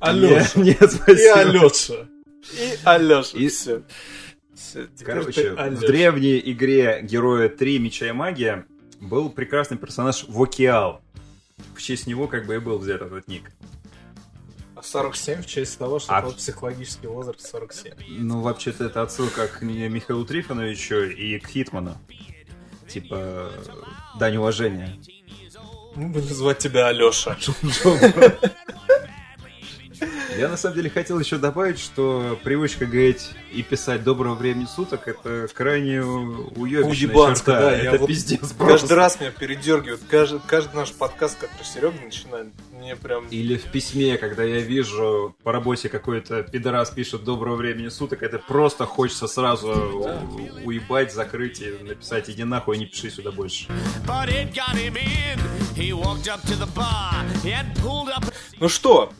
[0.00, 0.60] Алеша.
[0.60, 1.34] Нет, И спасибо.
[1.40, 1.94] Алеша.
[2.52, 3.38] И Алеша.
[3.38, 3.82] И- Все.
[4.54, 5.86] Все, Короче, ты в Алёша.
[5.86, 8.66] древней игре Героя 3 Меча и Магия
[9.00, 11.00] был прекрасный персонаж Вокиал.
[11.74, 13.50] В честь него как бы и был взят этот ник.
[14.76, 17.94] А 47 в честь того, что А- тот психологический возраст 47.
[18.18, 21.96] Ну, вообще-то это отсылка к Ми- Михаилу Трифоновичу и к Хитману.
[22.88, 23.50] Типа,
[24.18, 24.96] дань уважения.
[25.94, 27.36] Мы будем звать тебя Алеша.
[30.38, 35.06] Я на самом деле хотел еще добавить, что привычка говорить и писать доброго времени суток
[35.06, 37.70] это крайне уебищная Уебанская, черта.
[37.70, 38.94] да, это вот пиздец Каждый просто.
[38.94, 40.00] раз меня передергивает.
[40.08, 43.26] Каждый, каждый наш подкаст, который Серега начинает, мне прям...
[43.28, 48.38] Или в письме, когда я вижу по работе какой-то пидорас пишет доброго времени суток, это
[48.38, 53.66] просто хочется сразу у- уебать, закрыть и написать иди нахуй, не пиши сюда больше.
[58.58, 59.12] Ну что,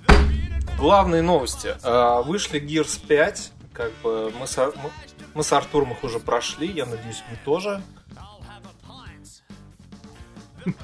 [0.79, 1.75] главные новости.
[1.83, 3.53] А, Вышли Gears 5.
[3.73, 4.91] Как бы мы с, мы,
[5.35, 6.66] мы с Артуром их уже прошли.
[6.71, 7.83] Я надеюсь, вы тоже.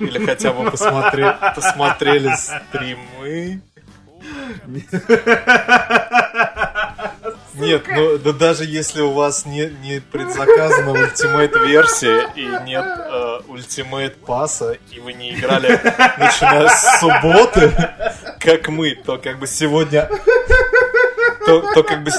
[0.00, 3.62] Или хотя бы посмотре- посмотрели стримы.
[7.54, 13.40] Нет, ну да даже если у вас не, не предзаказана ультимейт версия и нет э,
[13.48, 15.80] ультимейт паса, и вы не играли
[16.18, 17.72] начиная с субботы,
[18.40, 20.10] как мы, то как бы сегодня...
[21.46, 22.10] То, то как бы...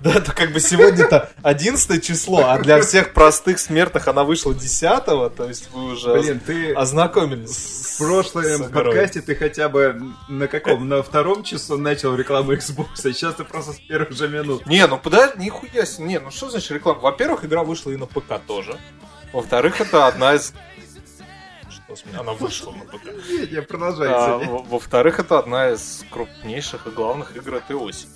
[0.00, 5.04] Да, то как бы сегодня-то 11 число, а для всех простых смертных она вышла 10
[5.04, 10.88] то есть вы уже Блин, ты ознакомились в прошлом подкасте ты хотя бы на каком?
[10.88, 14.66] На втором часу начал рекламу Xbox, а сейчас ты просто с первых же минут.
[14.66, 16.06] Не, ну подожди, нихуя себе.
[16.06, 17.00] Не, ну что значит реклама?
[17.00, 18.78] Во-первых, игра вышла и на ПК тоже.
[19.32, 20.52] Во-вторых, это одна из...
[21.96, 22.20] Что меня?
[22.20, 23.04] Она вышла на ПК.
[23.04, 28.12] Не, не, А, Во-вторых, это одна из крупнейших и главных игр этой осени.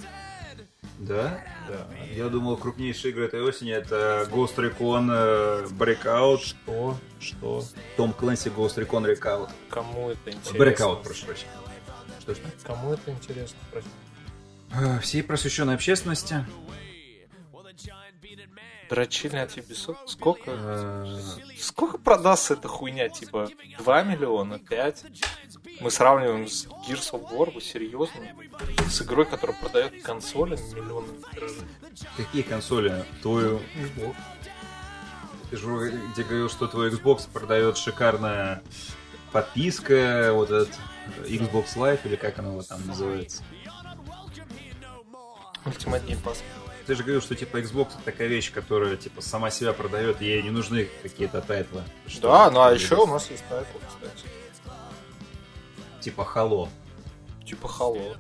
[0.99, 1.43] Да?
[1.69, 1.87] Да.
[2.15, 6.97] Я думал, крупнейшие игры этой осени это Ghost Recon э, Breakout, Что?
[7.21, 7.65] Что?
[7.97, 9.51] Том Clancy Ghost Recon Breakout.
[9.71, 10.59] Кому это интересно?
[10.59, 11.53] Breakout, прошу прощения.
[12.21, 12.39] Что ж?
[12.65, 13.57] Кому это интересно?
[13.71, 13.91] Прости.
[14.73, 16.45] Э, Всей просвещенной общественности.
[18.91, 19.99] Дрочильня от Ubisoft?
[20.07, 20.51] Сколько?
[20.51, 21.21] Э,
[21.57, 23.09] Сколько продастся эта хуйня?
[23.09, 24.59] Типа 2 миллиона?
[24.59, 25.05] 5?
[25.81, 28.21] Мы сравниваем с Gears of War, вы серьезно?
[28.89, 31.07] С игрой, которая продает консоли миллионы.
[32.17, 33.05] Какие консоли?
[33.23, 33.61] Твою...
[35.51, 38.63] Ты же где говорил, что твой Xbox продает шикарная
[39.33, 40.77] подписка, вот этот
[41.27, 43.45] Xbox Live, или как она вот там называется.
[45.65, 46.39] Game Pass.
[46.87, 50.43] Ты же говорил, что типа Xbox это такая вещь, которая типа сама себя продает, ей
[50.43, 51.83] не нужны какие-то тайтлы.
[52.07, 54.27] Что- Да, ну а еще у нас есть тайтл, кстати.
[56.01, 56.69] Типа Halo
[57.47, 58.17] Типа Halo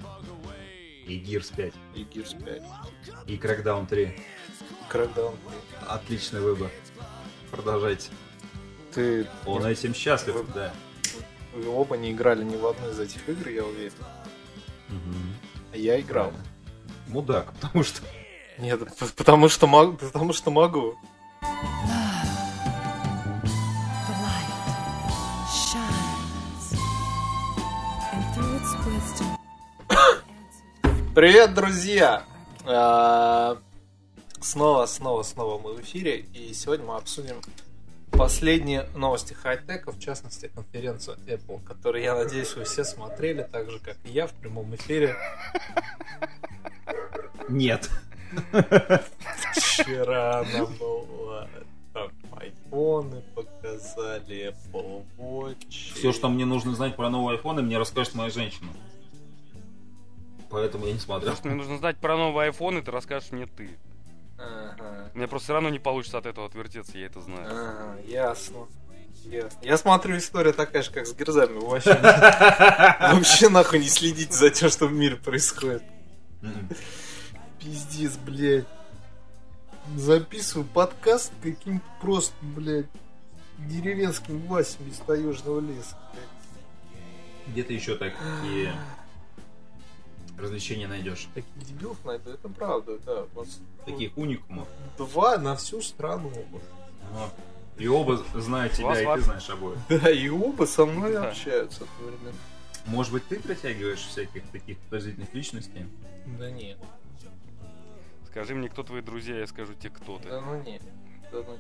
[1.06, 2.62] и Gears 5 и Gears 5.
[3.26, 4.16] и Crackdown 3.
[4.92, 5.34] Crackdown.
[5.88, 6.70] Отличный выбор.
[7.50, 8.10] Продолжайте.
[8.94, 9.26] Ты...
[9.46, 10.72] Он этим счастлив, Вы- да.
[11.54, 13.92] Вы оба не играли ни в одну из этих игр, я уверен.
[15.72, 16.28] А я играл.
[16.30, 16.46] Правильно.
[17.08, 18.02] Мудак, потому что
[18.60, 18.80] Нет,
[19.16, 19.96] потому что могу.
[19.96, 20.94] Потому что могу.
[31.14, 32.22] Привет, друзья!
[32.64, 33.58] А,
[34.40, 37.42] Снова, снова, снова мы в эфире, и сегодня мы обсудим
[38.10, 43.78] последние новости хай-тека, в частности, конференцию Apple, которую, я надеюсь, вы все смотрели, так же,
[43.80, 45.14] как и я в прямом эфире.
[47.50, 47.90] нет.
[49.52, 51.48] Вчера она была.
[51.92, 55.94] Там айфоны показали, Apple Watch.
[55.94, 58.70] Все, что мне нужно знать про новый iPhone, мне расскажет моя женщина.
[60.50, 61.32] Поэтому я не смотрел.
[61.32, 63.70] Все, что мне нужно знать про iPhone, и ты расскажешь мне ты.
[64.38, 67.46] Ага, Мне просто все равно не получится от этого отвертеться, я это знаю.
[67.46, 68.68] ага, ясно.
[69.24, 69.58] Ясно.
[69.62, 71.58] Я смотрю, история такая же, как с Герзами.
[71.58, 71.92] Вообще,
[73.14, 75.82] вообще нахуй не следите за тем, что в мире происходит.
[77.60, 78.66] Пиздец, блядь.
[79.96, 82.86] Записываю подкаст каким-то просто, блядь,
[83.58, 85.96] деревенским Васем из таежного леса.
[86.12, 86.24] блядь.
[87.48, 88.72] Где ты еще такие
[90.38, 91.28] развлечения найдешь?
[91.34, 93.24] Таких дебилов найду, это правда, да.
[93.84, 94.68] Таких уникумов.
[94.96, 96.32] два на всю страну.
[97.12, 97.30] Ага.
[97.78, 99.78] И оба знают тебя, Вас и ты знаешь обоих.
[99.88, 101.30] Да, и оба со мной Да.
[101.30, 102.36] общаются одновременно.
[102.86, 105.86] Может быть, ты притягиваешь всяких таких подозрительных личностей?
[106.38, 106.78] Да нет,
[108.30, 110.28] Скажи мне, кто твои друзья, я скажу тебе, кто ты.
[110.28, 110.64] да ну.
[111.32, 111.58] Да ну,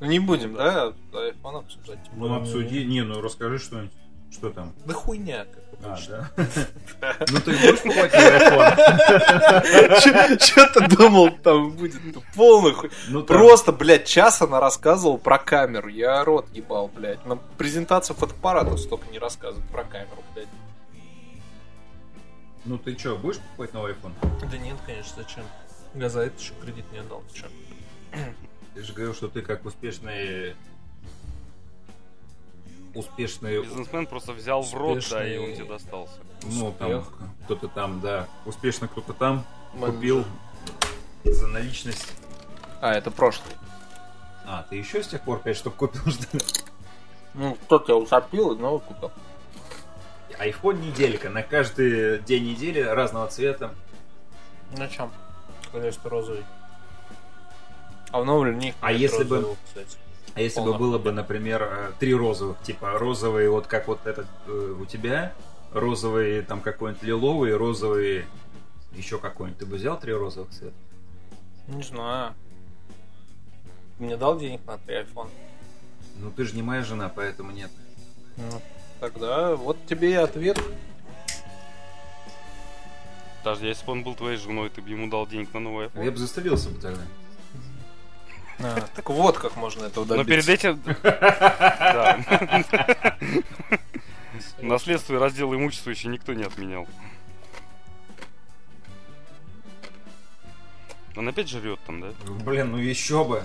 [0.00, 2.02] ну не будем, да, айфон обсуждать.
[2.04, 2.84] тем Ну, обсуди.
[2.84, 3.92] Не, ну расскажи что-нибудь.
[4.30, 4.72] Что там?
[4.86, 6.30] Да хуйня, как А, да?
[7.30, 10.38] Ну ты будешь покупать новый iPhone?
[10.38, 12.00] Че ты думал, там будет
[12.36, 12.90] полный хуй?
[13.08, 15.88] Ну, Просто, блядь, час она рассказывала про камеру.
[15.88, 17.26] Я рот ебал, блядь.
[17.26, 20.46] На презентацию фотоаппарата столько не рассказывают про камеру, блядь.
[22.64, 24.12] Ну ты что, будешь покупать новый iPhone?
[24.48, 25.42] Да нет, конечно, зачем?
[25.94, 27.48] Я за это еще кредит не отдал, ты?
[28.74, 30.54] Ты же говорил, что ты как успешный...
[32.94, 33.62] Успешный...
[33.62, 36.14] Бизнесмен просто взял в рот, да, и он Успешный тебе достался.
[36.42, 37.04] Ну, там,
[37.44, 38.28] кто-то там, да.
[38.46, 39.44] Успешно кто-то там
[39.74, 39.94] Менеджер.
[39.94, 40.24] купил
[41.24, 42.12] за наличность.
[42.80, 43.54] А, это прошлый.
[44.44, 46.42] А, ты еще с тех пор 5 штук купил, что ли?
[47.34, 49.12] Ну, кто-то усопил и новый купил.
[50.38, 51.30] iPhone неделька.
[51.30, 53.72] На каждый день недели разного цвета.
[54.76, 55.12] На чем?
[55.72, 56.44] Конечно, розовый.
[58.10, 59.96] А в новом них А если бы- розового, кстати.
[60.34, 64.26] А если бы было бы, например, э, три розовых, типа розовый, вот как вот этот
[64.46, 65.32] э, у тебя,
[65.72, 68.24] розовый там какой-нибудь лиловый, розовый
[68.92, 69.58] еще какой-нибудь.
[69.58, 70.74] Ты бы взял три розовых цвета?
[71.68, 72.34] Не знаю.
[73.98, 75.28] Мне дал денег на три iPhone.
[76.18, 77.70] Ну ты же не моя жена, поэтому нет.
[78.36, 78.60] Ну,
[79.00, 80.58] тогда вот тебе и ответ.
[83.44, 86.04] Даже если бы он был твоей женой, ты бы ему дал денег на новый iPhone.
[86.04, 87.02] Я бы застрелился бы тогда.
[88.58, 90.24] А, так вот как можно Но добиться.
[90.24, 90.82] перед этим...
[91.02, 92.20] Да.
[94.60, 96.86] Наследство и раздел имущества еще никто не отменял.
[101.16, 102.12] Он опять жрет там, да?
[102.44, 103.42] Блин, ну еще бы.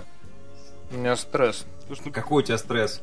[0.91, 1.65] У меня стресс.
[1.87, 3.01] Слушай, ну Какой у тебя стресс?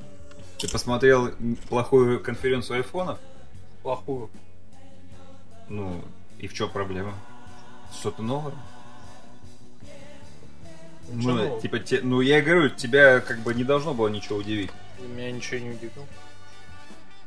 [0.59, 1.31] Ты посмотрел
[1.69, 3.19] плохую конференцию айфонов?
[3.83, 4.31] Плохую.
[5.69, 6.03] Ну,
[6.43, 7.15] и в чем проблема?
[7.99, 8.53] Что-то новое?
[11.09, 11.61] Ничего Ну, нового.
[11.61, 14.71] типа, те- ну, я и говорю, тебя как бы не должно было ничего удивить.
[15.01, 16.07] Меня ничего не удивил.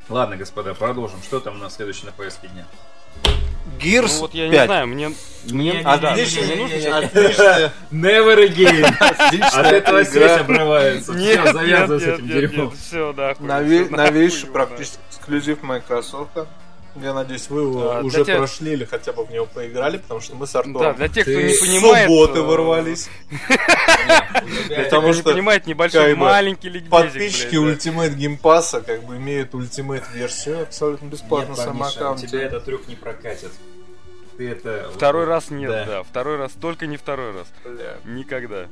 [0.10, 1.22] Ладно, господа, продолжим.
[1.24, 2.66] Что там у нас следующее на повестке дня?
[3.80, 4.60] Gears ну вот я 5.
[4.62, 5.10] не знаю, мне...
[5.50, 5.72] Мне...
[5.72, 6.90] Не, А, не, да, не, мне не, не не,
[7.28, 9.42] нужно Never again!
[9.42, 11.14] От этого связь обрывается.
[11.14, 12.72] Нет, Все, завязывай с этим дерьмом.
[12.72, 13.36] все, да.
[13.40, 16.32] Новейший практически эксклюзив Microsoft.
[16.96, 20.22] Я надеюсь, вы его Да, уже тех- прошли или хотя бы в него поиграли, потому
[20.22, 22.08] что мы с Да, Артуром для тех, кто не понимает...
[22.08, 23.10] субботы э, ворвались.
[24.68, 27.58] Для тех, Потому кто не что понимает, небольшой, маленький ликбезик, Подписчики да.
[27.58, 32.28] Ultimate Game Pass как бы имеют Ultimate версию абсолютно бесплатно у аккаунте.
[32.28, 33.52] тебя этот трюк не прокатит.
[34.38, 34.90] Ты это...
[34.94, 35.86] Второй раз нет, Да.
[35.86, 36.04] да.
[36.04, 37.48] Второй раз, только не второй раз.
[37.64, 37.98] Бля.
[38.06, 38.68] Никогда.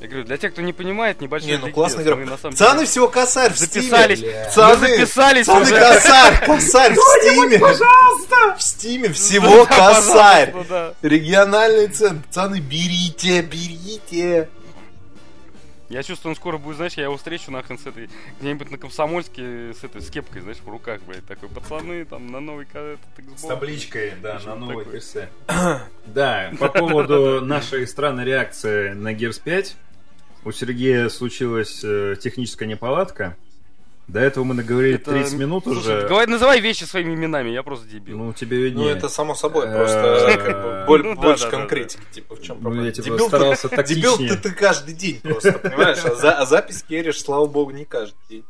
[0.00, 2.30] Я говорю, для тех, кто не понимает, небольшой Не, ну классная Мы, игра.
[2.32, 3.82] на самом Пацаны, деле всего косарь в Стиме.
[3.82, 4.20] записались.
[4.20, 4.30] Бля.
[4.30, 5.78] Мы Пацаны, записались пацаны, уже.
[5.80, 7.58] косарь, косарь в Стиме.
[8.56, 10.52] В Стиме всего Да, косарь.
[10.52, 11.08] пожалуйста, да.
[11.08, 12.22] Региональный цен.
[12.22, 14.48] Пацаны, берите, берите.
[15.88, 18.10] Я чувствую, он скоро будет, знаешь, я его встречу нахрен с этой,
[18.40, 22.40] где-нибудь на Комсомольске, с этой, с кепкой, знаешь, в руках, блядь, такой, пацаны, там, на
[22.40, 23.38] новый этот Xbox.
[23.38, 24.84] С табличкой, да, на новой.
[24.84, 25.14] ПС.
[26.06, 29.76] Да, по поводу нашей странной реакции на Gears 5.
[30.46, 33.36] У Сергея случилась э, техническая неполадка.
[34.06, 36.06] До этого мы наговорили Это- 30 минут Слушай, уже.
[36.08, 38.16] говори- называй вещи своими именами, я просто дебил.
[38.16, 38.92] Ну, тебе Ну, виднее.
[38.92, 42.86] это само собой, просто ну больше конкретики, типа, в чем Ну, проблема.
[42.86, 43.76] я типа Дебил ты- старался Дебил
[44.16, 44.28] тактичнее.
[44.36, 45.98] ты, ты каждый день просто, понимаешь?
[46.04, 48.44] А, а запись керишь, слава богу, не каждый день.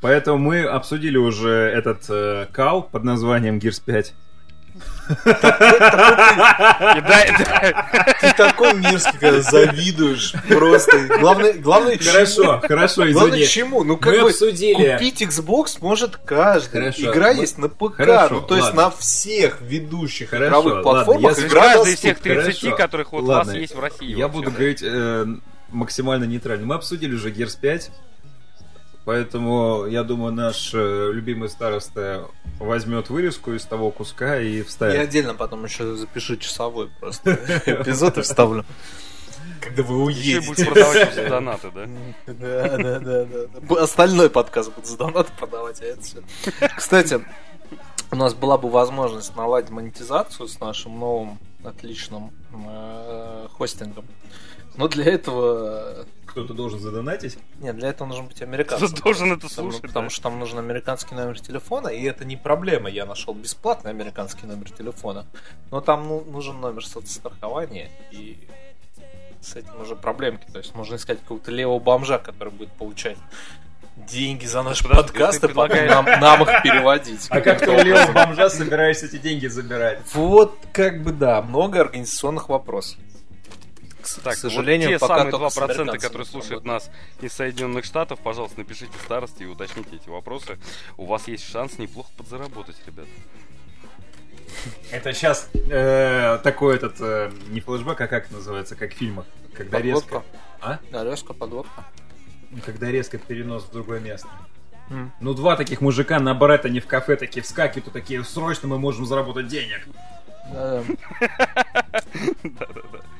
[0.00, 4.12] Поэтому мы обсудили уже этот э, кал под названием Gears 5.
[8.20, 11.06] Ты такой мерзкий, когда завидуешь просто.
[11.20, 13.46] Главное, главное Хорошо, хорошо, Главное, извини.
[13.46, 13.84] чему?
[13.84, 14.92] Ну, как Мы бы, обсудили.
[14.94, 16.80] купить Xbox может каждый.
[16.80, 17.96] Хорошо, Игра мы- есть на ПК.
[17.96, 22.42] Хорошо, ну, то есть на всех ведущих Хорошо, игровых платформах Каждый из тех доступна.
[22.42, 22.76] 30, Хорошо.
[22.76, 24.16] которых вот у вас есть в России.
[24.16, 25.26] Я буду говорить э,
[25.70, 26.66] максимально нейтрально.
[26.66, 27.90] Мы обсудили уже Gears 5.
[29.06, 32.26] Поэтому, я думаю, наш э, любимый староста
[32.58, 35.00] возьмет вырезку из того куска и Я вставит.
[35.00, 37.34] отдельно потом еще запишу часовой просто
[37.66, 38.64] эпизод и вставлю.
[39.60, 40.48] Когда вы Еще уедете.
[40.48, 41.86] будет продавать за донаты, да?
[42.26, 43.82] Да, да, да, да.
[43.82, 46.18] Остальной подкаст будет за донат продавать, а это все.
[46.76, 47.24] Кстати,
[48.10, 54.04] у нас была бы возможность наладить монетизацию с нашим новым отличным э, хостингом.
[54.76, 56.06] Но для этого...
[56.36, 57.38] Кто-то должен задонатить.
[57.60, 58.88] Нет, для этого нужен быть американцем.
[58.88, 59.80] Кто должен это Потому, слушать?
[59.80, 60.10] потому да?
[60.10, 62.90] что там нужен американский номер телефона, и это не проблема.
[62.90, 65.24] Я нашел бесплатный американский номер телефона.
[65.70, 68.36] Но там ну, нужен номер соцстрахования, и
[69.40, 70.44] с этим уже проблемки.
[70.52, 73.16] То есть нужно искать какого-то левого бомжа, который будет получать
[73.96, 77.26] деньги за наш Подожди, подкаст, а потом предлагаешь- нам, нам их переводить.
[77.30, 80.00] А как ты у левого бомжа собираешься эти деньги забирать?
[80.12, 82.98] Вот как бы да, много организационных вопросов.
[84.22, 87.32] Так, к сожалению, вот те пока самые только 2%, с американцами которые слушают нас из
[87.32, 90.58] Соединенных Штатов, пожалуйста, напишите старости и уточните эти вопросы.
[90.96, 93.06] У вас есть шанс неплохо подзаработать, ребят.
[94.90, 95.48] Это сейчас
[96.42, 99.26] такой этот, э, не флешбэк, а как называется, как в фильмах.
[99.52, 100.06] Когда резко...
[100.06, 100.28] Подводка.
[100.60, 100.78] А?
[100.90, 101.84] Да, резко подводка.
[102.64, 104.28] Когда резко перенос в другое место.
[105.20, 109.04] Ну, два таких мужика на барет, они в кафе такие вскакивают, такие, срочно мы можем
[109.04, 109.86] заработать денег.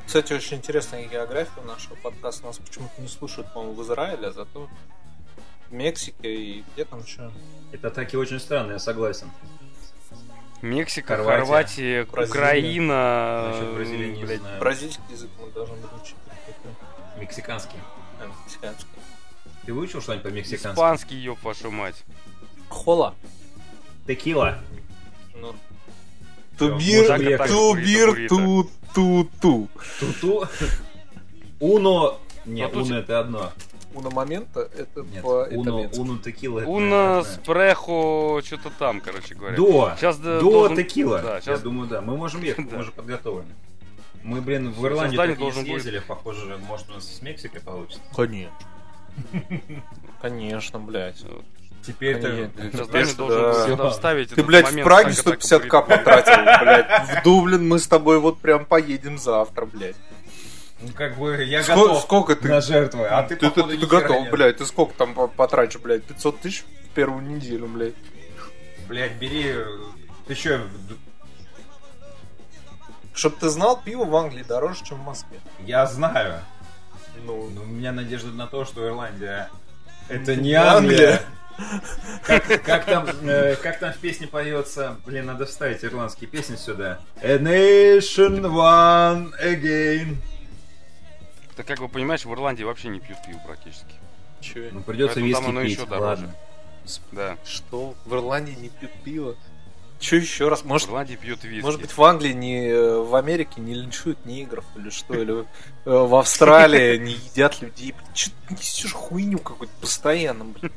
[0.06, 2.46] Кстати, очень интересная география нашего подкаста.
[2.46, 4.68] Нас почему-то не слушают, по-моему, в Израиле, а зато
[5.68, 7.32] в Мексике и где там что?
[7.72, 9.30] Это таки очень странно, я согласен.
[10.62, 11.44] Мексика, Хорватия.
[11.44, 12.30] Хорватия, Бразилия.
[12.30, 13.48] Украина.
[13.52, 14.60] Насчет Бразилии не блядь, знаю.
[14.60, 16.16] Бразильский язык мы должны быть учить.
[17.18, 17.78] Мексиканский.
[18.20, 18.88] А, мексиканский.
[19.66, 20.74] Ты выучил что-нибудь по-мексикански?
[20.74, 22.04] Испанский, ёб вашу мать.
[22.70, 23.14] Хола.
[24.06, 24.58] Текила.
[26.58, 29.68] Тубир, тубир, ту, ту, ту.
[30.00, 30.48] Туту.
[31.60, 32.18] Уно.
[32.44, 33.52] Нет, Ну, уно это одно.
[33.94, 37.32] Уна момента это Нет, по уно, уно текила это Уна, одно.
[37.32, 39.56] спрехо, что-то там, короче говоря.
[39.56, 39.92] До.
[39.96, 42.00] Сейчас да, До должен- Да, Да, Я сейчас думаю, да.
[42.02, 43.54] Мы можем ехать, мы уже подготовлены.
[44.22, 47.60] Мы, блин, в Ирландию Создание так не будет- съездили, похоже, может у нас с Мексикой
[47.60, 48.02] получится.
[48.14, 48.52] Конечно.
[50.20, 51.22] Конечно, блядь.
[51.84, 52.50] Теперь-то...
[52.56, 52.78] Конечно.
[52.78, 53.90] Создание Теперь, должен да.
[53.90, 55.86] вставить Ты, блядь, в Праге так и так 150к будет.
[55.86, 57.08] потратил, блядь.
[57.08, 59.96] В Дублин мы с тобой вот прям поедем завтра, блядь.
[60.80, 62.48] Ну, как бы, я Ско- готов Сколько ты?
[62.48, 64.30] на жертвы, а ты, Ты, ты, походу, ты хера готов, нет.
[64.32, 64.56] блядь.
[64.58, 66.02] Ты сколько там по- потратишь, блядь?
[66.04, 67.94] 500 тысяч в первую неделю, блядь.
[68.88, 69.54] Блядь, бери...
[70.26, 70.60] Ты чё,
[73.14, 75.38] Чтоб ты знал, пиво в Англии дороже, чем в Москве.
[75.60, 76.40] я знаю.
[77.24, 79.48] Ну, Но у меня надежда на то, что Ирландия...
[80.08, 80.76] Это не Англия.
[80.76, 81.20] Англия.
[82.24, 87.00] Как, как там, э, как там в песне поется, блин, надо вставить ирландские песни сюда.
[87.22, 90.16] A nation one again.
[91.56, 93.94] Ты как бы понимаешь, в Ирландии вообще не пьют пиво практически.
[94.40, 94.68] че?
[94.72, 96.04] Ну придется Поэтому там виски оно пить, еще дороже.
[96.06, 96.34] ладно.
[97.12, 97.36] Да.
[97.44, 97.94] Что?
[98.04, 99.36] В Ирландии не пьют пиво?
[99.98, 100.62] Че еще раз?
[100.64, 101.64] Может, Ирландии пьют виски.
[101.64, 102.70] может быть, в Англии не
[103.02, 105.14] в Америке не линчуют негров или что?
[105.14, 105.44] Или э,
[105.84, 107.94] в Австралии не едят людей?
[108.14, 110.70] Че ты несешь хуйню какую-то постоянно, блин?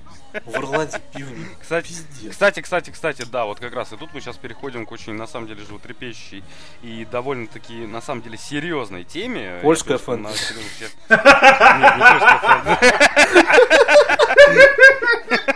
[0.45, 2.31] В Ирландии пиво Кстати, Пиздец.
[2.33, 5.25] кстати, кстати, кстати, да, вот как раз и тут мы сейчас переходим к очень, на
[5.25, 6.43] самом деле, животрепещущей
[6.83, 9.57] и довольно-таки, на самом деле, серьезной теме.
[9.63, 10.35] Польская серьезных
[10.79, 10.91] щах-
[11.79, 12.39] Нет, не польская
[12.77, 12.93] фэнтези.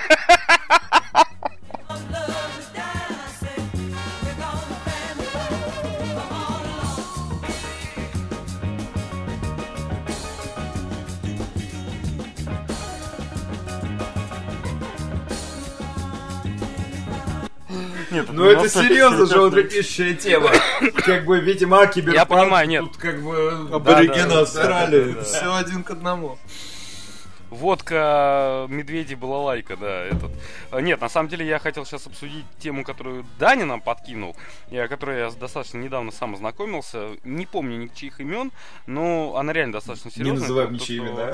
[18.44, 19.26] Ну это серьезно серьезно.
[19.26, 20.50] животрепещущая тема.
[21.06, 22.16] Как бы Ведьма, Киберпанк.
[22.16, 22.84] Я понимаю, нет.
[22.84, 23.70] Тут как бы...
[23.72, 25.16] Аборигены Австралии.
[25.24, 26.38] Все один к одному.
[27.50, 30.32] Водка, медведи, балалайка, да, этот.
[30.72, 34.36] А, Нет, на самом деле я хотел сейчас обсудить тему, которую Даня нам подкинул,
[34.72, 37.10] и о которой я достаточно недавно сам ознакомился.
[37.24, 38.52] Не помню ничьих имен,
[38.88, 40.42] но она реально достаточно Не серьезная.
[40.42, 41.34] называем То, ничьи имена.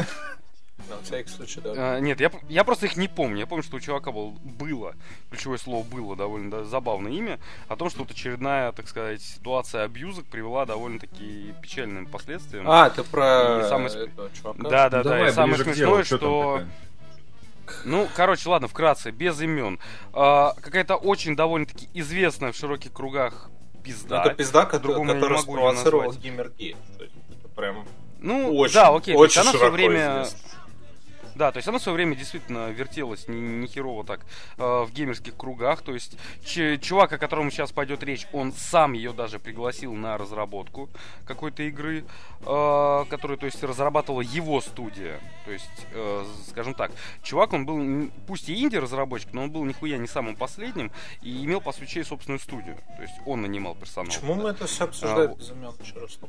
[0.90, 1.74] На всякий случай, да.
[1.76, 3.38] А, Нет, я, я просто их не помню.
[3.38, 4.96] Я помню, что у чувака был, было,
[5.30, 9.84] ключевое слово было довольно да, забавное имя, о том, что вот очередная, так сказать, ситуация
[9.84, 12.70] абьюза привела довольно-таки печальным последствиям.
[12.70, 14.64] А, ты про И этого чувака?
[14.64, 15.04] да, да, да.
[15.04, 16.62] Давай И самое смешное, что?
[17.86, 19.80] Ну, короче, ладно, вкратце, без имен.
[20.14, 23.50] А, какая-то очень довольно-таки известная в широких кругах
[23.84, 24.24] пизда.
[24.26, 26.22] Это пизда, По-другому я не которая спровоцировала есть
[27.00, 27.86] Это прям
[28.20, 29.16] Ну, очень, да, окей.
[29.16, 30.24] очень она в широко свое время...
[30.24, 30.40] известна.
[31.40, 34.26] Да, то есть она в свое время действительно вертелась не, не херово так
[34.58, 35.82] э, в геймерских кругах.
[35.84, 36.18] То есть
[36.82, 40.90] чувак, о котором сейчас пойдет речь, он сам ее даже пригласил на разработку
[41.26, 42.04] какой-то игры,
[42.42, 45.22] э, которую, то есть, разрабатывала его студия.
[45.46, 46.92] То есть, э, скажем так,
[47.24, 50.92] чувак, он был, пусть и инди-разработчик, но он был нихуя не самым последним
[51.22, 52.76] и имел, по сути, собственную студию.
[52.98, 54.12] То есть он нанимал персонал.
[54.12, 55.74] Почему мы это все обсуждаем А, имен?
[55.82, 56.20] Еще раз.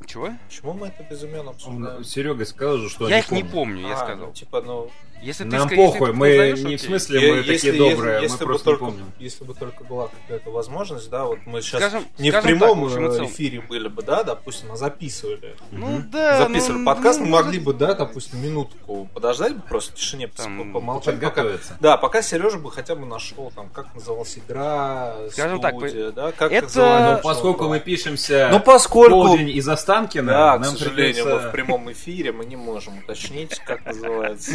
[0.00, 0.06] Ну?
[0.06, 0.30] Чего?
[0.48, 2.04] Почему мы это без имен обсуждаем?
[2.04, 3.52] Серега сказал же, что Я они их не помнят.
[3.52, 4.26] помню, я А, сказал.
[4.28, 4.90] ну, типа, ну...
[5.22, 6.78] Если ты Нам если похуй, ты мы назовешь, не в окей.
[6.78, 9.12] смысле Е- мы такие добрые, если мы просто только, не помним.
[9.18, 12.88] Если бы только была какая-то возможность, да, вот мы сейчас Скажем- не в скажем прямом
[12.90, 15.56] так, в общем э, эфире были бы, да, допустим, а записывали.
[15.72, 19.92] Ну да, записывали ну, подкаст, ну, мы могли бы, да, допустим, минутку подождать бы просто
[19.92, 21.20] в тишине, Там, помолчать.
[21.20, 21.44] Пока,
[21.80, 26.32] да, пока Сережа бы хотя бы нашел, там, как называлась игра, Скажем так, студия, да,
[26.32, 29.10] как это- называлась, Ну, поскольку мы пишемся Ну, поскольку...
[29.26, 31.50] полдень из Останкина, Да, к нам сожалению, мы в придется...
[31.50, 34.52] прямом эфире мы не можем уточнить, как называется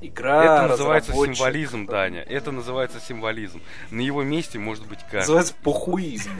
[0.00, 0.44] игра.
[0.44, 1.36] Это называется разработчик.
[1.36, 2.22] символизм, Даня.
[2.22, 3.62] Это называется символизм.
[3.90, 5.20] На его месте может быть каждый.
[5.20, 6.30] Называется похуизм.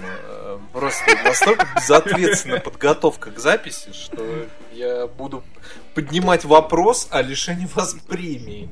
[0.72, 5.42] Просто настолько безответственная подготовка к записи, что я буду
[5.94, 8.68] поднимать вопрос о лишении вас премии.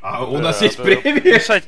[0.00, 1.20] А у нас есть премия.
[1.20, 1.64] Решать,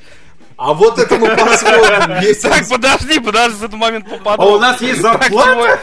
[0.56, 2.20] А вот это мы посмотрим.
[2.22, 4.42] Если Так, подожди, подожди, в этот момент попаду.
[4.42, 5.80] А у нас есть зарплата?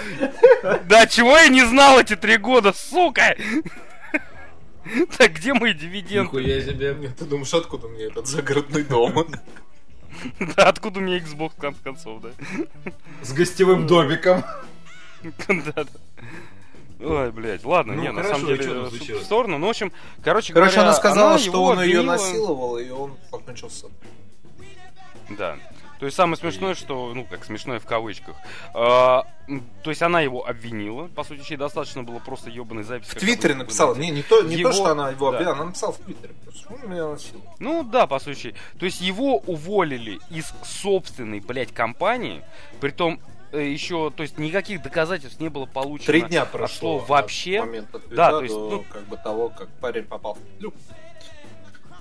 [0.85, 3.35] Да, чего я не знал эти три года, сука?
[5.17, 6.23] Так, где мои дивиденды?
[6.23, 6.93] Нихуя себе.
[7.17, 9.27] Ты думаешь, откуда мне этот загородный дом?
[10.39, 12.29] Да, откуда у меня Xbox, в конце концов, да?
[13.21, 14.43] С гостевым домиком.
[15.47, 15.85] Да, да.
[16.99, 19.57] Ой, блядь, ладно, Ну, не, на хорошо, самом и деле, э, в сторону.
[19.59, 19.91] Ну, в общем,
[20.23, 23.97] короче Короче, говоря, она сказала, что его он ее насиловал, и он покончил с собой.
[25.29, 25.57] Да.
[25.99, 28.35] То есть самое смешное, что, ну, как смешное в кавычках.
[29.47, 31.07] М, то есть она его обвинила.
[31.07, 33.11] По сути, ей достаточно было просто ебаной записи.
[33.11, 35.37] В Твиттере написала, не, не то, не Его- то, что она его да.
[35.37, 36.33] обвиняла, она написала в Твиттере.
[37.59, 38.53] Ну да, по сути.
[38.77, 42.43] То есть его уволили из собственной, блядь, компании.
[42.81, 43.19] Притом
[43.53, 46.07] э, еще, то есть никаких доказательств не было получено.
[46.07, 47.59] Три дня от прошло слова вообще.
[47.61, 50.73] от твита Да, то есть, ну- как бы того, как парень попал в петлю.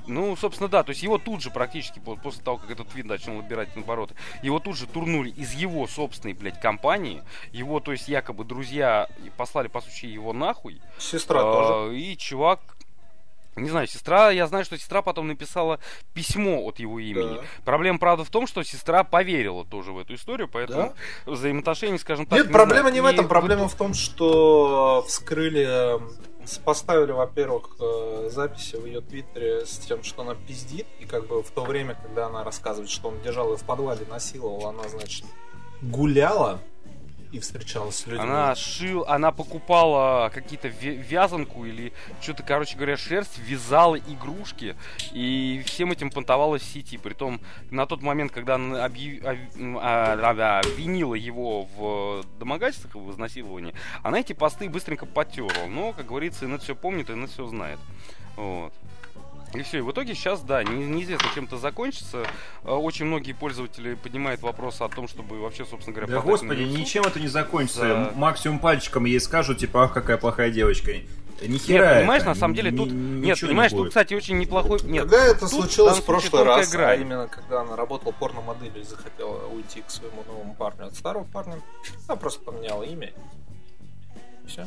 [0.06, 0.82] Ну, собственно, да.
[0.82, 4.14] То есть его тут же практически, по- после того, как этот твит начал набирать обороты,
[4.42, 7.22] его тут же турнули из его собственной, блядь, компании.
[7.52, 10.80] Его, то есть, якобы друзья послали, по сути, его нахуй.
[10.98, 11.98] Сестра А, тоже.
[11.98, 12.60] И чувак...
[13.58, 15.80] Не знаю, сестра, я знаю, что сестра потом написала
[16.12, 17.36] письмо от его имени.
[17.36, 17.42] Да.
[17.64, 20.92] Проблема, правда, в том, что сестра поверила тоже в эту историю, поэтому
[21.24, 22.94] взаимоотношения, скажем так, Нет, не проблема знаю.
[22.96, 23.24] не в И этом.
[23.24, 25.98] в Проблема в том, что вскрыли,
[26.64, 31.42] поставили, во-первых, э, записи в ее твиттере с тем, что она пиздит, и как бы
[31.42, 35.24] в то время, когда она рассказывает, что он держал ее в подвале, насиловал, она, значит,
[35.82, 36.60] гуляла
[37.32, 38.22] и встречалась с людьми.
[38.22, 44.76] Она шил, она покупала какие-то вязанку или что-то, короче говоря, шерсть, вязала игрушки
[45.12, 46.98] и всем этим понтовалась в сети.
[46.98, 47.40] Притом
[47.70, 54.20] на тот момент, когда она объяв- а, а, обвинила его в домогательствах в изнасиловании, она
[54.20, 55.66] эти посты быстренько потерла.
[55.68, 57.78] Но, как говорится, Инет все помнит, Инет все знает.
[58.36, 58.72] Вот.
[59.58, 62.26] И все, и в итоге сейчас, да, не- неизвестно, чем это закончится.
[62.64, 66.62] Э, Очень многие пользователи поднимают вопрос о том, чтобы вообще, собственно говоря, Да на господи,
[66.62, 67.80] ничем это не закончится.
[67.80, 70.92] За- М- Максимум пальчиком ей скажут, типа, ах, какая плохая девочка.
[71.42, 72.30] Ни Нет, хера понимаешь, это.
[72.30, 72.90] на самом деле Ни- тут...
[72.92, 73.88] Нет, не понимаешь, тут, будет.
[73.90, 74.80] кстати, очень неплохой...
[74.84, 77.00] Нет, Когда это тут случилось в прошлый раз, а грань.
[77.02, 81.60] именно когда она работала порномоделью и захотела уйти к своему новому парню от старого парня,
[82.08, 83.12] она просто поменяла имя.
[84.46, 84.66] Все.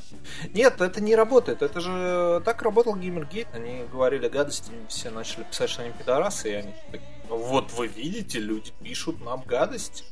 [0.53, 1.61] Нет, это не работает.
[1.61, 3.47] Это же так работал Геймергейт.
[3.53, 7.87] Они говорили гадости, все начали писать, что они пидорасы, и они такие, «Ну вот вы
[7.87, 10.03] видите, люди пишут нам гадости.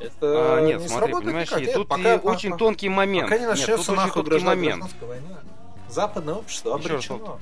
[0.00, 1.60] Это А, нет, не смотри, понимаешь, никак.
[1.62, 3.26] Нет, тут пока- и очень пока- тонкий момент.
[3.28, 4.84] Пока не Нет, начнется очень нахуй граждан- момент.
[5.00, 5.40] война.
[5.88, 7.40] Западное общество Еще раз обречено.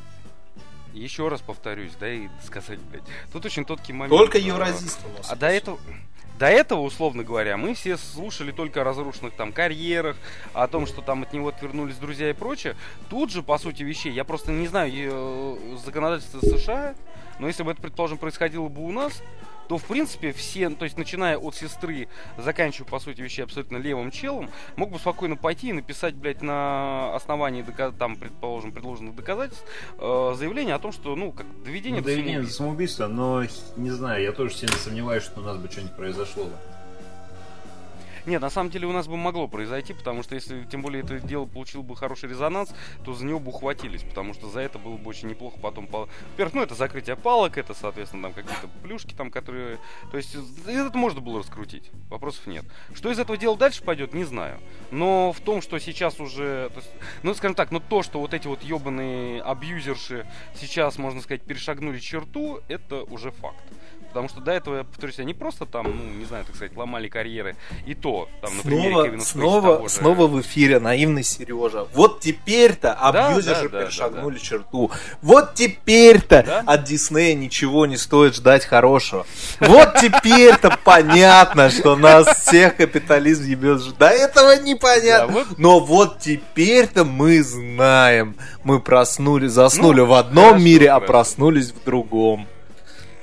[0.93, 3.03] Еще раз повторюсь, да и сказать, блядь.
[3.33, 4.11] Тут очень тонкий момент.
[4.17, 5.31] Только А, евразисты у нас.
[5.31, 5.79] А до этого...
[6.43, 10.17] До этого, условно говоря, мы все слушали только о разрушенных там карьерах,
[10.53, 12.75] о том, что там от него отвернулись друзья и прочее.
[13.09, 16.97] Тут же, по сути вещей, я просто не знаю э, законодательство США,
[17.39, 19.23] но если бы это, предположим, происходило бы у нас,
[19.69, 24.11] то, в принципе, все, то есть, начиная от сестры, заканчивая, по сути вещей, абсолютно левым
[24.11, 27.65] челом, мог бы спокойно пойти и написать, блядь, на основании,
[27.99, 29.65] там, предположим, предложенных доказательств,
[29.99, 33.05] э, заявление о том, что, ну, как доведение Ну, до доведение до самоубийства.
[33.05, 33.47] самоубийства,
[33.77, 36.49] но не знаю, я тоже сильно сомневаюсь, что у нас бы что-нибудь произошло.
[38.25, 41.19] Нет, на самом деле у нас бы могло произойти, потому что если, тем более, это
[41.19, 42.73] дело получило бы хороший резонанс,
[43.05, 45.87] то за него бы ухватились, потому что за это было бы очень неплохо потом...
[45.87, 49.79] по- Во-первых, ну, это закрытие палок, это, соответственно, там какие-то плюшки там, которые...
[50.11, 52.65] То есть, это можно было раскрутить, вопросов нет.
[52.95, 54.61] Что из этого дела дальше пойдет, не знаю.
[54.91, 56.71] Но в том, что сейчас уже...
[56.71, 56.91] то есть,
[57.23, 61.99] ну, скажем так, но то, что вот эти вот ебаные абьюзерши сейчас, можно сказать, перешагнули
[61.99, 63.65] черту, это уже факт.
[64.13, 67.09] Потому что до этого, я повторюсь, они просто там, ну, не знаю, так сказать, ломали
[67.09, 67.57] карьеры.
[67.87, 71.87] И то, там, на примере Снова, снова, снова в эфире наивный Сережа.
[71.95, 74.91] Вот теперь-то Да, абьюзеры да, да, перешагнули черту.
[75.23, 76.63] Вот теперь-то Да?
[76.67, 79.27] от Диснея ничего не стоит ждать хорошего.
[79.61, 83.97] Вот теперь-то понятно, что нас всех капитализм ебет.
[83.99, 85.35] До этого непонятно.
[85.35, 85.47] Да.
[85.57, 88.37] Но вот теперь-то мы знаем.
[88.65, 92.47] Мы проснулись, заснули Ну, в одном мире, а проснулись в другом.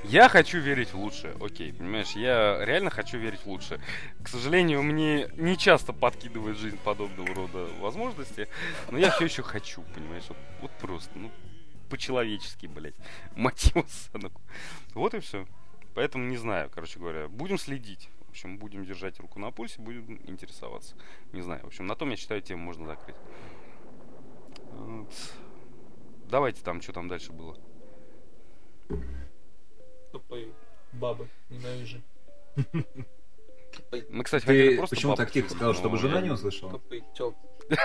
[0.09, 3.79] Я хочу верить в лучшее, окей, понимаешь, я реально хочу верить в лучшее.
[4.23, 8.47] К сожалению, мне не часто подкидывает жизнь подобного рода возможности,
[8.89, 11.29] но я все еще хочу, понимаешь, вот, вот просто, ну,
[11.91, 12.95] по-человечески, блядь,
[13.35, 14.33] мать его санок.
[14.95, 15.45] Вот и все.
[15.93, 18.09] Поэтому не знаю, короче говоря, будем следить.
[18.25, 20.95] В общем, будем держать руку на пульсе, будем интересоваться.
[21.33, 23.15] Не знаю, в общем, на том, я считаю, тему можно закрыть.
[24.71, 25.13] Вот.
[26.27, 27.55] Давайте там, что там дальше было.
[30.11, 30.47] Тупые
[30.93, 32.01] бабы, ненавижу.
[34.09, 36.71] Мы, кстати, хотели Ты просто почему так тихо сказал, чтобы жена не услышала?
[36.71, 37.37] Тупые тёлки.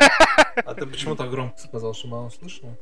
[0.64, 2.76] А ты почему так громко сказал, чтобы она услышала?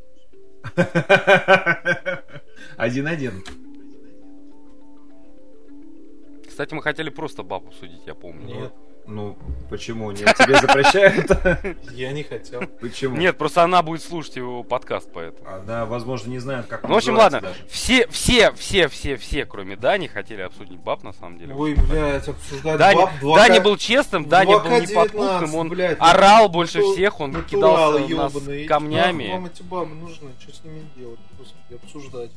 [6.47, 8.47] Кстати, мы хотели просто бабу судить, я помню.
[8.47, 8.75] Нет,
[9.07, 9.37] Ну,
[9.69, 10.11] почему?
[10.13, 11.77] Нет, тебе запрещают?
[11.93, 12.63] я не хотел.
[12.81, 13.17] Почему?
[13.17, 15.49] Нет, просто она будет слушать его подкаст, поэтому.
[15.49, 17.41] Она, возможно, не знает, как Ну, в общем, ладно.
[17.41, 17.57] даже.
[17.69, 21.55] Все, все, все, все, все, кроме Дани, хотели обсудить баб, на самом деле.
[21.55, 25.97] Ой, блядь, обсуждать Даня, баб 2К был честным, в Даня был 2К19, неподкупным, он блядь,
[26.01, 28.33] орал нату- больше всех, он кидался в нас
[28.69, 29.31] камнями.
[29.33, 31.21] Вам эти бабы нужны, что с ними делать?
[31.39, 32.31] Господи, обсуждать.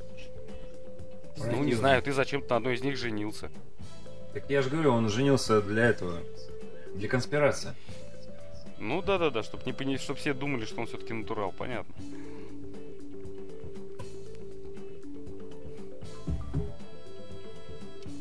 [1.37, 3.49] Ну, не знаю, ты зачем-то на одной из них женился.
[4.33, 6.19] Так я же говорю, он женился для этого.
[6.95, 7.73] Для конспирации.
[8.79, 9.97] Ну да-да-да, чтобы не пони...
[9.97, 11.93] чтоб все думали, что он все-таки натурал, понятно.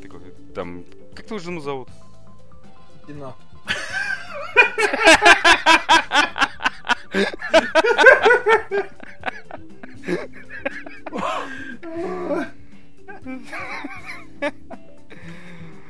[0.03, 0.21] Такой,
[0.55, 0.85] там,
[1.15, 1.89] как твою жену зовут?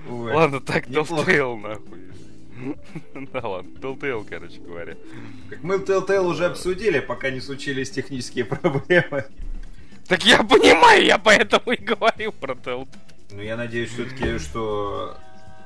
[0.09, 0.33] Ой.
[0.33, 0.87] Ладно, так.
[0.87, 2.13] Telltale, нахуй.
[3.33, 4.96] Да ладно, Telltale, короче говоря.
[5.50, 9.24] Как мы Telltale уже обсудили, пока не случились технические проблемы.
[10.07, 12.88] Так я понимаю, я поэтому и говорил про Telltale.
[13.31, 15.16] Но я надеюсь все-таки, что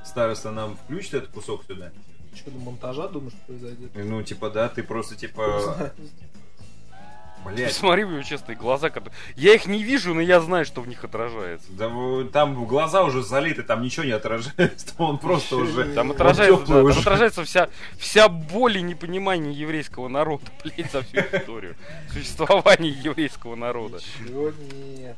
[0.04, 1.92] староста нам включит этот кусок сюда.
[2.34, 3.90] Что до монтажа думаешь произойдет?
[3.94, 5.92] Ну, типа, да, ты просто, типа...
[7.54, 7.68] Блять.
[7.68, 9.16] Посмотри в его честные глаза, которые...
[9.36, 11.66] Я их не вижу, но я знаю, что в них отражается.
[11.70, 11.90] Да
[12.32, 14.94] там глаза уже залиты, там ничего не отражается.
[14.98, 15.84] Он просто уже...
[15.94, 16.94] Там он отражается, тёплый да, уже.
[16.94, 21.76] там отражается вся, вся боль и непонимание еврейского народа, блядь, за всю историю
[22.12, 23.98] существования еврейского народа.
[24.18, 24.52] Чего
[24.96, 25.16] нет?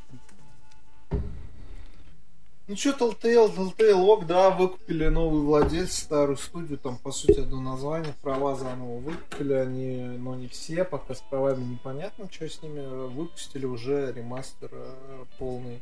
[2.70, 7.60] Ну что, Telltale, Telltale, ок, да, выкупили новый владелец, старую студию, там, по сути, одно
[7.60, 13.08] название, права заново выкупили они, но не все, пока с правами непонятно, что с ними,
[13.08, 15.80] выпустили уже ремастер э, полный.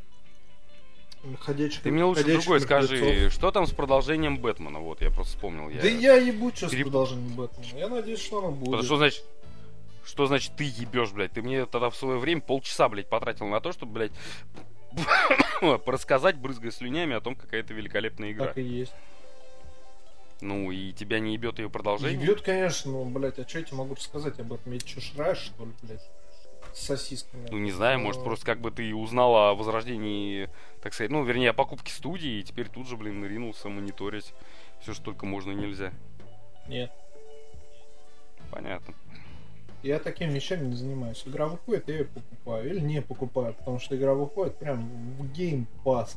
[1.40, 3.32] Ходячих, Ты мне лучше другой скажи, мертвецов.
[3.34, 4.78] что там с продолжением Бэтмена?
[4.78, 5.68] Вот, я просто вспомнил.
[5.68, 5.82] Я...
[5.82, 7.78] Да я ебу сейчас Переп- продолжение Бэтмена.
[7.78, 8.86] Я надеюсь, что оно будет.
[8.86, 9.22] Что значит...
[10.06, 11.32] Что значит ты ебешь, блядь?
[11.32, 14.12] Ты мне тогда в свое время полчаса, блядь, потратил на то, чтобы, блядь,
[15.86, 18.46] рассказать, брызгая слюнями о том, какая это великолепная игра.
[18.48, 18.94] Так и есть.
[20.40, 22.20] Ну, и тебя не ебет ее продолжение?
[22.20, 24.72] Ебет, конечно, но, блядь, а что я тебе могу рассказать об этом?
[24.72, 26.08] Я что, шраешь, что ли, блядь?
[26.74, 27.48] С сосисками.
[27.50, 30.48] Ну, не знаю, может, Ну, просто как бы ты узнал о возрождении,
[30.80, 34.32] так сказать, ну, вернее, о покупке студии, и теперь тут же, блин, ринулся мониторить
[34.80, 35.92] все, что только можно и нельзя.
[36.68, 36.92] Нет.
[38.50, 38.94] Понятно.
[39.82, 41.22] Я такими вещами не занимаюсь.
[41.26, 42.68] Игра выходит, я ее покупаю.
[42.68, 44.88] Или не покупаю, потому что игра выходит прям
[45.18, 46.10] в Game Pass.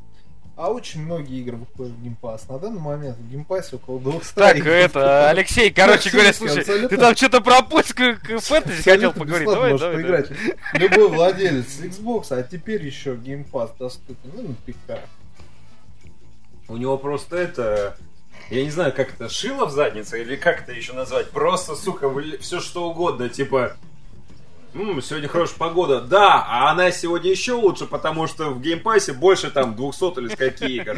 [0.58, 2.42] А очень многие игры выходят в Game Pass.
[2.52, 4.68] На данный момент в Game Pass около 200 Так, игр.
[4.70, 6.90] это, Алексей, короче Абсолютно, говоря, слушай, абсолютно.
[6.90, 9.48] ты там что-то про польскую к- фэнтези хотел поговорить?
[9.48, 10.28] Давай, давай, поиграть.
[10.30, 10.58] давай.
[10.74, 14.32] Любой владелец Xbox, а теперь еще Game Pass доступен.
[14.36, 15.00] Ну, на ПК.
[16.68, 17.98] У него просто это...
[18.52, 21.30] Я не знаю, как это, шило в заднице или как это еще назвать.
[21.32, 23.78] Просто, сука, все что угодно, типа...
[24.74, 26.00] «М, сегодня хорошая погода.
[26.02, 30.20] Да, а она сегодня еще лучше, потому что в Game Pass е больше там 200
[30.20, 30.98] или скольки игр.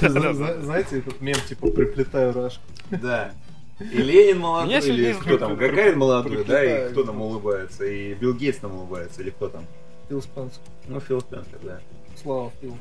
[0.00, 2.60] Зна- зна- Знаете, этот мем, типа, приплетаю рашку.
[2.90, 3.32] Да.
[3.80, 8.32] И Ленин молодой, или кто там, Гагарин молодой, да, и кто там улыбается, и Билл
[8.34, 9.64] Гейтс там улыбается, или кто там?
[10.08, 10.60] Фил Спенсер.
[10.88, 11.80] Ну, Фил Спенсер, да.
[12.22, 12.76] Слава Фил.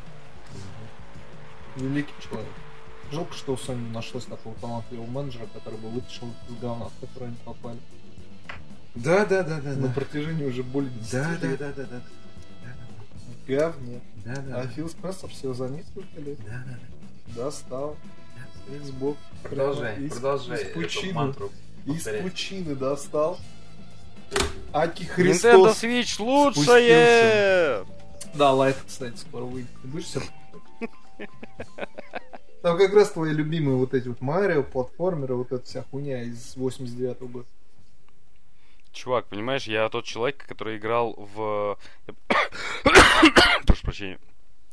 [1.75, 2.47] Великий человек.
[3.15, 6.99] Жалко, что у Sony не нашлось такого талантливого менеджера, который бы вытащил из говна, в
[6.99, 7.79] который они попали.
[8.93, 11.59] Да, да, да, да, На протяжении уже более 10 Да, да, лет.
[11.59, 12.01] да, да, да.
[13.43, 14.01] В говне.
[14.25, 17.43] Да, да, А Фил Спенсер всего за несколько лет да, да.
[17.43, 17.95] достал
[18.67, 19.15] Xbox.
[19.43, 21.33] Продолжай, из- продолжай Из пучины.
[21.85, 23.39] Из пучины достал.
[24.73, 25.83] Аки Nintendo Христос.
[25.83, 27.85] Switch лучшее!
[28.33, 29.69] Да, лайт, кстати, скоро выйдет.
[29.83, 30.25] Ты будешь себе
[32.65, 36.55] Там как раз твои любимые вот эти вот Марио, платформеры, вот эта вся хуйня из
[36.55, 37.45] 89 года.
[38.91, 41.77] Чувак, понимаешь, я тот человек, который играл в...
[43.67, 44.17] Прошу прощения.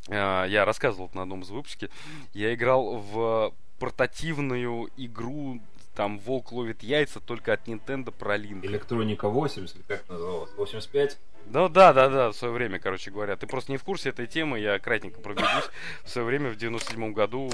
[0.08, 1.90] А, Я рассказывал на одном из выпусков.
[2.32, 5.60] Я играл в портативную игру,
[5.94, 8.64] там, Волк ловит яйца, только от Nintendo про Линк.
[8.64, 10.50] Электроника 80, или как называлось?
[10.56, 11.18] 85?
[11.46, 13.36] Ну да, да, да, в свое время, короче говоря.
[13.36, 15.68] Ты просто не в курсе этой темы, я кратенько пробегусь.
[16.04, 17.50] В свое время, в 97 году,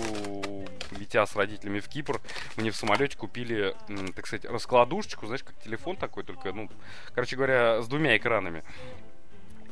[0.98, 2.20] летя с родителями в Кипр,
[2.56, 3.74] мне в самолете купили,
[4.14, 6.68] так сказать, раскладушечку, знаешь, как телефон такой, только, ну,
[7.14, 8.62] короче говоря, с двумя экранами.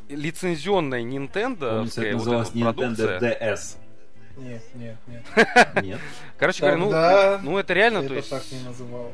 [0.09, 3.21] Лицензионная Nintendo, Помните, это вот продукция.
[3.21, 3.77] Nintendo DS.
[4.37, 5.25] Нет, нет, нет.
[5.83, 6.01] Нет.
[6.39, 8.31] Короче говоря, ну, ну это реально, то Это есть...
[8.31, 9.13] так не называл.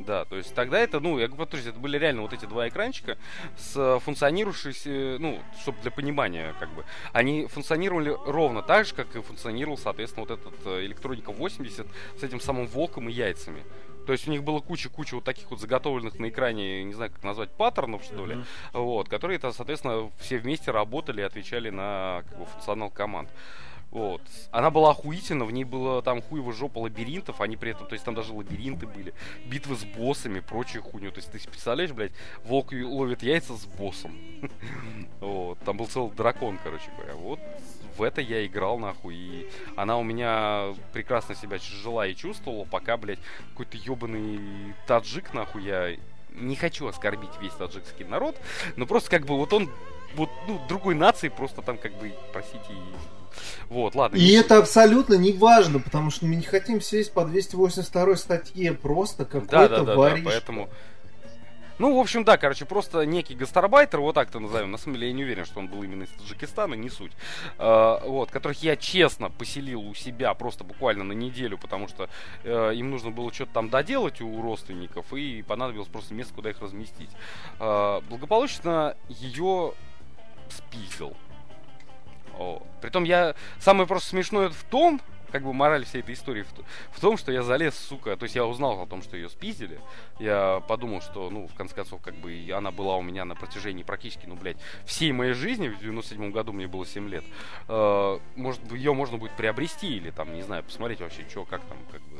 [0.00, 3.16] Да, то есть тогда это, ну, я говорю, это были реально вот эти два экранчика
[3.56, 9.22] с функционирующими, ну, чтобы для понимания, как бы, они функционировали ровно так же, как и
[9.22, 11.86] функционировал, соответственно, вот этот э, электроника 80
[12.18, 13.64] с этим самым волком и яйцами.
[14.06, 17.24] То есть у них было куча-куча вот таких вот заготовленных на экране, не знаю, как
[17.24, 18.38] назвать, паттернов, что ли,
[18.72, 23.28] вот, которые, то, соответственно, все вместе работали и отвечали на как бы, функционал команд.
[23.96, 24.20] Вот.
[24.50, 28.04] Она была охуительна, в ней было там хуево жопа лабиринтов, они при этом, то есть
[28.04, 29.14] там даже лабиринты были,
[29.46, 31.10] битвы с боссами, прочую хуйню.
[31.12, 32.12] То есть ты представляешь, блядь,
[32.44, 34.14] волк ловит яйца с боссом.
[35.20, 35.58] Вот.
[35.60, 37.14] Там был целый дракон, короче говоря.
[37.14, 37.40] Вот
[37.96, 42.98] в это я играл, нахуй, и она у меня прекрасно себя жила и чувствовала, пока,
[42.98, 43.18] блядь,
[43.52, 45.96] какой-то ебаный таджик, нахуй, я
[46.32, 48.36] не хочу оскорбить весь таджикский народ,
[48.76, 49.70] но просто как бы вот он
[50.16, 52.74] вот, ну, другой нации просто там как бы, простите,
[53.68, 54.16] вот, ладно.
[54.16, 58.72] И не это абсолютно не важно, потому что мы не хотим сесть по 282 статье,
[58.72, 60.30] просто Да, да, какой-то да, да, воришка.
[60.30, 60.68] поэтому...
[61.78, 64.70] Ну, в общем, да, короче, просто некий гастарбайтер, вот так-то назовем.
[64.70, 67.12] На самом деле, я не уверен, что он был именно из Таджикистана, не суть.
[67.58, 72.08] А, вот, которых я честно поселил у себя просто буквально на неделю, потому что
[72.44, 76.62] э, им нужно было что-то там доделать у родственников, и понадобилось просто место, куда их
[76.62, 77.10] разместить.
[77.58, 79.74] А, благополучно ее
[80.48, 81.14] спиздил.
[82.38, 82.62] О.
[82.80, 83.34] Притом я...
[83.58, 87.32] Самое просто смешное в том, как бы мораль всей этой истории в, в том, что
[87.32, 89.80] я залез, сука, то есть я узнал о том, что ее спиздили.
[90.18, 93.82] Я подумал, что, ну, в конце концов, как бы она была у меня на протяжении
[93.82, 95.68] практически, ну, блядь, всей моей жизни.
[95.68, 97.24] В 97 году мне было 7 лет.
[97.68, 101.78] Э, может, ее можно будет приобрести или там, не знаю, посмотреть вообще, что, как там,
[101.90, 102.16] как бы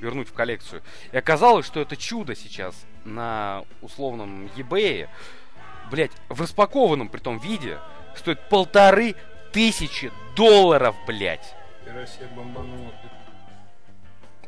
[0.00, 0.82] вернуть в коллекцию.
[1.12, 5.08] И оказалось, что это чудо сейчас на условном eBay,
[5.90, 7.78] блядь, в распакованном при том виде
[8.16, 9.14] стоит полторы
[9.56, 11.54] тысячи долларов, блядь.
[11.86, 12.92] Россия бомбанула.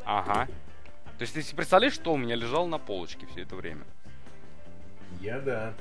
[0.05, 0.47] Ага.
[1.17, 3.85] То есть ты себе представляешь, что у меня лежало на полочке все это время?
[5.23, 5.73] Я да.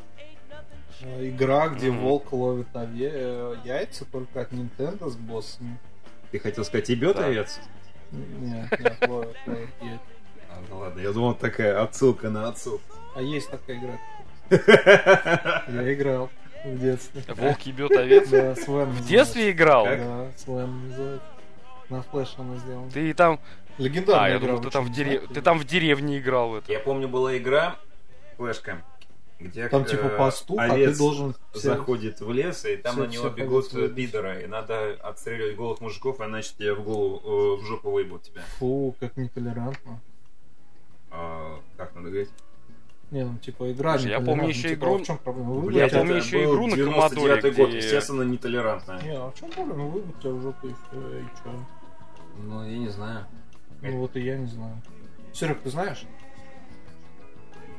[1.04, 2.00] А, Игра, где Мгм.
[2.00, 5.78] волк ловит ове- э, яйца только от Nintendo с боссами.
[6.32, 7.26] Ты хотел сказать, ебет Да.
[7.26, 7.60] овец?
[8.12, 10.02] Нет, нет, ловит, яйца.
[10.72, 12.80] Ладно, я думал, такая отсылка на отцу.
[13.14, 14.00] А есть такая игра.
[15.68, 16.30] Я играл
[16.66, 17.24] в детстве.
[17.36, 18.30] Волк ебет овец?
[18.30, 19.86] Да, Свен В детстве играл?
[19.86, 21.26] Да, Свен называется.
[21.90, 22.92] На флеш она сделана.
[22.92, 23.40] Ты там...
[23.78, 25.34] Легендарная А, я думал, ты там, в не дере- знаете?
[25.36, 26.72] ты там в деревне играл в это.
[26.72, 27.76] Я помню, была игра,
[28.36, 28.82] флешка,
[29.40, 31.36] где Там э, типа пастух, а ты должен...
[31.54, 36.20] заходит в лес, и там всех- на него бегут пидоры, и надо отстреливать голых мужиков,
[36.22, 37.22] иначе тебе в голову,
[37.58, 38.42] э, в жопу выебут тебя.
[38.58, 40.00] Фу, как нетолерантно.
[41.12, 42.30] А, как надо говорить?
[43.10, 45.54] Не, ну типа игра Слушай, я помню еще Типа, игру- а в чем проблема?
[45.54, 49.02] Вы Блядь, тебя- помню еще игру на 99-й Commodore, год, где- естественно, нетолерантная.
[49.02, 49.84] Не, а в чем проблема?
[49.84, 51.66] Ну выбить тебя в жопу и все, и чё?
[52.44, 53.26] Ну, я не знаю.
[53.82, 54.82] Ну вот и я не знаю.
[55.34, 56.04] Серег, ты знаешь?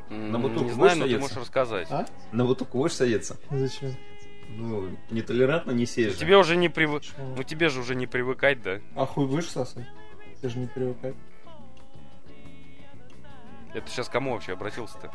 [0.08, 1.88] На бутылку Не знаю, но ты можешь рассказать.
[1.90, 2.06] А?
[2.32, 3.36] На такой будешь садиться?
[3.50, 3.94] Зачем?
[4.56, 6.12] Ну, нетолерантно не сеешь.
[6.12, 6.18] же.
[6.18, 7.02] Тебе уже не привык...
[7.36, 8.80] Ну тебе же уже не привыкать, да?
[8.96, 9.86] А хуй будешь сосать?
[10.40, 11.14] Ты же не привыкай.
[13.74, 15.10] Это сейчас кому вообще обратился-то?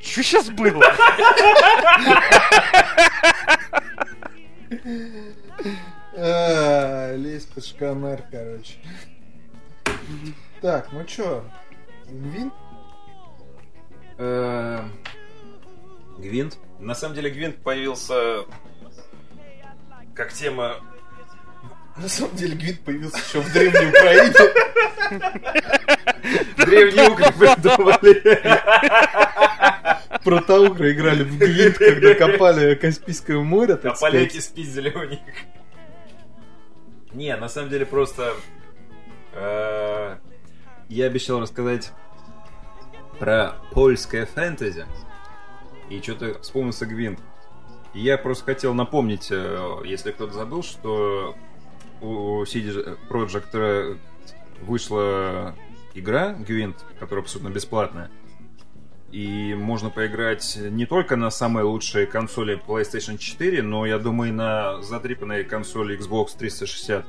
[0.00, 0.82] Что сейчас было?
[7.16, 8.74] Лезь под шканер, короче.
[10.60, 11.44] Так, ну чё?
[12.06, 12.52] Гвинт?
[14.18, 14.82] Э,
[16.18, 16.58] Гвинт.
[16.78, 18.44] На самом деле Гвинт появился
[20.14, 20.76] как тема...
[21.96, 24.34] На самом деле Гвинт появился еще в Древней Украине.
[26.56, 28.22] Древние угли придумали.
[30.22, 35.20] Протоугры играли в Гвинт, когда копали Каспийское море, так А поляки спиздили у них.
[37.12, 38.34] Не, на самом деле просто...
[39.32, 40.16] э,
[40.88, 41.92] Я обещал рассказать
[43.18, 44.86] про польское фэнтези.
[45.90, 47.20] И что-то вспомнился Гвинт.
[47.94, 51.34] И я просто хотел напомнить, э, если кто-то забыл, что
[52.00, 53.98] у CD Projekt
[54.62, 55.54] вышла
[55.94, 58.10] игра Гвинт, которая абсолютно бесплатная.
[59.10, 64.34] И можно поиграть не только на самой лучшей консоли PlayStation 4, но, я думаю, и
[64.34, 67.06] на задрипанной консоли Xbox 360.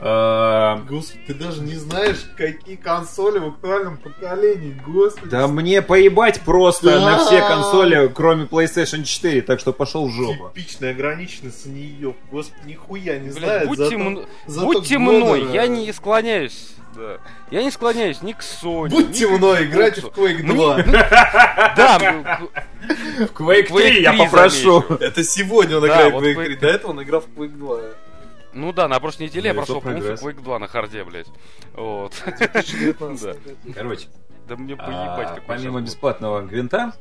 [0.00, 5.28] Господи, ты даже не знаешь, какие консоли в актуальном поколении, господи.
[5.30, 7.00] Да мне поебать просто Да.
[7.00, 10.50] на все консоли, кроме PlayStation 4, так что пошел в жопу.
[10.54, 11.96] Типичная ограниченность не
[12.30, 13.68] Господи, нихуя не знает.
[13.68, 16.70] будьте, зато- мн- зато будьте мной, я не склоняюсь.
[16.96, 17.18] да.
[17.50, 18.88] Я не склоняюсь ни к Sony.
[18.90, 20.82] Будьте ни мной, играйте в Quake Мне- 2.
[21.76, 22.48] Да, м-
[23.26, 24.80] В Quake 3 Quake я 3 попрошу.
[25.00, 26.56] Это сегодня он Да, играет в Quake 3.
[26.56, 27.80] До этого он играл в Quake 2.
[28.54, 30.14] Ну да, на прошлой неделе я прошел полностью.
[30.14, 31.26] Quake 2 на харде, блядь.
[31.74, 32.12] Вот.
[32.24, 33.36] 2019.
[33.74, 34.08] Короче,
[34.48, 36.92] Да мне а, поебать, какой помимо бесплатного гвинта,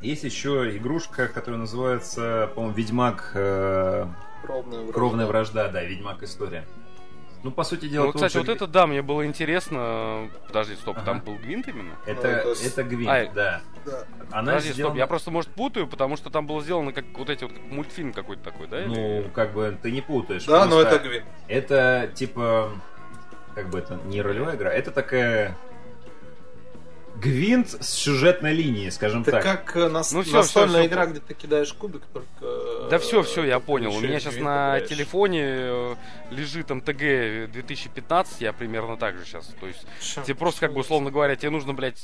[0.00, 4.06] есть еще игрушка, которая называется, по-моему, Ведьмак э,
[4.42, 4.92] Кровная вражда.
[4.92, 6.66] Кровная вражда, да, Ведьмак история.
[7.42, 10.30] Ну, по сути дела, Ну, кстати, вот это да, мне было интересно.
[10.46, 11.06] Подожди, стоп, Ага.
[11.06, 11.94] там был гвинт именно?
[12.06, 12.28] это,
[12.64, 13.60] это Гвинт, А, да.
[13.84, 14.04] Да.
[14.30, 14.92] Она Подожди, сделана...
[14.92, 17.62] стоп, я просто, может, путаю, потому что там было сделано как вот эти вот как
[17.64, 18.82] мультфильм какой-то такой, да?
[18.86, 20.44] Ну, или- как бы ты не путаешь.
[20.44, 21.24] Да, но это Гвин.
[21.48, 22.70] Это типа...
[23.56, 25.56] Как бы это не ролевая игра, это такая...
[27.22, 29.42] Гвинт с сюжетной линией, скажем Это так.
[29.42, 32.26] как э, нас- Ну, настольная игра, где ты кидаешь кубик, только...
[32.40, 33.94] э, Да все, все, я понял.
[33.94, 35.94] У меня сейчас на телефоне э,
[36.30, 39.46] лежит МТГ 2015, я примерно так же сейчас.
[39.60, 39.86] То есть,
[40.24, 42.02] тебе просто, как бы, условно говоря, тебе нужно, блядь,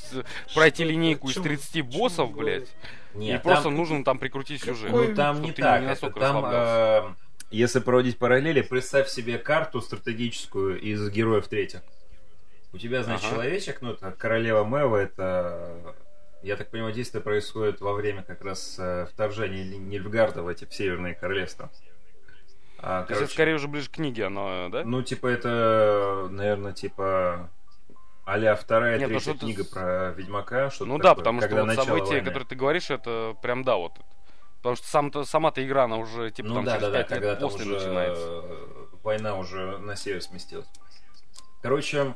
[0.55, 2.67] пройти Что- линейку из чём- 30 о чём боссов, блядь.
[3.13, 4.91] Нет, и там- просто нужно там прикрутить сюжет.
[4.91, 5.81] Ну, там не ты так.
[5.81, 6.13] не это там,
[6.45, 7.07] расслаблялся.
[7.09, 7.13] э,
[7.51, 11.81] если проводить параллели, представь себе карту стратегическую из героев третьих.
[12.71, 13.33] У тебя, значит, Ага.
[13.35, 15.95] человечек, ну, это королева Мэва, это,
[16.43, 20.65] я так понимаю, действие происходит во время как раз э, вторжения Ниль- Нильфгарда в эти
[20.65, 21.71] в Северные Королевства.
[22.77, 24.83] А, То есть, короче, это скорее уже ближе к книге, оно, да?
[24.85, 27.49] Ну, типа, это, наверное, типа
[28.25, 30.69] а-ля вторая, Нет, ну третья что-то книга с- про Ведьмака.
[30.69, 32.25] что-то Ну да, такое, потому что когда вот события, войны.
[32.25, 33.93] которые ты говоришь, это прям да, вот.
[34.57, 37.07] Потому что сам сама-то игра, она уже, типа, Ну там да, через да, да, 5
[37.09, 38.43] когда лет там после уже начинается.
[39.03, 40.67] война уже на север сместилась.
[41.61, 42.15] Короче,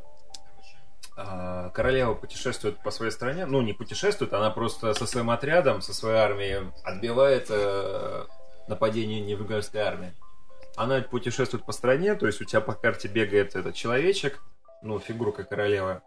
[1.16, 3.46] королева путешествует по своей стране.
[3.46, 8.26] Ну, не путешествует, она просто со своим отрядом, со своей армией отбивает э,
[8.68, 10.14] нападение невыгорской армии.
[10.76, 14.42] Она путешествует по стране, то есть у тебя по карте бегает этот человечек,
[14.82, 16.02] ну, фигурка королевы.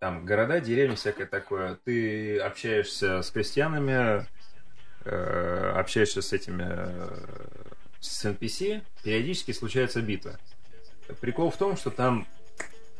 [0.00, 1.78] Там города, деревни, всякое такое.
[1.84, 4.26] Ты общаешься с крестьянами,
[5.04, 7.08] э, общаешься с этими э,
[8.00, 10.36] с NPC, периодически случаются битвы.
[11.20, 12.26] Прикол в том, что там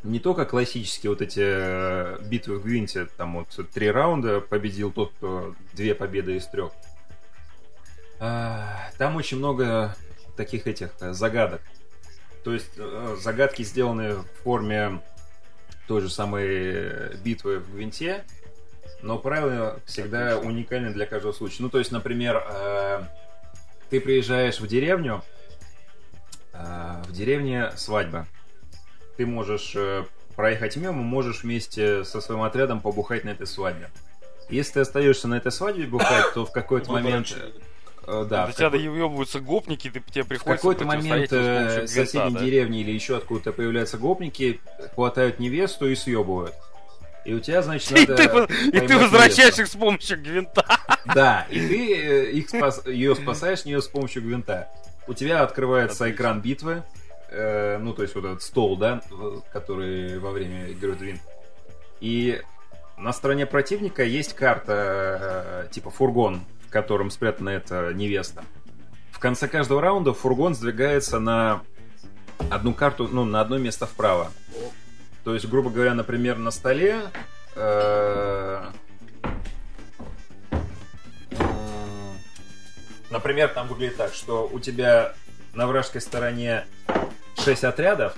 [0.05, 5.13] не только классические вот эти э, битвы в Гвинте, там вот три раунда победил тот,
[5.17, 6.73] кто две победы из трех.
[8.21, 9.97] А, Там очень много
[10.37, 11.63] таких этих э, загадок.
[12.45, 15.01] То есть э, загадки сделаны в форме
[15.89, 18.25] той же самой битвы в Гвинте,
[19.01, 21.63] но правила всегда уникальны для каждого случая.
[21.63, 22.43] Ну, то есть, например,
[23.91, 25.23] ты приезжаешь в деревню,
[26.55, 28.27] в деревне свадьба.
[29.17, 30.05] Ты можешь э,
[30.37, 33.89] проехать мимо, можешь вместе со своим отрядом побухать на этой свадьбе.
[34.51, 37.35] Если ты остаешься на этой свадьбе бухать, то в какой-то момент...
[38.07, 42.33] э, Да, До в тебя доебываются гопники, ты, тебе в приходится какой-то момент э, соседней
[42.35, 42.41] да?
[42.41, 44.61] деревни или еще откуда-то появляются гопники,
[44.95, 46.55] хватают невесту и съебывают.
[47.25, 49.63] И у тебя, значит, И надо ты, во- и ты возвращаешь невесту.
[49.63, 50.65] их с помощью гвинта.
[51.15, 52.85] Да, и ты э, их спас...
[52.87, 54.69] ее спасаешь нее с помощью гвинта.
[55.07, 56.17] У тебя открывается Отлично.
[56.17, 56.83] экран битвы,
[57.35, 59.03] э, ну, то есть вот этот стол, да,
[59.53, 61.19] который во время игры Двин.
[62.01, 62.41] И
[62.97, 68.45] на стороне противника есть карта, э, типа фургон, в котором спрятана эта невеста.
[69.11, 71.63] В конце каждого раунда фургон сдвигается на
[72.51, 74.31] одну карту, ну, на одно место вправо.
[75.25, 77.01] То есть, грубо говоря, например, на столе
[77.57, 78.65] э,
[83.15, 85.15] Например, там выглядит так, что у тебя
[85.55, 86.67] на вражеской стороне
[87.39, 88.15] 6 отрядов.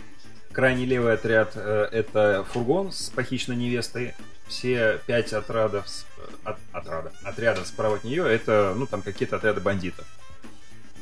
[0.53, 4.15] Крайний левый отряд э, это фургон с похищенной невестой.
[4.49, 9.37] Все 5 отрядов, с- э, от- отряда- отрядов справа от нее это ну там какие-то
[9.37, 10.07] отряды бандитов.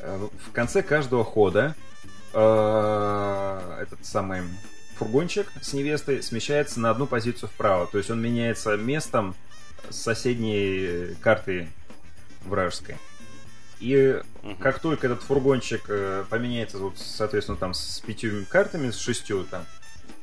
[0.01, 1.75] Э, В конце каждого хода
[2.33, 4.43] э, этот самый
[4.97, 7.87] фургончик с невестой смещается на одну позицию вправо.
[7.87, 9.35] То есть он меняется местом
[9.91, 11.69] с соседней карты
[12.45, 12.97] вражеской.
[13.81, 14.57] И Мгм.
[14.57, 19.65] как только этот фургончик э, поменяется, вот, соответственно, там с пятью картами, с шестью там,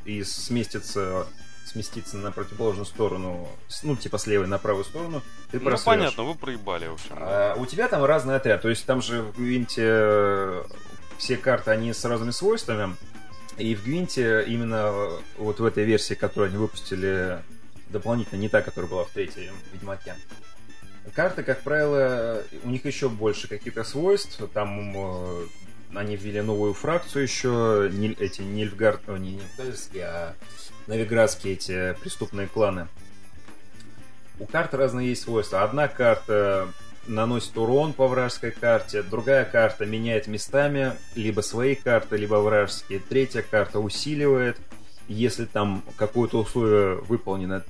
[0.05, 1.27] и сместится,
[1.65, 3.47] сместится на противоположную сторону,
[3.83, 5.85] ну, типа с левой на правую сторону, ты Ну, просрешь.
[5.85, 7.09] понятно, вы проебали, в общем.
[7.11, 10.63] А, у тебя там разный отряд, то есть там же в Гвинте э,
[11.17, 12.95] все карты, они с разными свойствами,
[13.58, 17.39] и в Гвинте именно э, вот в этой версии, которую они выпустили
[17.89, 20.15] дополнительно, не та, которая была в третьем Ведьмаке,
[21.13, 25.45] карты, как правило, у них еще больше каких-то свойств, там э,
[25.95, 30.35] они ввели новую фракцию еще, Ниль- эти Нильфгард, о, не Нильфгардские, а
[30.87, 32.87] Новиградские эти преступные кланы.
[34.39, 35.63] У карт разные есть свойства.
[35.63, 36.67] Одна карта
[37.08, 42.99] наносит урон по вражеской карте, другая карта меняет местами либо свои карты, либо вражеские.
[42.99, 44.58] Третья карта усиливает,
[45.08, 47.63] если там какое-то условие выполнено.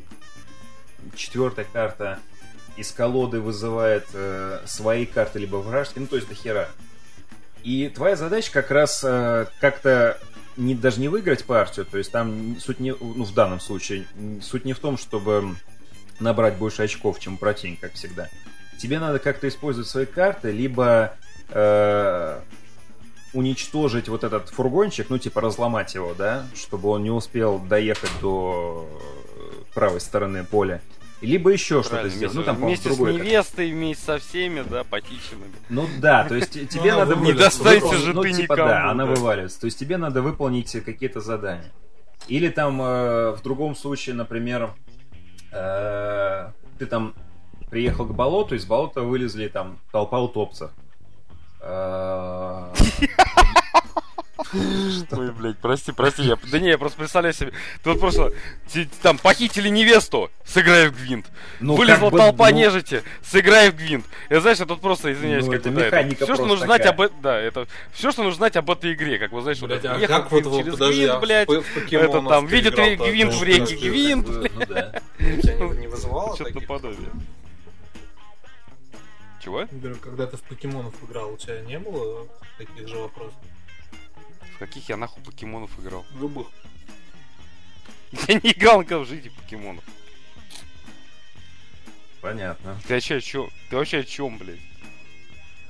[1.15, 2.19] Четвертая карта
[2.77, 6.67] из колоды вызывает э, свои карты, либо вражеские, ну то есть до хера.
[7.63, 10.17] И твоя задача как раз э, как-то
[10.57, 14.05] не, даже не выиграть партию, то есть там суть не, ну в данном случае,
[14.41, 15.55] суть не в том, чтобы
[16.19, 18.29] набрать больше очков, чем противник, как всегда.
[18.77, 21.15] Тебе надо как-то использовать свои карты, либо
[21.49, 22.39] э,
[23.33, 28.87] уничтожить вот этот фургончик, ну типа разломать его, да, чтобы он не успел доехать до
[28.89, 30.81] э, правой стороны поля.
[31.21, 32.35] Либо еще что-то сделать.
[32.35, 35.53] Ну там, вместе с невестой, вместе со всеми, да, похищенными.
[35.69, 38.69] Ну да, то есть тебе она надо вы- Не выполнить- же ну, ты типа, никому,
[38.69, 39.59] Да, она вываливается.
[39.61, 41.71] То есть тебе надо выполнить какие-то задания.
[42.27, 44.71] Или там э, в другом случае, например,
[45.51, 46.49] э,
[46.79, 47.13] ты там
[47.69, 50.71] приехал к болоту, из болота вылезли там толпа утопцев.
[54.53, 57.51] Э, Ой, блядь, прости, прости, я, да не, я просто представляю себе,
[57.83, 58.33] ты вот просто,
[59.01, 61.27] там, похитили невесту, сыграй в гвинт,
[61.59, 64.05] Ну, вылезла как бы, толпа ну- нежити, сыграй в гвинт.
[64.29, 66.65] Я, знаешь, я тут просто, извиняюсь, Ну, как это бы, да, механика все, что нужно
[66.65, 66.93] знать такая.
[66.93, 69.67] об этом, да, это все, что нужно знать об этой игре, как вы знаешь, вот
[69.69, 72.15] Блядь, это, а ехал как вот, вот, через подожди, гвинт, а в блядь, в покемонов
[72.15, 74.39] это там, видит играл, гвинт это в реке, гвинт, это?
[74.39, 74.53] блядь.
[74.55, 75.01] Ну да.
[75.79, 77.09] Не, вызывало что-то подобие.
[79.43, 79.65] Чего?
[80.03, 82.27] Когда ты в покемонов играл, у тебя не было
[82.57, 83.33] таких же вопросов?
[84.61, 86.05] Каких я нахуй покемонов играл?
[86.19, 86.45] Любых.
[88.27, 89.83] Я не играл никогда в жизни покемонов.
[92.21, 92.79] Понятно.
[92.87, 93.49] Ты вообще о чем?
[93.71, 94.59] Ты вообще о чем, блядь?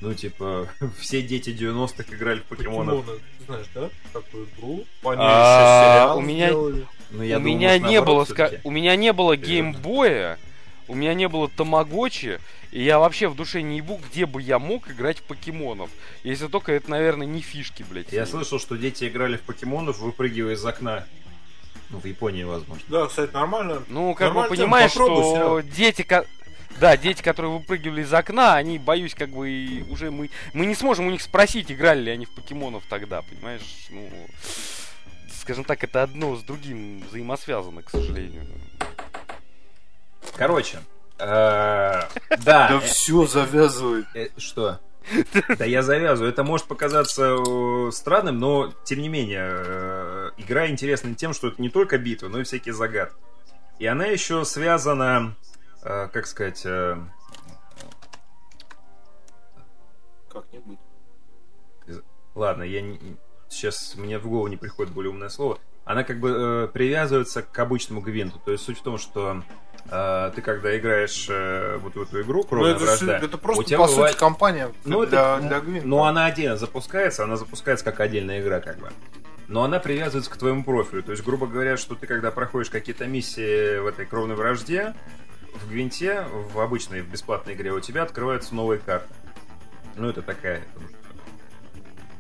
[0.01, 0.67] Ну, типа,
[0.99, 3.05] все дети 90-х играли в покемонов.
[3.05, 3.89] Покемоны, ты знаешь, да?
[4.11, 4.85] Такую игру.
[5.01, 6.51] По А, у меня-.
[6.51, 6.83] Ну,
[7.37, 8.27] у думал, меня не было
[8.65, 10.37] у меня не было геймбоя,
[10.91, 14.59] у меня не было тамагочи, и я вообще в душе не ебу, где бы я
[14.59, 15.89] мог играть в покемонов.
[16.25, 18.11] Если только это, наверное, не фишки, блядь.
[18.11, 21.05] Я слышал, что дети играли в покемонов, выпрыгивая из окна.
[21.91, 22.83] Ну, в Японии, возможно.
[22.89, 23.83] Да, кстати, нормально.
[23.87, 26.05] Ну, как бы Нормально, понимаешь, попробуй, что дети,
[26.81, 30.75] да, дети, которые выпрыгивали из окна, они, боюсь, как бы и уже мы, мы не
[30.75, 33.87] сможем у них спросить, играли ли они в покемонов тогда, понимаешь?
[33.91, 34.09] Ну,
[35.39, 38.45] скажем так, это одно с другим взаимосвязано, к сожалению.
[40.35, 40.79] Короче,
[41.19, 42.01] э,
[42.43, 42.69] да.
[42.71, 44.05] э, все, завязывай.
[44.15, 44.79] э, Что?
[45.57, 46.31] Да я завязываю.
[46.31, 51.69] Это может показаться э, странным, но тем не менее, игра интересна тем, что это не
[51.69, 53.15] только битва, но и всякие загадки.
[53.79, 55.35] И она еще связана,
[55.81, 56.63] как сказать,
[60.31, 60.79] Как-нибудь.
[62.35, 63.17] Ладно, я не-
[63.49, 65.59] сейчас мне в голову не приходит более умное слово.
[65.83, 68.39] Она как бы э, привязывается к обычному гвинту.
[68.45, 69.43] То есть суть в том, что
[69.89, 73.39] э, ты когда играешь э, вот в эту игру Ну, Кровная это, вражда, это у
[73.39, 75.87] просто, тебя по бывает- сути, компания Ну, для, это, для Гвинта.
[75.87, 78.89] ну, она отдельно запускается, она запускается как отдельная игра, как бы.
[79.47, 81.03] Но она привязывается к твоему профилю.
[81.03, 84.93] То есть, грубо говоря, что ты, когда проходишь какие-то миссии в этой кровной вражде,
[85.53, 86.23] в Гвинте,
[86.53, 89.13] в обычной, в бесплатной игре, у тебя открываются новые карты.
[89.97, 90.61] Ну, это такая...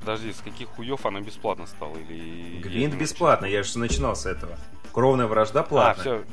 [0.01, 1.95] Подожди, с каких хуев она бесплатно стала?
[1.95, 2.59] Или...
[2.61, 4.57] Гвинт бесплатно, я же начинал с этого.
[4.91, 6.03] Кровная вражда А, платная.
[6.03, 6.23] все.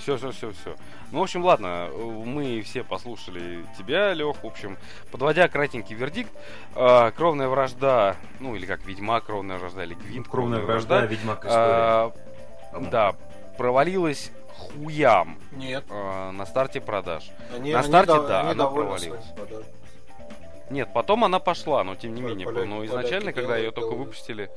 [0.00, 0.76] Все, все, все, все.
[1.10, 1.88] Ну, в общем, ладно,
[2.24, 4.42] мы все послушали тебя, Лех.
[4.42, 4.76] В общем,
[5.10, 6.30] подводя кратенький вердикт,
[6.74, 12.12] э, кровная вражда, ну или как Ведьма, кровная вражда, или Гвинт, Кровная вражда, Ведьмак история.
[12.12, 12.90] э, по-моему.
[12.90, 13.14] да,
[13.56, 15.84] провалилась хуям Нет.
[15.88, 17.30] э, на старте продаж.
[17.54, 19.24] Они, На они старте, дов- да, они она провалилась.
[20.70, 24.50] Нет, потом она пошла, но тем не менее, но изначально, когда ее только выпустили,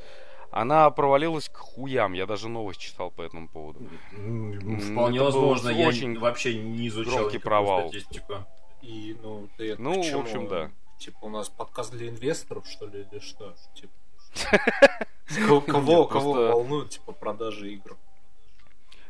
[0.51, 2.13] она провалилась к хуям.
[2.13, 3.79] Я даже новость читал по этому поводу.
[4.11, 7.89] Вполне это возможно, я очень вообще не изучал громкий провал.
[7.89, 8.45] статистику.
[8.81, 10.71] И, ну, ты Ну, в общем, да.
[10.97, 13.55] Типа, у нас подкаст для инвесторов, что ли, или что?
[13.73, 13.93] Типа,
[15.67, 17.97] кого, кого, волнуют, типа, продажи игр?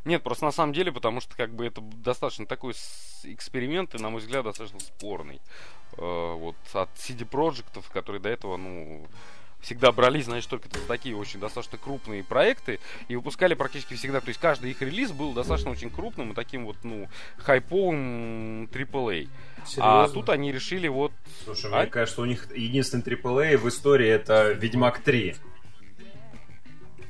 [0.05, 2.73] Нет, просто на самом деле, потому что как бы это достаточно такой
[3.23, 5.41] эксперимент, и, на мой взгляд, достаточно спорный.
[5.97, 9.05] Э, вот от CD Projekt, которые до этого, ну,
[9.61, 14.19] всегда брались, значит, только за такие очень достаточно крупные проекты и выпускали практически всегда.
[14.19, 17.07] То есть каждый их релиз был достаточно очень крупным и таким вот, ну,
[17.37, 19.29] хайповым AAA.
[19.57, 20.13] А Серьезно?
[20.13, 21.11] тут они решили вот...
[21.43, 21.81] Слушай, А?
[21.81, 25.35] мне кажется, у них единственный AAA в истории это Ведьмак 3.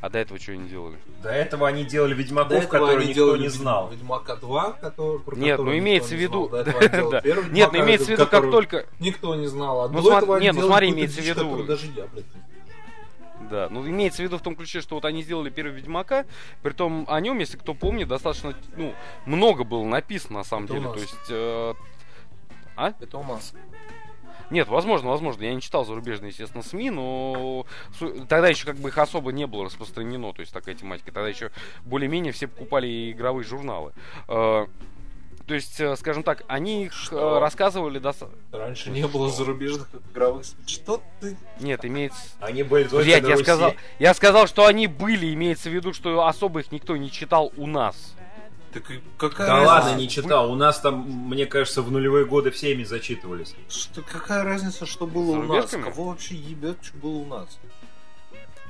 [0.01, 0.97] А до этого что они делали?
[1.21, 3.89] До этого они делали Ведьмаков, которые никто не знал.
[3.89, 6.49] Ведьмака 2, который, про Нет, ну имеется в виду...
[7.51, 8.87] Нет, ну имеется в виду, как только...
[8.99, 9.81] Никто не знал.
[9.81, 13.47] А Ну, до этого они нет, ну, смотри, имеется в виду- даже я, блядь, не
[13.47, 16.25] Да, ну имеется в виду в том ключе, что вот они сделали первый Ведьмака,
[16.63, 18.95] притом о нем, если кто помнит, достаточно, ну,
[19.27, 21.29] много было написано на самом Это деле, то есть...
[21.29, 21.73] э,
[22.75, 22.93] А?
[22.99, 23.53] Это у нас.
[24.51, 25.43] Нет, возможно, возможно.
[25.43, 27.65] Я не читал зарубежные, естественно, СМИ, но
[28.27, 31.11] тогда еще как бы их особо не было распространено, то есть такая тематика.
[31.11, 31.51] Тогда еще
[31.85, 33.93] более-менее все покупали игровые журналы.
[34.27, 34.67] Э,
[35.47, 37.37] То есть, э, скажем так, они их Что?
[37.37, 38.39] э, рассказывали достаточно...
[38.51, 40.45] Раньше не было зарубежных игровых...
[40.67, 41.37] Что ты...
[41.61, 42.19] Нет, имеется...
[42.41, 45.93] Они были только Блять, на я сказал, я сказал, что они были, имеется в виду,
[45.93, 48.15] что особо их никто не читал у нас.
[48.73, 48.83] Так
[49.17, 49.73] какая Да разница?
[49.73, 50.51] ладно, не читал.
[50.51, 53.53] У нас там, мне кажется, в нулевые годы всеми зачитывались.
[53.69, 55.71] Что, какая разница, что было у нас?
[55.71, 57.59] Кого вообще ебет, что было у нас?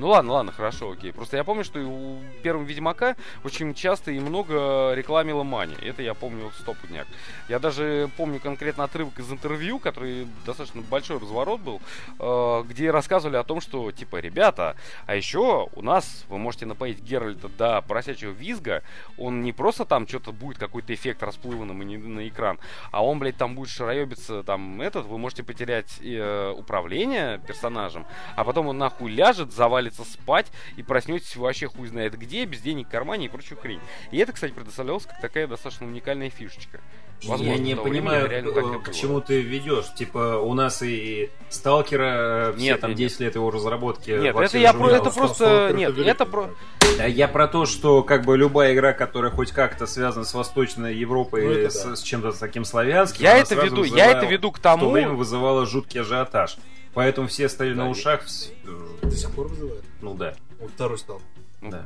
[0.01, 1.13] Ну ладно, ладно, хорошо, окей.
[1.13, 5.75] Просто я помню, что у первого Ведьмака очень часто и много рекламила Мани.
[5.79, 7.05] Это я помню вот стопудняк.
[7.47, 11.81] Я даже помню конкретно отрывок из интервью, который достаточно большой разворот был,
[12.17, 14.75] э, где рассказывали о том, что, типа, ребята,
[15.05, 18.81] а еще у нас вы можете напоить Геральта до поросячьего визга,
[19.19, 22.57] он не просто там что-то будет, какой-то эффект расплыва на, мони- на экран,
[22.91, 28.43] а он, блядь, там будет шароебиться, там, этот, вы можете потерять э, управление персонажем, а
[28.43, 29.51] потом он нахуй ляжет,
[29.91, 33.79] завалится спать и проснетесь вообще хуй знает где, без денег в кармане и прочую хрень.
[34.11, 36.79] И это, кстати, предоставлялось как такая достаточно уникальная фишечка.
[37.23, 38.79] Возможно, я не понимаю, э, было.
[38.79, 39.93] к чему ты ведешь.
[39.93, 44.09] Типа, у нас и Сталкера, все Нет, там нет, 10 лет его разработки.
[44.09, 46.49] Нет, это я про, это просто, нет, это это про,
[46.97, 50.95] Да, я про то, что как бы любая игра, которая хоть как-то связана с Восточной
[50.95, 51.95] Европой, Ну, это с, да.
[51.95, 54.89] с чем-то таким славянским, Я это веду, я вызывала- это веду к в то тому,
[54.89, 56.57] время вызывала жуткий ажиотаж.
[56.93, 58.25] Поэтому все стояли Да, на ушах.
[58.25, 59.83] вс- э, До сих пор вызывает.
[60.01, 61.21] Ну да, Вот второй стал.
[61.61, 61.85] да.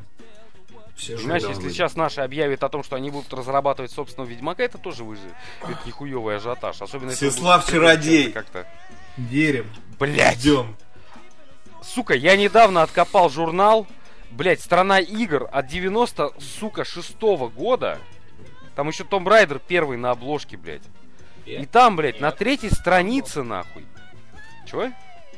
[0.95, 1.73] Все Понимаешь, если выйдет.
[1.73, 5.33] сейчас наши объявят о том, что они будут разрабатывать собственного Ведьмака, это тоже вызовет
[5.85, 6.81] нихуевый ажиотаж.
[6.81, 8.31] Особенно если Всеслав он Чародей.
[8.31, 8.65] Как-то.
[9.17, 9.67] Верим.
[9.99, 10.39] Блять!
[10.39, 10.75] Ждем.
[11.83, 13.85] Сука, я недавно откопал журнал,
[14.31, 17.99] блять, страна игр от 90, сука, шестого года.
[18.75, 20.81] Там еще Том Райдер первый на обложке, блядь.
[21.45, 23.85] И там, блядь, на третьей странице, нахуй.
[24.65, 24.91] Чего?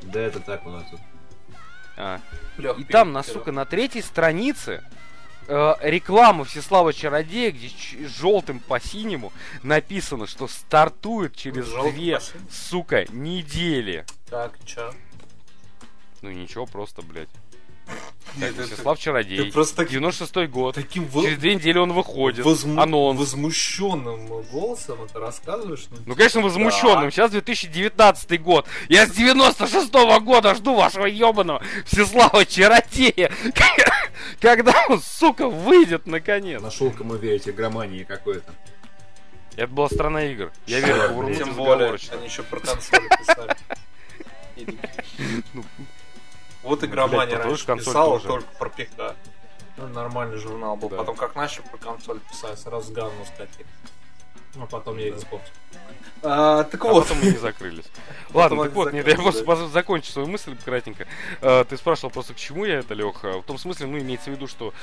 [0.03, 0.99] Да, это так у нас тут.
[1.97, 2.19] А.
[2.77, 4.83] И там, на, сука, на третьей странице
[5.47, 7.69] э, реклама Всеслава Чародея, где
[8.07, 12.19] желтым по синему написано, что стартует через Желтым две,
[12.51, 14.05] сука, недели.
[14.29, 14.93] Так, чё?
[16.21, 17.29] Ну ничего, просто, блядь.
[18.35, 19.37] Нет, Так, это- Всеслав Чародей.
[19.37, 20.75] ты просто так- 96-й год.
[20.75, 22.45] Таким во- Через две недели он выходит.
[22.45, 23.19] возму- Анонс.
[23.19, 25.87] возмущенным голосом это рассказываешь?
[26.05, 27.09] Ну, конечно, возмущенным.
[27.11, 28.67] Сейчас 2019 год.
[28.89, 33.31] Я с 96-го года жду вашего ебаного Всеслава Чародея.
[34.39, 36.61] Когда он, сука, выйдет наконец.
[36.61, 38.53] Нашел, кому верить, игромании какой-то.
[39.55, 40.51] Это была страна игр.
[40.67, 43.55] Я верю, Тем более, они еще про консоли писали.
[45.53, 45.63] Ну,
[46.67, 48.27] Вот игромания Блядь, раньше консоль писала тоже.
[48.27, 49.15] только про ПК.
[49.77, 50.89] Ну, нормальный журнал был.
[50.89, 50.97] Да.
[50.97, 53.65] Потом как начали про консоль писать, сразу говно скатили.
[54.55, 55.41] Ну, потом я Xbox.
[56.23, 57.03] А, так А вот.
[57.03, 57.85] потом мы не закрылись.
[58.33, 59.67] Ладно, так вот, нет, я просто да.
[59.67, 61.05] закончу свою мысль кратенько.
[61.41, 63.39] Э, Ты спрашивал просто, к чему я это, Леха.
[63.39, 64.73] В том смысле, ну, имеется в виду, что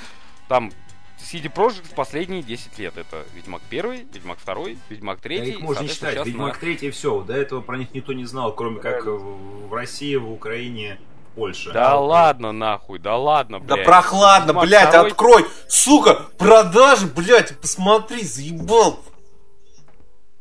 [0.48, 0.70] там
[1.18, 2.96] CD Projekt последние 10 лет.
[2.96, 4.54] Это Ведьмак 1, Ведьмак 2,
[4.90, 5.38] Ведьмак 3.
[5.38, 6.24] Да их можно считать.
[6.24, 7.22] Ведьмак на- 3 и все.
[7.22, 11.00] До этого про них никто не знал, кроме как в в России, в Украине,
[11.34, 11.72] в Польше.
[11.72, 13.86] Да ладно, нахуй, да ладно, Да блядь.
[13.86, 15.44] прохладно, Ведьмак блядь, второй- открой!
[15.68, 19.00] Сука, продажи, блядь, посмотри, заебал!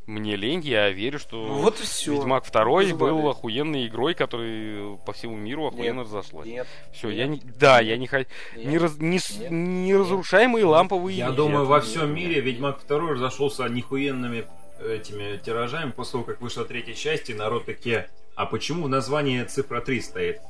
[0.05, 2.13] Мне лень, я верю, что Ну вот и все.
[2.15, 6.45] Ведьмак 2 был охуенной игрой, которая по всему миру охуенно разошлась.
[6.45, 7.41] Нет, Все, нет, я не.
[7.57, 8.27] Да, я не хочу.
[8.57, 8.65] нет.
[8.65, 9.49] Не, раз- не, Нет.
[9.49, 11.37] неразрушаемые ламповые Я вещи.
[11.37, 14.45] думаю, во всем мире Ведьмак 2 разошелся нихуенными
[14.85, 19.43] этими тиражами после того, как вышла третья часть, и народ такие, а почему в названии
[19.43, 20.41] цифра 3 стоит?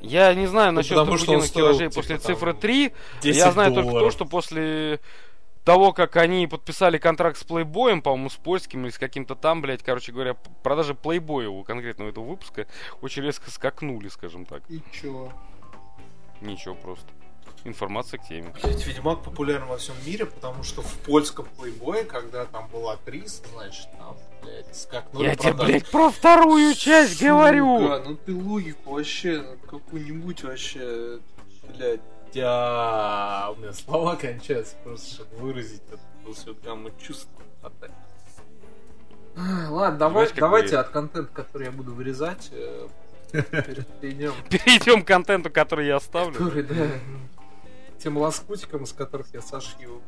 [0.00, 2.92] Я не знаю насчет двухдневных стоил, тиражей типа, после там, цифры 3.
[3.22, 4.12] 10 Я знаю только то, долларов.
[4.12, 5.00] что после
[5.64, 9.82] того, как они подписали контракт с Playboy, по-моему, с польским или с каким-то там, блядь,
[9.82, 12.66] короче говоря, продажи Playboy у конкретного этого выпуска
[13.02, 14.62] очень резко скакнули, скажем так.
[14.70, 15.30] И чё?
[16.40, 17.06] Ничего просто.
[17.64, 18.54] Информация к теме.
[18.62, 23.42] Блять, Ведьмак популярен во всем мире, потому что в польском плейбое, когда там была актриса,
[23.52, 27.78] значит, там, блядь, скакнули Я тебе, блядь, про вторую часть говорю!
[27.80, 31.20] Сука, ну ты логику вообще, ну, какую-нибудь вообще,
[31.74, 32.00] блядь,
[32.32, 33.50] я...
[33.56, 37.28] У меня слова кончаются просто, чтобы выразить эту всю гамму чувств.
[37.62, 37.90] отдать.
[39.68, 42.88] Ладно, давай, как давайте бы- от контента, который я буду вырезать, э,
[44.00, 44.32] Перейдем.
[44.48, 46.32] Перейдем к контенту, который я оставлю.
[46.32, 46.86] Который, да.
[48.02, 50.00] Тем лоскутиком, из которых я сошью.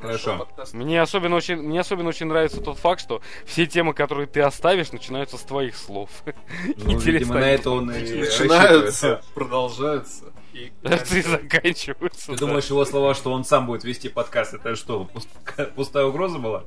[0.00, 0.46] Хорошо.
[0.72, 4.92] Мне особенно очень, мне особенно очень нравится тот факт, что все темы, которые ты оставишь,
[4.92, 6.10] начинаются с твоих слов.
[6.26, 7.34] Ну, видимо, Интересно.
[7.34, 10.24] на это он и Начинаются, продолжаются.
[10.52, 10.72] И
[11.12, 12.26] И заканчиваются.
[12.26, 12.38] Ты да.
[12.38, 16.64] думаешь, его слова, что он сам будет вести подкаст, это что, пуст- пустая угроза была?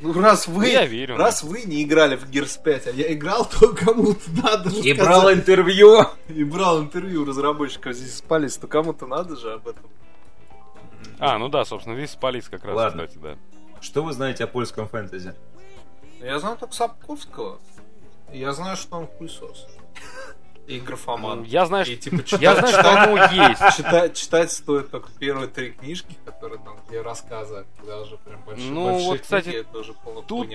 [0.00, 3.48] Ну, раз вы, Я верю, раз вы не играли в Gears 5, а я играл,
[3.60, 4.98] то кому-то надо же И сказать.
[4.98, 6.06] брал интервью.
[6.28, 9.84] И брал интервью разработчиков здесь спались, то кому-то надо же об этом.
[11.18, 13.06] А, ну да, собственно, здесь спалить как раз, Ладно.
[13.06, 13.36] кстати, да.
[13.80, 15.34] Что вы знаете о польском фэнтези?
[16.20, 17.58] Я знаю только Сапковского.
[18.32, 19.66] Я знаю, что он хуесос.
[20.66, 21.42] И графоман.
[21.42, 23.16] Я знаю, И что- типа читать, я знаю, что оно
[23.48, 23.76] есть.
[23.76, 28.70] читать, читать стоит только первые три книжки, которые там, где рассказы, когда уже прям большие,
[28.72, 30.48] Ну, большие вот, кстати, книги, это уже полная тут.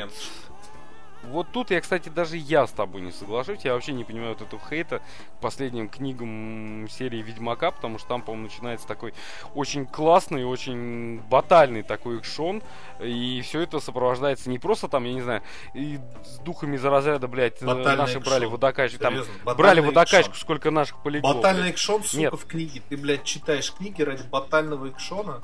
[1.24, 3.66] Вот тут я, кстати, даже я с тобой не соглашусь.
[3.66, 5.00] Я вообще не понимаю вот этого хейта
[5.38, 9.14] к последним книгам серии Ведьмака, потому что там, по-моему, начинается такой
[9.54, 12.64] очень классный, очень батальный такой экшон.
[13.02, 15.44] И все это сопровождается не просто там, я не знаю,
[15.74, 18.32] и с духами за разряда, блядь, э, Батальный наши экшон.
[18.34, 19.00] брали водокачку.
[19.00, 19.16] Там
[19.58, 20.36] брали водокачку, экшон.
[20.42, 21.34] сколько наших полегло.
[21.34, 21.74] Батальный блядь.
[21.74, 22.34] экшон, сука, Нет.
[22.34, 22.82] в книге.
[22.88, 25.42] Ты, блядь, читаешь книги ради батального экшона.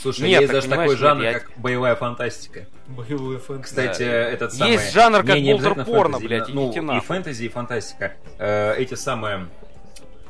[0.00, 2.66] Слушай, Нет, есть так даже такой жанр, я- как боевая фантастика.
[2.88, 3.62] Боевые фэнтези.
[3.64, 4.06] Кстати, Да.
[4.06, 4.72] этот самый...
[4.72, 8.12] Есть жанр, как фэнтези, блядь, ну, идите и фэнтези, и фантастика.
[8.38, 9.48] Э, эти самые...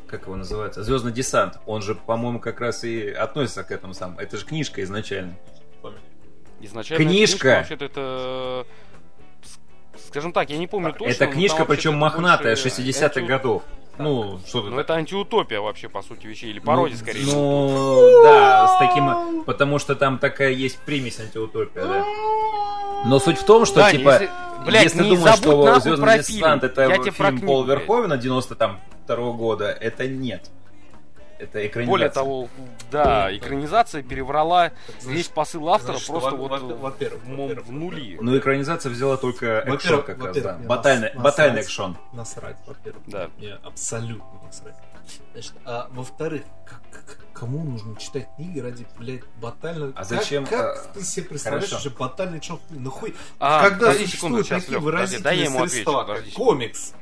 [0.07, 0.85] Как его называется?
[0.85, 1.59] Звездный десант.
[1.67, 4.21] Он же, по-моему, как раз и относится к этому самому.
[4.21, 5.35] Это же книжка изначально.
[6.61, 7.57] Изначально Книжка.
[7.59, 8.67] вообще-то это...
[9.43, 11.11] с- Скажем так, я не помню точно.
[11.13, 13.63] это книжка, причем махнатая, больше 60-х антиут- годов.
[13.99, 17.25] Ну, что ты Ну, это антиутопия вообще, по сути вещей, или пародия, Ну, скорее.
[17.27, 19.43] Ну, да, с таким...
[19.45, 22.05] Потому что там такая есть примесь антиутопия, да.
[23.07, 24.31] Но суть в том, что, Даня, типа, если-
[24.65, 27.65] блядь, если не думаешь, забудь что нахуй Звездный десант это Я про фильм блядь.
[27.65, 30.51] Верховена 92 года, это нет.
[31.39, 31.91] Это экранизация.
[31.91, 32.49] Более того,
[32.93, 34.71] да, экранизация переврала
[35.03, 38.19] весь посыл автора Значит, просто во- вот во- во-первых, в, мо- во-первых, в нули.
[38.21, 40.59] Ну, экранизация взяла только экшон как раз, да.
[40.65, 41.65] Батальный, нас- батальный насрать.
[41.67, 41.97] экшон.
[42.13, 43.03] Насрать, во-первых.
[43.07, 43.31] Да.
[43.39, 44.75] Мне абсолютно насрать.
[45.33, 49.91] Значит, а во-вторых, как- как- кому нужно читать книги ради, блядь, батального...
[49.97, 51.89] А Как- зачем, Как, э, ты себе представляешь хорошо.
[51.89, 52.59] уже батальный шоу?
[52.71, 53.15] Нахуй?
[53.41, 56.95] А, Когда секунду, существуют сейчас, такие Лёх, подожди, выразительные отвечу, средства, как комикс,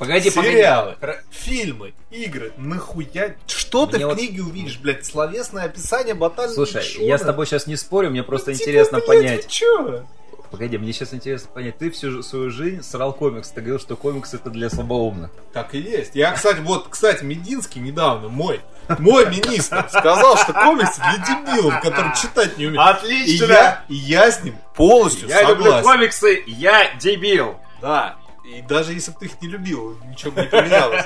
[0.00, 0.54] Погоди, погоди.
[0.54, 3.34] сериалы, Хра- фильмы, игры, нахуя?
[3.46, 5.04] Что ты Мне в вот- книге увидишь, блядь?
[5.04, 7.04] Словесное описание батального Слушай, экшона?
[7.04, 9.42] я с тобой сейчас не спорю, мне просто Типа, интересно блядь, понять.
[9.46, 10.02] Ты чё?
[10.50, 11.78] Погоди, мне сейчас интересно понять.
[11.78, 13.50] Ты всю свою жизнь срал комикс.
[13.50, 15.30] Ты говорил, что комикс это для слабоумных.
[15.52, 16.16] Так и есть.
[16.16, 18.60] Я, кстати, вот, кстати, Мединский недавно, мой,
[18.98, 23.04] мой министр, сказал, что комиксы для дебилов, которые читать не умеют.
[23.04, 25.84] И я, и я с ним полностью Я люблю согласен.
[25.84, 27.56] комиксы, я дебил.
[27.80, 28.16] Да.
[28.50, 31.04] И даже если бы ты их не любил, ничего бы не поменялось.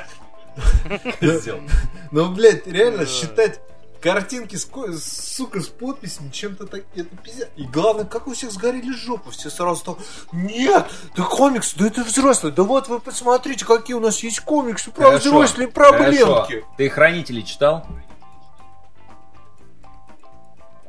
[1.21, 1.61] Сделал.
[2.11, 3.61] Но, блядь, реально считать
[4.01, 7.49] картинки сука, с подписями, чем-то так, это пиздец.
[7.57, 9.97] И главное, как у всех сгорели жопы, все сразу так,
[10.33, 10.87] нет,
[11.17, 15.07] да комикс, да это взрослый, да вот вы посмотрите, какие у нас есть комиксы про
[15.07, 15.93] Хорошо, взрослые хорошо.
[15.93, 16.65] проблемки.
[16.77, 17.87] Ты хранителей читал?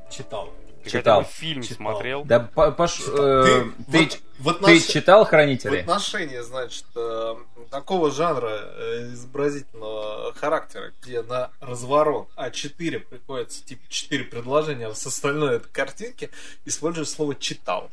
[0.10, 0.50] Читал.
[0.86, 1.18] Ты читал.
[1.24, 1.76] хотя бы фильм Читал.
[1.78, 2.24] смотрел.
[2.24, 5.82] Да пош- э, ты, вот- в ты отнош- читал В хранителей?
[5.82, 7.36] отношении, значит, э,
[7.72, 15.06] такого жанра э, изобразительного характера, где на разворот А4 приходится типа 4 предложения, а с
[15.06, 16.30] остальное это картинки,
[16.66, 17.90] используешь слово «читал».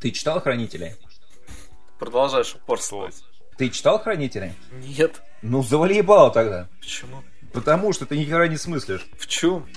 [0.00, 0.94] Ты читал хранителей?
[1.98, 3.22] Продолжаешь упорствовать.
[3.58, 4.54] Ты читал хранителей?
[4.72, 5.20] Нет.
[5.42, 6.68] Ну, завали ебало тогда.
[6.80, 7.22] Почему?
[7.52, 9.06] Потому что ты ни хера не смыслишь.
[9.18, 9.68] В чем?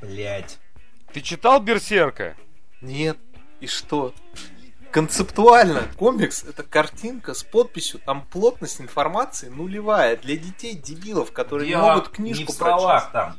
[0.00, 0.58] Блять.
[1.14, 2.34] Ты читал Берсерка?
[2.80, 3.16] Нет.
[3.60, 4.12] И что?
[4.90, 11.76] Концептуально комикс это картинка с подписью, там плотность информации нулевая для детей дебилов, которые не
[11.76, 13.12] могут книжку прочесть.
[13.12, 13.36] там.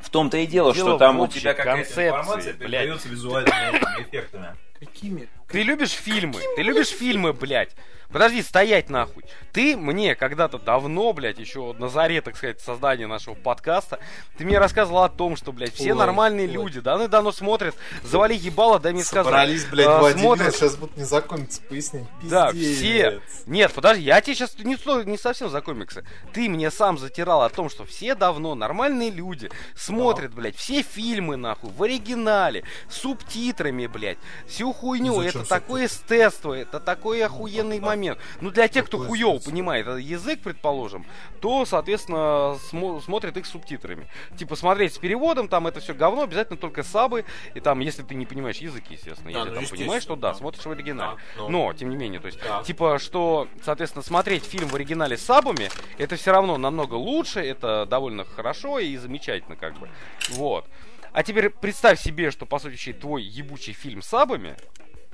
[0.00, 4.56] В том-то и дело, Дело что там в у тебя какая-то информация передается визуальными эффектами.
[4.80, 5.28] Какими?
[5.48, 6.40] Ты любишь фильмы?
[6.56, 7.74] Ты любишь фильмы, блядь?
[8.14, 9.24] Подожди, стоять нахуй.
[9.52, 13.98] Ты мне когда-то давно, блядь, еще на заре, так сказать, создания нашего подкаста,
[14.38, 16.54] ты мне рассказывал о том, что, блядь, все Ой, нормальные ой.
[16.54, 19.24] люди давно давно смотрят, завали ебало, дай мне сказать.
[19.26, 20.54] Собрались, блядь, А, два дебила, смотрят.
[20.54, 22.04] сейчас будут не знакомиться, пояснить.
[22.22, 22.76] Да, Пиздец.
[22.78, 23.20] все.
[23.46, 24.78] Нет, подожди, я тебе сейчас не,
[25.10, 26.04] не совсем за комиксы.
[26.32, 31.34] Ты мне сам затирал о том, что все давно нормальные люди смотрят, блядь, все фильмы,
[31.34, 34.18] нахуй, в оригинале, с субтитрами, блядь.
[34.46, 35.20] Всю хуйню.
[35.20, 37.86] Зачем Это такое эстетство, это такой охуенный да.
[37.86, 38.03] момент.
[38.40, 39.50] Ну, для тех, кто эстетство?
[39.50, 41.04] понимает этот язык, предположим,
[41.40, 44.08] то, соответственно, смо- смотрит их с субтитрами.
[44.36, 47.24] Типа, смотреть с переводом, там это все говно, обязательно только сабы.
[47.54, 49.32] И там, если ты не понимаешь язык, естественно.
[49.32, 50.34] Да, если ну, там понимаешь, то да, да.
[50.38, 51.16] смотришь в оригинале.
[51.36, 51.48] Да, ну.
[51.48, 52.62] Но, тем не менее, то есть, Да.
[52.62, 57.86] типа, что, соответственно, смотреть фильм в оригинале с сабами, это все равно намного лучше, это
[57.86, 59.88] довольно хорошо и замечательно, как бы.
[60.30, 60.66] Вот.
[61.12, 64.56] А теперь представь себе, что, по сути, твой ебучий фильм с сабами,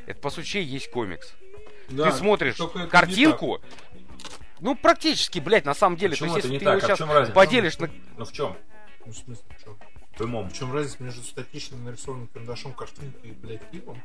[0.06, 1.34] это, по сути, есть комикс.
[1.90, 2.56] Да, ты смотришь
[2.90, 3.60] картинку,
[4.60, 6.10] ну, практически, блядь, на самом деле.
[6.12, 6.74] Почему то есть, это если не ты так?
[6.74, 7.32] его А в сейчас чем разница?
[7.32, 7.90] поделишь на...
[8.18, 8.56] Ну в чем?
[9.06, 9.78] Ну, в смысле, в чем?
[10.44, 14.02] В В чем разница между статично нарисованным карандашом картинкой и, блядь, фильмом?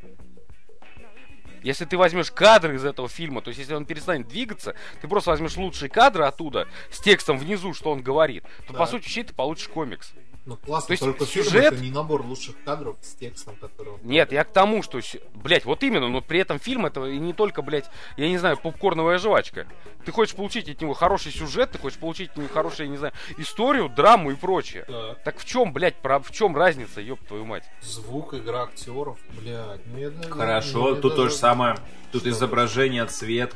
[1.62, 5.32] Если ты возьмешь кадры из этого фильма, то есть если он перестанет двигаться, ты просто
[5.32, 8.80] возьмешь лучшие кадры оттуда с текстом внизу, что он говорит, то Да.
[8.80, 10.14] по сути вообще ты получишь комикс.
[10.46, 13.93] Ну, классно, То есть только фильм сюжет- это не набор лучших кадров с текстом, который...
[13.93, 15.00] он- Нет, я к тому, что,
[15.34, 18.56] блядь, вот именно, но при этом фильм это и не только, блядь, я не знаю,
[18.58, 19.66] попкорновая жвачка.
[20.06, 22.98] Ты хочешь получить от него хороший сюжет, ты хочешь получить от него хорошую, я не
[22.98, 24.86] знаю, историю, драму и прочее.
[24.88, 25.24] Так.
[25.24, 27.64] Так в чем, блядь, про, в чем разница, ёб твою мать?
[27.82, 29.82] Звук, игра актеров, блядь.
[29.88, 31.76] Ну, я, наверное, Хорошо, мне тут то даже- же самое.
[32.12, 32.30] Тут Что?
[32.30, 33.56] изображение, цвет.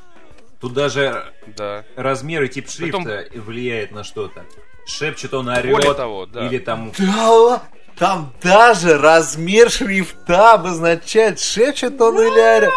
[0.60, 1.86] Тут даже Да.
[1.96, 4.44] размер и тип Притом- шрифта влияет на что-то.
[4.90, 5.98] Шепчет он, Более орет.
[5.98, 6.46] того, да.
[6.48, 6.92] Или там...
[6.98, 7.64] Да,
[7.98, 12.74] там даже размер шрифта обозначает, шепчет он или орет.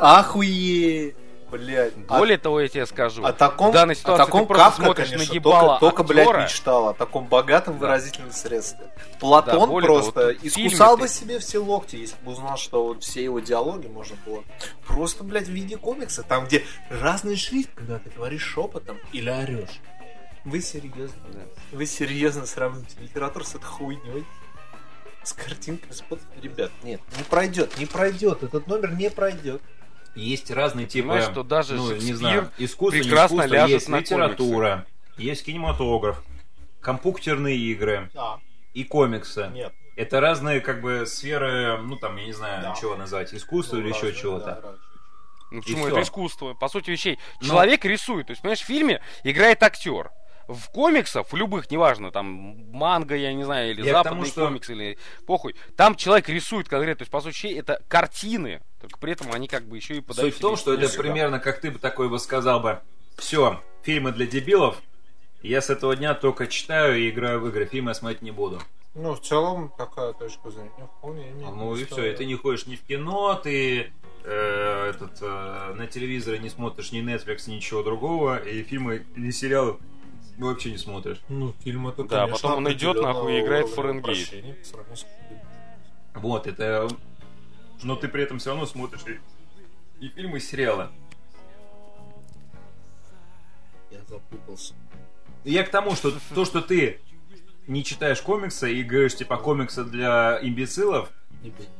[0.00, 1.14] Охуеть.
[1.48, 1.92] Блядь.
[2.08, 3.24] А- Более того, я тебе скажу.
[3.24, 5.96] О таком, в данной о ситуации таком ты просто Кавка, смотришь конечно, на ебало только,
[5.98, 6.88] только блядь, мечтал.
[6.88, 7.86] О таком богатом Да.
[7.86, 8.84] выразительном средстве.
[9.20, 12.56] Платон Да, более того, просто фильме искусал ты- бы себе все локти, если бы узнал,
[12.58, 14.42] что вот все его диалоги можно было
[14.86, 19.80] просто, блядь, в виде комикса, там, где разный шрифт, когда ты говоришь шепотом или орешь.
[20.46, 21.20] Вы серьезно?
[21.32, 21.40] Да.
[21.72, 24.24] Вы серьезно сравните литературу с этой хуйней?
[25.24, 26.20] С картинками, с под...
[26.40, 29.60] Ребят, нет, не пройдет, не пройдет, этот номер не пройдет.
[30.14, 33.88] Есть разные типы, Понимаешь, что даже ну, не знаю, искусство, не прекрасно искусство, ляжет есть
[33.88, 34.86] на литература,
[35.18, 36.22] есть кинематограф,
[36.80, 38.38] компьютерные игры Да,
[38.72, 39.50] и комиксы.
[39.52, 39.74] нет.
[39.96, 42.74] Это разные, как бы, сферы, ну, там, я не знаю, Да.
[42.80, 44.60] чего назвать, искусство Ну, или еще разные, чего-то.
[44.62, 44.74] да.
[45.50, 46.54] Ну почему это искусство?
[46.54, 47.18] По сути вещей.
[47.40, 47.48] Ну.
[47.48, 48.28] Человек рисует.
[48.28, 50.10] То есть, понимаешь, в фильме играет актер.
[50.48, 52.26] В комиксах, в любых, неважно, там,
[52.70, 56.68] манго, я не знаю, или Я западный тому, что- комикс, или похуй, там человек рисует
[56.68, 60.00] конкретно, то есть, по сути, это картины, только при этом они как бы еще и
[60.00, 61.12] подают Суть в том, что это историю.
[61.12, 62.80] примерно как ты бы такой бы сказал бы,
[63.16, 64.80] все, фильмы для дебилов,
[65.42, 68.60] я с этого дня только читаю и играю в игры, фильмы я смотреть не буду.
[68.94, 72.66] Ну, в целом, такая точка зрения вполне имеет Ну и все, и ты не ходишь
[72.66, 73.92] ни в кино, ты
[74.24, 79.76] э, этот, э, на телевизоре не смотришь ни Netflix, ничего другого, и фильмы или сериалы
[80.38, 81.20] вообще не смотришь.
[81.28, 84.44] Ну, фильм это, Да, конечно, потом он идет, нахуй, и играет в Фаренгейт.
[86.14, 86.88] Вот, это...
[87.82, 90.88] Но ты при этом все равно смотришь и, и фильмы, и сериалы.
[93.90, 94.74] Я запутался.
[95.44, 97.00] Я к тому, что то, что ты
[97.66, 101.10] не читаешь комиксы и говоришь, типа, комиксы для имбецилов,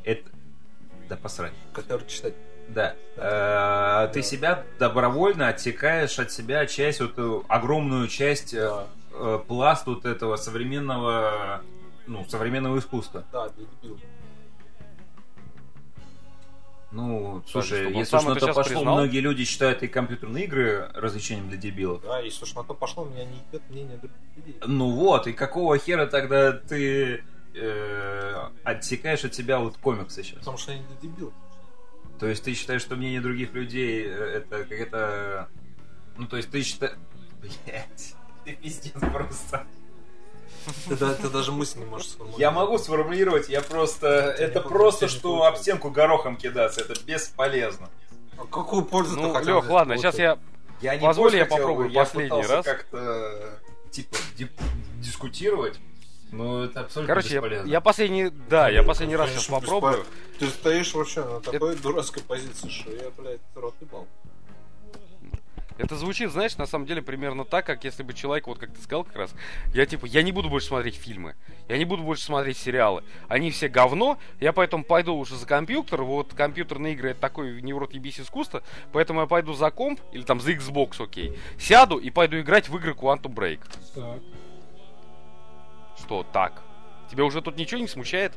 [0.04, 0.30] это...
[1.08, 1.52] Да посрать.
[1.72, 2.34] Который читать.
[2.68, 2.94] Да.
[3.16, 8.84] Э, Ты себя добровольно отсекаешь от себя часть, вот э, огромную часть, э,
[9.46, 11.62] пласт вот этого современного,
[12.06, 13.24] ну, современного искусства.
[13.32, 14.00] Да, для дебилов.
[16.92, 18.94] Ну, слушай, он если уж на то пошло, признал.
[18.94, 22.02] многие люди считают и компьютерные игры развлечением для дебилов.
[22.02, 24.56] Да, если уж на то пошло, меня не идет мнение других людей.
[24.64, 27.22] Ну вот, и какого хера тогда ты
[27.54, 30.38] э, отсекаешь от себя вот комиксы сейчас?
[30.38, 31.34] Потому что они для дебилов.
[32.18, 34.08] То есть ты считаешь, что мнение других людей э,
[34.38, 35.48] это какая-то...
[36.16, 36.94] Ну, то есть ты считаешь...
[37.40, 38.14] Блять,
[38.44, 39.66] ты пиздец просто.
[40.88, 42.40] Ты, да- ты даже мысль не можешь сформулировать.
[42.40, 44.06] Я могу сформулировать, я просто...
[44.08, 47.88] Это не просто, что об стенку горохом кидаться, это бесполезно.
[48.38, 50.12] А какую пользу Ну, ты хотел Лех, ладно, получить?
[50.14, 50.38] сейчас я
[50.80, 52.64] Я не Позволь, я хотел, попробую я последний пытался раз.
[52.64, 53.60] как-то,
[53.90, 54.50] типа, ди-
[55.00, 55.78] дискутировать,
[56.32, 57.68] но это абсолютно Короче, я, бесполезно.
[57.68, 60.04] я последний, да, я последний раз сейчас попробую.
[60.38, 64.06] Ты стоишь вообще на такой дурацкой позиции, что я, блядь, рот ебал.
[65.78, 68.80] Это звучит, знаешь, на самом деле примерно так, как если бы человек, вот как ты
[68.80, 69.34] сказал как раз,
[69.74, 71.34] я типа, я не буду больше смотреть фильмы,
[71.68, 76.02] я не буду больше смотреть сериалы, они все говно, я поэтому пойду уже за компьютер,
[76.02, 78.62] вот компьютерные игры это такой не в рот ебись искусство,
[78.92, 82.76] поэтому я пойду за комп, или там за Xbox, окей, сяду и пойду играть в
[82.78, 83.60] игры Quantum Break.
[83.94, 84.20] Так.
[85.98, 86.62] Что, так?
[87.10, 88.32] Тебя уже тут ничего не смущает?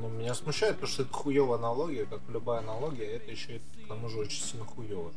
[0.00, 3.88] Ну, меня смущает, потому что это хуевая аналогия, как любая аналогия, это еще и к
[3.88, 5.12] тому же очень сильно хуево.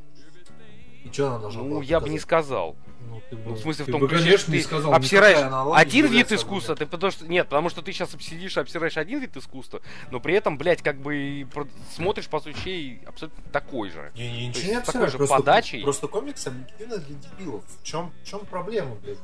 [1.04, 2.76] И что она должна Ну, я бы не сказал.
[3.08, 4.64] Ну, ты Ну, бы- в смысле, в ты том бы, ключе, конечно, что не ты
[4.64, 7.28] сказал, обсираешь аналогия один вид искусства, ты потому что...
[7.28, 10.82] Нет, потому что ты сейчас сидишь и обсираешь один вид искусства, но при этом, блядь,
[10.82, 11.48] как бы
[11.94, 14.12] смотришь, по сути, абсолютно такой же.
[14.16, 15.84] Я, я То ничего есть не с такой обсираю, же просто, подачей.
[15.84, 17.64] просто комикс объективно для дебилов.
[17.68, 19.20] В чем, в чем проблема, блядь?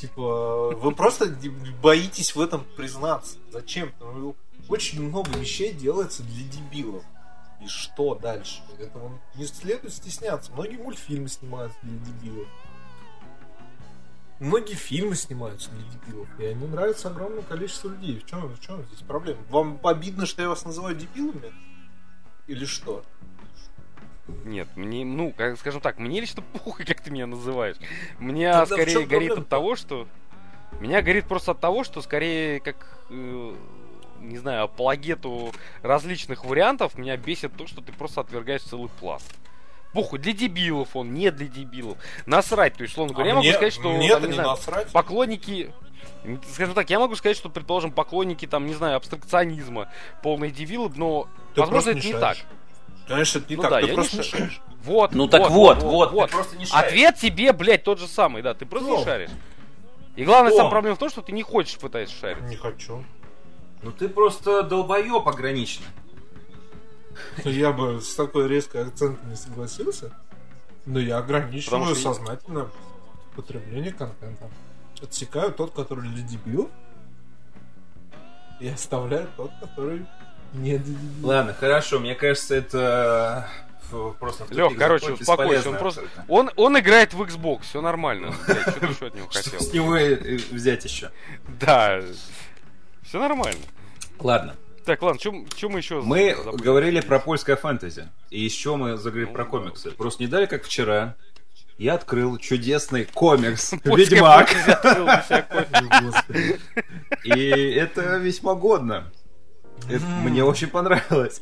[0.00, 1.26] Типа, вы просто
[1.82, 3.36] боитесь в этом признаться.
[3.52, 3.92] Зачем?
[4.00, 4.34] Ну,
[4.68, 7.04] Очень много вещей делается для дебилов.
[7.60, 8.62] И что дальше?
[8.78, 10.50] Этого не следует стесняться.
[10.52, 12.48] Многие мультфильмы снимаются для дебилов.
[14.38, 16.28] Многие фильмы снимаются для дебилов.
[16.38, 18.18] И они нравятся огромному количеству людей.
[18.20, 19.42] В чем, в чем здесь проблема?
[19.50, 21.52] Вам обидно, что я вас называю дебилами?
[22.46, 23.04] Или что?
[24.44, 27.76] Нет, мне, ну, как, скажем так, мне лично похуй, как ты меня называешь.
[28.18, 30.06] Мне Тогда скорее горит от того, что...
[30.80, 33.04] Меня горит просто от того, что скорее как...
[33.10, 33.54] э,
[34.20, 35.52] не знаю, апологету
[35.82, 39.34] различных вариантов меня бесит то, что ты просто отвергаешь целый пласт.
[39.92, 41.98] Похуй, для дебилов он, не для дебилов.
[42.26, 43.92] Насрать, то есть, словно говоря, я могу мне, сказать, что...
[43.92, 44.92] мне там, не не знаю, насрать.
[44.92, 45.72] поклонники
[46.52, 49.88] скажем так, я могу сказать, что, предположим, поклонники, там, не знаю, абстракционизма,
[50.22, 52.36] полные дебилы, но, Ты возможно, это не так.
[53.10, 54.60] Конечно, это не Ну так, да, ты я просто не ша- мешаешь.
[54.84, 56.30] Вот, Ну так вот, вот, вот.
[56.30, 56.86] ты просто не шаришь.
[56.88, 58.98] Ответ тебе, блядь, тот же самый, да, ты просто Кто?
[58.98, 59.30] не шаришь.
[60.16, 62.42] И главная сама проблема в том, что ты не хочешь пытаться шарить.
[62.44, 63.04] Не хочу.
[63.82, 65.86] Ну ты просто долбоеб ограниченно.
[67.44, 70.12] Я бы с такой резкой акцентом не согласился.
[70.86, 72.70] Но я ограничиваю Потому что- сознательно
[73.36, 74.48] потребление контента.
[75.02, 76.70] Отсекаю тот, который для дебилов,
[78.60, 80.06] и оставляю тот, который
[80.54, 81.24] не для дебилов.
[81.24, 83.48] Ладно, хорошо, мне кажется, это
[83.92, 84.46] э, просто...
[84.50, 86.02] Лех, короче, успокойся, он просто...
[86.02, 86.24] абсолютно.
[86.34, 88.34] Он, он играет в Xbox, все нормально.
[88.46, 89.60] Блядь, что ты еще от него Что хотел?
[89.60, 89.96] с него
[90.54, 91.10] взять еще?
[91.60, 92.00] Да,
[93.02, 93.60] все нормально.
[94.18, 96.62] Ладно, Так, ладно, что мы еще мы забыли?
[96.62, 98.08] говорили про польское фэнтези.
[98.30, 99.90] И еще мы заговорили Ну, про комиксы.
[99.92, 101.16] Просто не дали, как вчера,
[101.78, 104.50] я открыл чудесный комикс «Ведьмак».
[107.24, 109.10] И это весьма годно.
[109.88, 111.40] Это мне очень понравилось.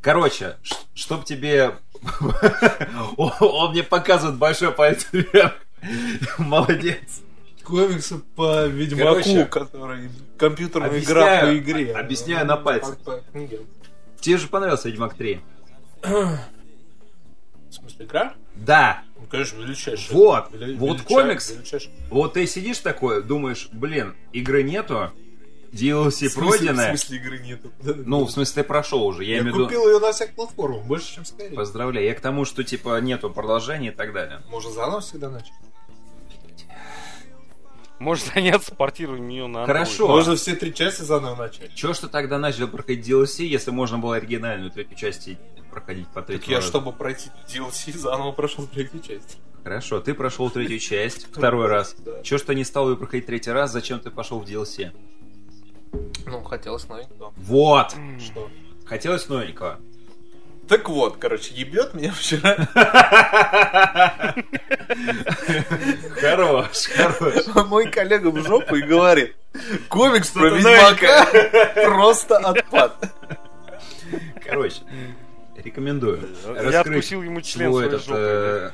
[0.00, 0.56] Короче,
[0.94, 1.76] чтоб тебе...
[3.16, 5.54] Он мне показывает большой палец вверх.
[6.38, 7.20] Молодец.
[7.62, 11.92] Комиксы по Ведьмаку, Короче, который компьютерная игра по игре.
[11.94, 12.98] объясняю на пальцах.
[13.30, 13.60] Книге.
[14.20, 15.40] Тебе же понравился Ведьмак 3?
[16.02, 16.38] В
[17.70, 18.34] смысле, игра?
[18.56, 19.02] Да.
[19.16, 20.16] Ну, конечно, величайшая.
[20.16, 20.50] Вот.
[20.52, 21.50] Вели- Вот велича- комикс.
[21.52, 21.92] величайшая.
[22.10, 25.12] Вот ты сидишь такой, думаешь, блин, игры нету,
[25.72, 26.86] DLC В смысле- пройденная.
[26.94, 27.72] В смысле игры нету?
[27.82, 29.24] Ну, в смысле, ты прошел уже.
[29.24, 29.64] Я, Я имею виду...
[29.64, 31.54] купил ее на всех платформах, больше, чем Skyrim.
[31.54, 32.06] Поздравляю.
[32.06, 34.42] Я к тому, что, типа, нету продолжения и так далее.
[34.50, 35.52] Можно заново всегда начать.
[37.98, 39.66] Может заняться портированием ее на Android.
[39.66, 40.08] Хорошо.
[40.08, 41.72] Можно все три части заново начать.
[41.74, 45.28] Чего ж ты тогда начал проходить DLC, если можно было оригинальную третью часть
[45.70, 46.68] проходить по Так третьему я, разу?
[46.68, 49.38] чтобы пройти DLC, заново прошел третью часть.
[49.62, 51.94] Хорошо, ты прошел третью часть второй раз.
[51.98, 52.20] Да.
[52.24, 54.90] Чего ж ты не стал ее проходить третий раз, зачем ты пошел в DLC?
[56.26, 57.32] Ну, хотелось новенького.
[57.36, 57.94] Вот!
[58.20, 58.50] Что?
[58.86, 59.78] Хотелось новенького.
[60.68, 62.56] Так вот, короче, ебет меня вчера.
[66.20, 67.46] Хорош, хорош.
[67.68, 69.34] Мой коллега в жопу и говорит,
[69.88, 71.26] комикс про Ведьмака
[71.84, 73.12] просто отпад.
[74.44, 74.82] Короче,
[75.56, 76.28] рекомендую.
[76.70, 78.70] Я откусил ему член свой своей жопой, э,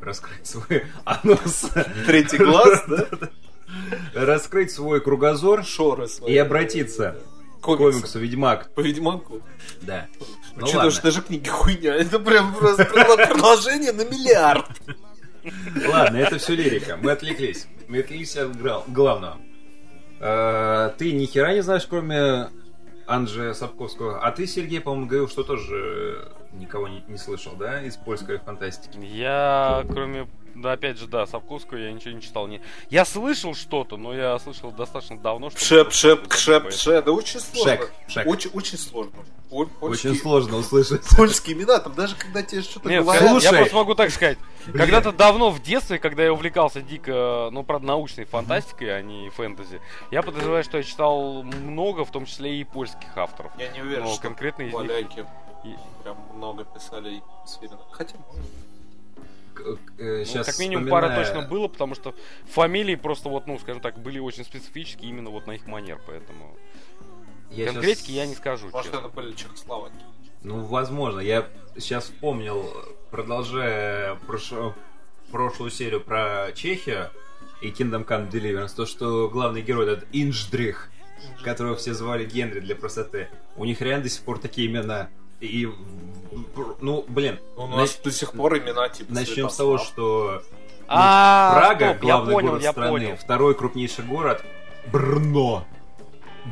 [0.00, 1.70] Раскрыть свой анус.
[2.06, 3.06] Третий глаз, да?
[4.14, 6.32] Раскрыть свой кругозор Шоры свои.
[6.32, 7.16] и обратиться
[7.60, 8.70] к комиксу «Ведьмак».
[8.74, 9.40] По Ведьмаку.
[9.82, 10.06] Да.
[10.56, 10.90] Ну ладно.
[10.90, 11.94] что даже книги хуйня.
[11.94, 14.66] Это прям просто предложение на миллиард.
[15.86, 16.98] Ладно, это все лирика.
[17.00, 17.66] Мы отвлеклись.
[17.88, 18.56] Мы отвлеклись от
[18.92, 19.38] главного.
[20.20, 22.48] Э, Ты ни хера не знаешь, кроме
[23.06, 24.20] Анджея Сапковского.
[24.20, 28.98] А ты, Сергей, по-моему, говорил, что тоже никого не, не слышал, да, из польской фантастики?
[28.98, 30.28] Я, кроме,
[30.60, 32.46] да, опять же, да, Сапковского я ничего не читал.
[32.46, 32.60] Не...
[32.90, 35.60] Я слышал что-то, но я слышал достаточно давно, что...
[35.60, 37.04] Шеп, шеп, шеп, шеп.
[37.04, 37.72] Да очень сложно.
[37.76, 38.26] Шек, шек.
[38.26, 39.12] Очень, очень сложно.
[39.50, 41.02] Польские- Очень сложно услышать.
[41.16, 43.22] Польские имена, там даже когда тебе что-то Нет, говорят.
[43.24, 43.44] я- Слушай.
[43.46, 44.38] я просто могу так сказать.
[44.72, 49.80] Когда-то давно в детстве, когда я увлекался дико, ну, правда, научной фантастикой, а не фэнтези,
[50.12, 53.50] я подозреваю, что я читал много, в том числе и польских авторов.
[53.58, 54.76] Я не уверен, Но что конкретно из них...
[54.76, 55.26] поляки
[55.64, 57.20] и- прям много писали.
[57.90, 58.44] Хотя, может.
[59.64, 62.14] Ну, Сейчас как минимум пара точно было, потому что
[62.48, 66.56] фамилии просто вот, ну, скажем так, были очень специфические именно вот на их манер, поэтому
[67.54, 68.68] конкретики я не скажу.
[68.70, 69.06] Может, честно.
[69.06, 69.94] это были Чехословаки.
[70.42, 71.20] Ну, возможно.
[71.20, 72.64] Я сейчас вспомнил,
[73.10, 74.74] продолжая прош-
[75.30, 77.10] прошлую серию про Чехию
[77.60, 80.90] и Kingdom Come Deliverance, то, что главный герой этот Инждрих,
[81.44, 85.68] которого все звали Генри для простоты, у них реально до сих пор такие имена И,
[86.80, 90.42] ну, блин, У на- нас до сих пор имена типа начнем с того, что
[90.82, 93.16] ну, А, Прага, стоп, я главный понял, город я страны, понял.
[93.16, 94.44] второй крупнейший город,
[94.92, 95.64] Брно.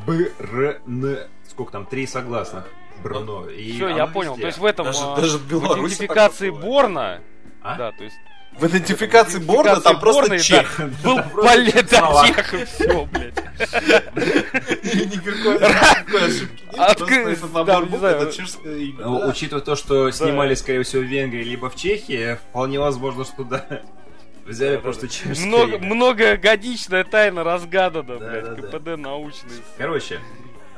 [0.06, 1.18] Брн.
[1.48, 1.86] Сколько там?
[1.86, 2.68] Три согласных.
[3.02, 3.48] Брно.
[3.48, 4.32] И Все, я понял.
[4.32, 4.42] везде.
[4.42, 7.20] То есть в этом Даже- а, даже в идентификации Борна,
[7.62, 7.76] А?
[7.76, 8.16] да, то есть
[8.58, 10.74] В идентификации Борна там просто Борна, чех.
[10.78, 13.38] да, был балет, да, чех, и все, блядь.
[14.82, 16.82] И никакой ошибки нет.
[16.82, 19.04] Это чешское имя.
[19.04, 19.28] Ну.
[19.28, 23.64] Учитывая то, что снимали, скорее всего, в Венгрии либо в Чехии, вполне возможно, что да.
[24.44, 25.94] Взяли просто чешское Много, имя.
[25.94, 28.78] многогодичная тайна разгадана, Да, блядь, да, да.
[28.78, 29.50] КПД научный.
[29.76, 30.20] Короче,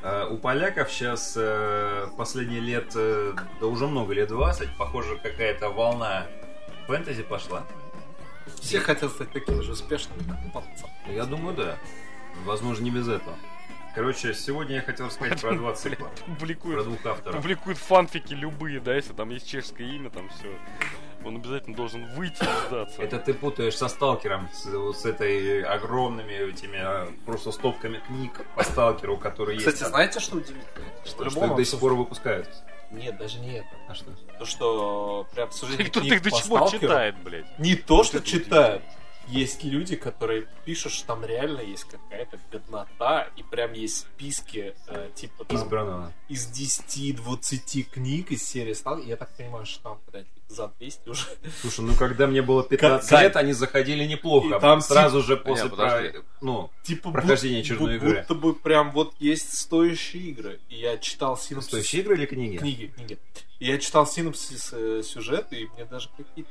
[0.03, 1.39] э, у поляков сейчас
[2.19, 6.27] последние лет, э, да уже много лет 20, похоже, какая-то волна
[6.87, 7.65] фэнтези пошла.
[8.61, 10.91] Все хотят стать такими же успешными, как пацан.
[11.09, 11.77] Я думаю, да.
[12.45, 13.37] Возможно, не без этого.
[13.95, 16.07] Короче, сегодня я хотел рассказать про два цикла.
[16.07, 17.37] Про Публикует, двух авторов.
[17.37, 20.49] публикует фанфики любые, да, если там есть чешское имя, там все.
[21.25, 23.03] Он обязательно должен выйти и сдаться.
[23.03, 28.41] Это ты путаешь со сталкером, с, вот с этой огромными этими а, просто стопками книг
[28.55, 29.67] по сталкеру, которые есть.
[29.67, 30.85] Кстати, знаете, что удивительно?
[31.05, 32.49] Что Что их до сих пор выпускают.
[32.91, 33.69] Нет, даже не это.
[33.89, 34.11] А что?
[34.39, 37.59] То, что при обсуждении Кто-то книг их до чего читает, блядь.
[37.59, 38.83] Не то, что читают.
[39.31, 45.11] Есть люди, которые пишут, что там реально есть какая-то годнота, и прям есть списки, э,
[45.15, 46.13] типа там, Избранного.
[46.29, 48.99] из 10-20 книг из серии стал.
[48.99, 51.27] Я так понимаю, что там, блядь, за 200 уже.
[51.61, 54.57] Слушай, ну когда мне было 15 Как- лет, они заходили неплохо.
[54.57, 56.09] И там сразу же после Не, подожди.
[56.11, 58.17] про- ну, Типа Прохождение бу- очередной бу- игры.
[58.21, 60.61] Будто бы прям вот есть стоящие игры.
[60.69, 61.69] И я читал синопсис.
[61.69, 62.57] стоящие игры или книги?
[62.57, 63.19] Книги, книги.
[63.61, 66.51] И я читал синопсис э, сюжета, и мне даже какие-то.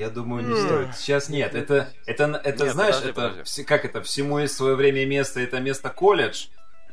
[0.00, 0.96] Я думаю, не стоит.
[0.96, 1.54] Сейчас нет.
[1.54, 3.42] Это, это, это Нет, знаешь, подожди, это подожди.
[3.44, 5.40] все- как это всему есть свое время и место.
[5.40, 6.46] Это место колледж.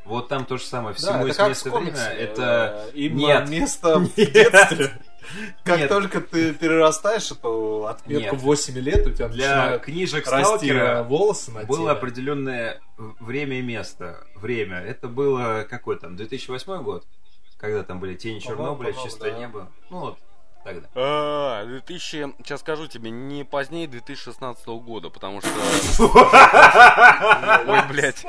[0.04, 0.94] Вот там то же самое.
[0.94, 2.04] Всему Да, это есть как место в комиксе.
[2.10, 2.20] время.
[2.20, 3.50] Это э, им Нет.
[3.50, 4.34] место в Нет.
[4.34, 4.92] детстве.
[5.64, 5.90] Как Нет.
[5.90, 8.44] только ты перерастаешь эту отметку Нет.
[8.44, 11.92] 8 лет, у тебя для книжек расти сталкера волосы на было теле.
[11.92, 14.24] определенное время и место.
[14.36, 14.80] Время.
[14.82, 17.06] Это было какой там, 2008 год?
[17.58, 19.38] Когда там были тени Чернобыля, чистое да.
[19.40, 19.72] небо.
[19.90, 20.20] Ну вот,
[20.68, 20.88] тогда.
[20.96, 25.50] А, 2000, сейчас скажу тебе, не позднее 2016 года, потому что...
[27.68, 28.24] Ой, блядь.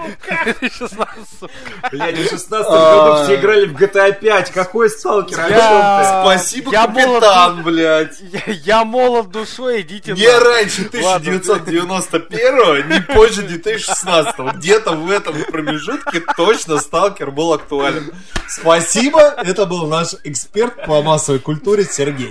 [0.44, 1.08] 2016,
[1.38, 1.52] сука.
[1.90, 2.94] Блядь, в 16 А.
[2.94, 4.50] году все играли в GTA 5.
[4.52, 5.38] Какой сталкер?
[5.40, 8.20] О Спасибо, Я капитан, блядь.
[8.20, 11.32] Я, я молод душой, идите Не на- раньше Ладно.
[11.32, 14.38] 1991, не позже 2016.
[14.56, 18.12] Где-то в этом промежутке точно сталкер был актуален.
[18.46, 22.27] Спасибо, это был наш эксперт по массовой культуре Сергей.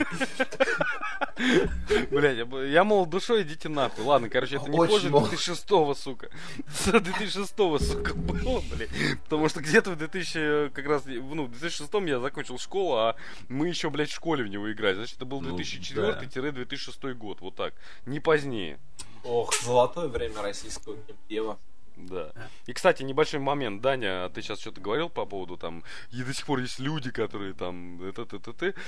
[2.11, 4.03] Блядь, я, молод душой, идите нахуй.
[4.03, 5.29] Ладно, короче, это не позже молод.
[5.29, 5.67] 2006
[5.97, 6.29] сука.
[6.67, 8.89] С 2006 сука, было, блядь.
[9.23, 13.15] Потому что где-то в 2000, как раз, ну, в 2006 я закончил школу, а
[13.49, 14.95] мы еще, блядь, в школе в него играли.
[14.95, 17.73] Значит, это был Ну, 2004-2006 год, вот так.
[18.05, 18.79] Не позднее.
[19.23, 21.59] Ох, золотое время российского геймдева.
[21.97, 22.31] Да.
[22.67, 26.33] И, кстати, небольшой момент, Даня, а ты сейчас что-то говорил по поводу там, и до
[26.33, 28.79] сих пор есть люди, которые там, это, это, это, это.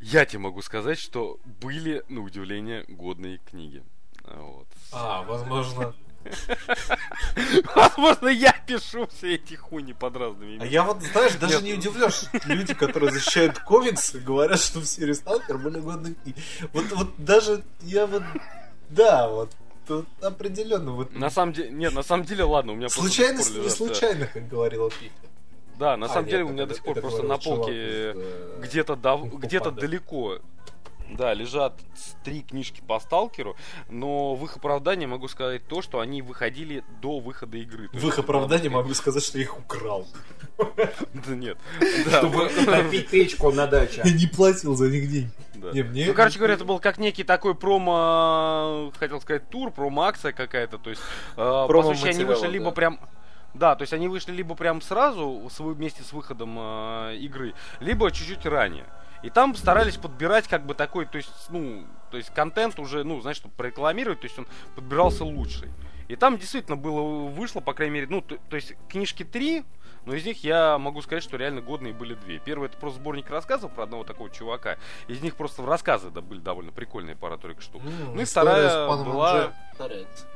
[0.00, 3.82] Я тебе могу сказать, что были, на удивление, годные книги.
[4.24, 4.66] Вот.
[4.92, 5.94] А, возможно.
[7.74, 10.68] Возможно, я пишу все эти хуйни под разными А именами.
[10.68, 11.62] я вот, знаешь, даже Нет.
[11.62, 16.38] не удивлен, что люди, которые защищают комиксы, говорят, что в серии Сталкер были годные книги.
[16.72, 18.22] Вот, вот даже я вот,
[18.90, 19.50] да, вот,
[19.86, 21.12] тут определенно вот.
[21.14, 23.70] На самом деле, нет, на самом деле, ладно, у меня просто Случайно, пор не лежат,
[23.70, 23.76] да.
[23.76, 25.10] случайно, как говорила Пифи.
[25.80, 27.38] Да, на А, самом нет, деле у это- меня до сих пор это просто на
[27.38, 29.70] полке из, э, где-то дав- Панда.
[29.72, 30.38] далеко.
[31.12, 31.72] Да, лежат
[32.22, 33.56] три книжки по сталкеру,
[33.88, 37.88] но в их оправдании могу сказать то, что они выходили до выхода игры.
[37.88, 40.06] То В их это оправдании могу сказать, что я их украл.
[41.26, 41.56] Да нет.
[42.06, 44.02] Чтобы топить печку на даче.
[44.04, 45.30] Я не платил за них деньги.
[45.54, 45.70] да.
[45.72, 46.06] Не, мне...
[46.06, 50.78] Ну, короче говоря, это был как некий такой промо, хотел сказать, тур, промо-акция какая-то.
[50.78, 51.02] То есть,
[51.36, 53.00] э, по сути, они вышли либо прям...
[53.54, 58.10] Да, то есть они вышли либо прям сразу с вместе с выходом э, игры, либо
[58.10, 58.86] чуть-чуть ранее.
[59.22, 63.20] И там старались подбирать как бы такой, то есть, ну, то есть контент уже, ну,
[63.20, 65.70] знаешь, чтобы прорекламировать, то есть он подбирался лучший.
[66.08, 69.64] И там действительно было, вышло, по крайней мере, ну, то, то есть книжки три,
[70.06, 72.38] но из них я могу сказать, что реально годные были две.
[72.38, 74.76] Первый это просто сборник рассказов про одного такого чувака.
[75.06, 77.82] Из них просто рассказы да, были довольно прикольные, пара только штук.
[78.14, 80.26] Ну и вторая была- повторяется.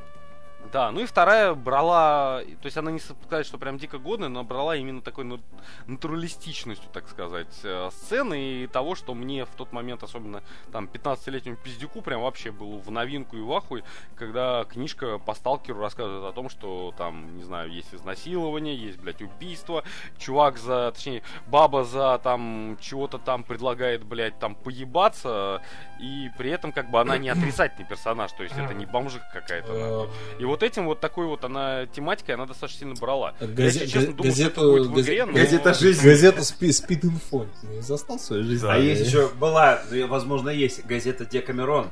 [0.71, 4.43] Да, ну и вторая брала, то есть она не сказать, что прям дико годная, но
[4.43, 5.39] брала именно такой ну,
[5.87, 10.41] натуралистичностью, так сказать, э, сцены и того, что мне в тот момент, особенно
[10.71, 13.83] там 15-летнему пиздюку, прям вообще был в новинку и в ахуй,
[14.15, 19.21] когда книжка по сталкеру рассказывает о том, что там, не знаю, есть изнасилование, есть, блядь,
[19.21, 19.83] убийство,
[20.17, 25.61] чувак за, точнее, баба за там чего-то там предлагает, блядь, там поебаться,
[25.99, 29.71] и при этом как бы она не отрицательный персонаж, то есть это не бомжиха какая-то.
[29.71, 30.09] Эм,
[30.39, 33.33] И вот этим вот такой вот она тематикой, она достаточно сильно брала.
[33.39, 36.03] Я, Газе- если честно, думал, что это газету- будет в игре, но- газета «Жизнь».
[36.03, 37.47] Газета спи- Speed Info.
[37.61, 38.65] Ты не застал свою жизнь?
[38.67, 41.89] А есть еще была, ну, возможно, есть газета Декамерон.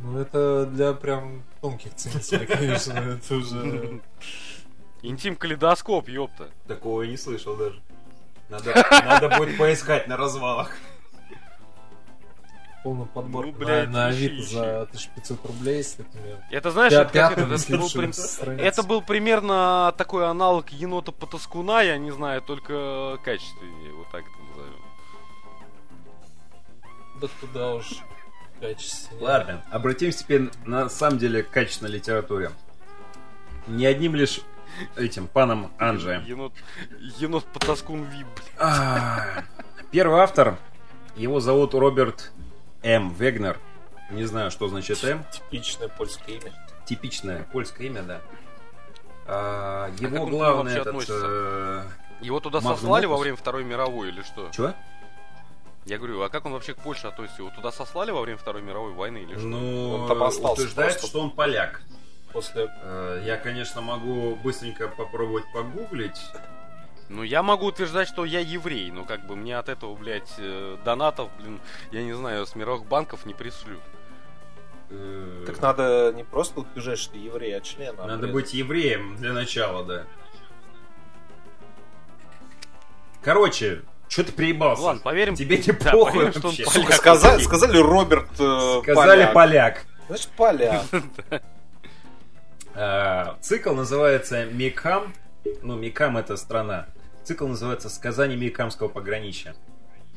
[0.00, 2.92] Ну, это для прям тонких ценителей, конечно.
[3.22, 4.00] Это уже...
[5.02, 6.48] Интим-калейдоскоп, ёпта.
[6.66, 7.80] Такого я не слышал даже.
[8.48, 10.72] Надо, надо будет поискать на развалах.
[12.88, 14.54] Полный подбор Ну, на- блядь, на ищи, Авито ищи.
[14.54, 16.42] за 1500 рублей с этими...
[16.50, 18.58] Это, знаешь, это, как это, это был страницам.
[18.58, 24.42] это был примерно такой аналог енота Потаскуна, я не знаю, только качественнее, вот так это
[24.48, 24.80] назовем.
[27.20, 27.86] Да куда уж
[28.58, 29.22] качественнее.
[29.22, 32.52] Ладно, обратимся теперь на самом деле к качественной литературе.
[33.66, 34.40] Не одним лишь
[34.96, 36.24] этим паном Анже.
[36.26, 36.54] Енот,
[37.18, 38.26] енот Потаскун Вип.
[38.58, 39.42] А,
[39.90, 40.56] Первый автор,
[41.16, 42.32] его зовут Роберт
[42.82, 43.12] М.
[43.14, 43.58] Вегнер.
[44.10, 45.24] Не знаю, что значит М.
[45.32, 46.52] Типичное польское имя.
[46.86, 48.20] Типичное польское имя, да.
[49.26, 50.86] А, как Его он к нему главный вообще этот...
[50.88, 51.26] относится?
[51.26, 51.82] э,
[52.22, 53.20] Его туда сослали во Opus?
[53.20, 54.48] время Второй мировой или что?
[54.52, 54.72] Чего?
[55.84, 57.42] Я говорю, а как он вообще к Польше относится?
[57.42, 59.46] Его туда сослали во время Второй мировой войны или что?
[59.46, 61.08] Ну, Он там остался утверждает, просто.
[61.08, 61.82] что он поляк.
[62.32, 62.70] После...
[62.82, 66.18] Э, Я, конечно, могу быстренько попробовать погуглить.
[67.08, 70.76] Ну, я могу утверждать, что я еврей, но как бы мне от этого, блядь, э,
[70.84, 71.58] донатов, блин,
[71.90, 73.80] я не знаю, с мировых банков не пришлют.
[74.90, 77.94] Э, Так надо не просто утверждать, что ты еврей, а член.
[77.98, 78.34] а, Надо блин.
[78.34, 80.04] быть евреем для начала, да.
[83.22, 84.82] Короче, что ты приебался?
[84.82, 85.34] Ладно, поверим.
[85.34, 86.64] Тебе не Да, похуй поверим, что он вообще.
[86.64, 86.74] поляк.
[86.82, 89.32] Сука, сказали, сказали Роберт э, Сказали поляк.
[89.34, 89.86] поляк.
[90.08, 90.82] Значит, поляк.
[92.80, 95.12] Э, Цикл называется Микам.
[95.62, 96.86] Ну, Микам это страна.
[97.28, 99.54] Цикл называется «Сказание Микамского пограничья».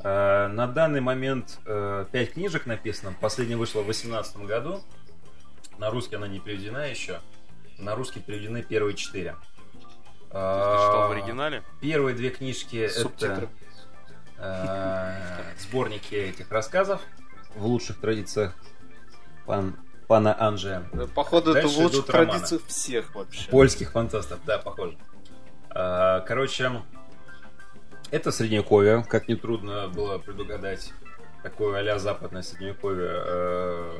[0.02, 3.14] Э, На данный момент э, пять книжек написано.
[3.20, 4.82] Последняя вышла в 2018 году.
[5.78, 7.20] На русский она не переведена еще.
[7.78, 9.36] На русский переведены первые четыре.
[10.28, 11.64] Ты читал в Э, оригинале?
[11.82, 13.50] Первые две книжки Субтитры.
[14.38, 15.18] это
[15.58, 17.02] э, сборники этих рассказов
[17.56, 18.56] в лучших традициях
[19.46, 19.76] пан,
[20.08, 20.86] пана Анжея.
[21.14, 23.50] Походу, это в Дальше лучших традициях всех вообще.
[23.50, 24.98] Польских фантастов, да, похоже.
[25.74, 26.84] Короче,
[28.12, 30.94] это средневековье, как нетрудно было предугадать.
[31.44, 33.10] Такое а-ля западное средневековье.
[33.12, 34.00] Э,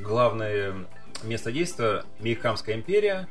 [0.00, 0.74] Главное
[1.22, 3.28] место действия– Мейхамская империя,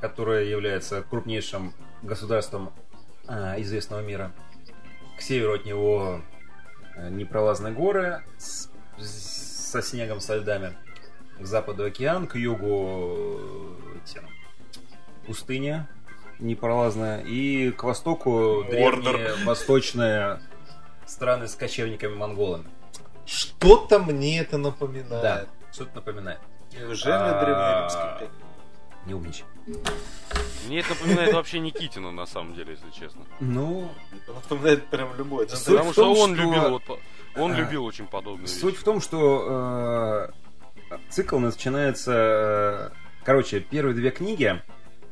[0.00, 2.72] которая является крупнейшим государством
[3.26, 4.32] а, известного мира.
[5.16, 6.22] К северу от него
[6.94, 10.72] э, непролазные горы с- со снегом, со льдами.
[11.40, 14.20] К западу океан, к югу э, эти,
[15.26, 15.88] пустыня
[16.38, 17.20] непролазная.
[17.22, 20.40] И к востоку древние восточные
[21.06, 22.66] страны с кочевниками-монголами.
[23.26, 25.22] Что-то мне это напоминает.
[25.22, 26.40] Да, что-то напоминает.
[26.72, 28.28] Неужели А, древнеримский?
[29.06, 29.44] Не умничай.
[30.66, 33.22] Мне это напоминает вообще Никитина, на самом деле, если честно.
[33.40, 33.90] Ну,
[34.22, 35.48] Это напоминает прям любой.
[35.48, 36.98] Суть Потому в что том, он что- любил, вот по-
[37.36, 38.80] он А, любил очень подобные Суть вещи.
[38.80, 40.30] в том, что
[40.90, 42.90] э, цикл начинается...
[42.92, 44.62] э, короче, первые две книги,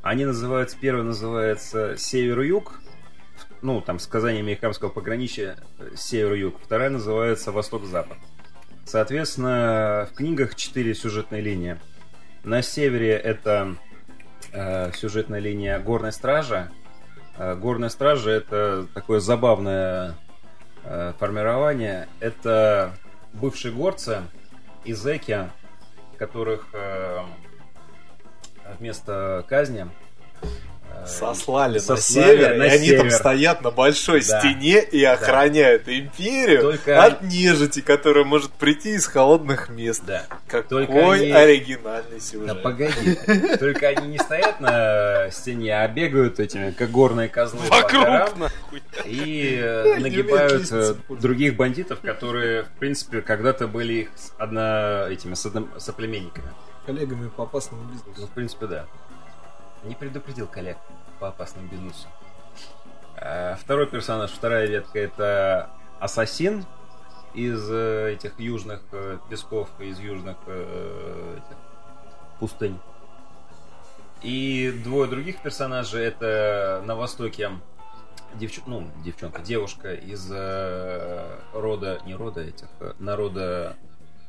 [0.08, 0.76] они называются...
[0.78, 2.80] Первая называется «Север-юг»,
[3.62, 6.56] ну, там, сказание американского пограничья э, «Север-юг».
[6.62, 8.18] Вторая называется «Восток-запад».
[8.84, 11.76] Соответственно, в книгах четыре сюжетные линии.
[12.44, 13.74] На севере это
[14.52, 16.70] э, сюжетная линия Горной Стражи.
[17.36, 20.14] Э, Горная Стража это такое забавное
[20.84, 22.08] э, формирование.
[22.20, 22.96] Это
[23.32, 24.22] бывшие горцы
[24.84, 25.50] и зэки,
[26.18, 27.24] которых э,
[28.78, 29.86] вместо казни
[30.42, 33.12] э, Сослали, Сослали на север, на и они там север.
[33.12, 34.40] стоят на большой Да.
[34.40, 40.02] стене и охраняют империю Только от нежити, которая может прийти из холодных мест.
[40.06, 40.24] Да.
[40.48, 42.62] Какой Только они- оригинальный Да сюжет.
[42.62, 43.14] погоди.
[43.60, 48.38] Только они не стоят на стене, а бегают этими, как горные козлы по Вокруг, горам
[48.40, 48.82] нахуй.
[49.04, 55.34] и э, нагибают э, других бандитов, которые, в принципе, когда-то были их с- одно, этими
[55.78, 56.48] соплеменниками.
[56.86, 58.26] Коллегами по опасному Ну, бизнесу.
[58.26, 58.86] в принципе, да.
[59.84, 60.78] Не предупредил коллег
[61.18, 62.06] по опасному бизнесу.
[63.16, 65.68] А, Второй персонаж, вторая ветка, это
[66.00, 66.64] ассасин
[67.34, 71.56] из э, этих южных э, песков, из южных э, этих
[72.38, 72.78] пустынь.
[74.22, 77.50] И двое других персонажей это на Востоке
[78.34, 78.60] девч...
[78.66, 83.76] ну, девчонка, девушка из э, рода, не рода этих, народа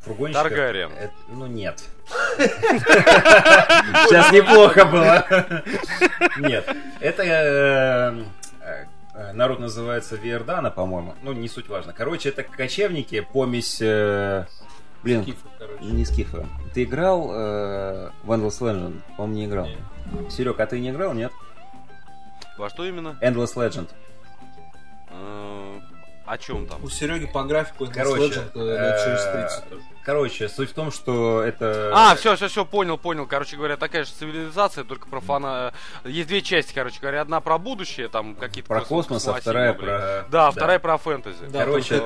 [0.07, 0.43] фургонщиков.
[0.43, 0.91] Таргариен.
[0.91, 1.83] Это- ну нет.
[4.07, 5.25] Сейчас неплохо было.
[6.39, 6.67] Нет.
[6.99, 8.23] Это э,
[9.15, 11.15] э, народ называется Вердана, по-моему.
[11.21, 11.93] Ну, не суть важно.
[11.93, 13.79] Короче, это кочевники, помесь...
[13.81, 14.45] э,
[15.03, 15.25] Блин,
[15.81, 16.45] не скифа.
[16.73, 19.01] Ты играл э, в Endless Legend?
[19.17, 19.67] По-моему, не играл.
[20.29, 21.31] Серег, а ты не играл, нет?
[22.57, 23.17] Во что именно?
[23.21, 23.89] Endless Legend.
[26.27, 26.83] Э, О чем там?
[26.83, 29.81] У Сереги по графику Короче, э, лет через э, 30 тоже.
[30.03, 31.91] Короче, суть в том, что это...
[31.93, 33.25] А, все, все, все, понял, понял.
[33.25, 35.73] Короче говоря, такая же цивилизация, только про фана.
[36.05, 37.21] Есть две части, короче говоря.
[37.21, 40.25] Одна про будущее, там какие-то Про космос, а вторая про...
[40.29, 41.49] Да, вторая про фэнтези.
[41.51, 42.01] Короче,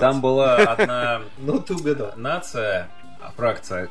[0.00, 2.12] там, была одна Ну, ты угадал.
[2.16, 2.88] нация,
[3.36, 3.90] фракция,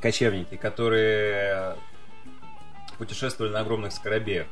[0.00, 1.74] кочевники, которые
[2.98, 4.46] путешествовали на огромных скоробеях.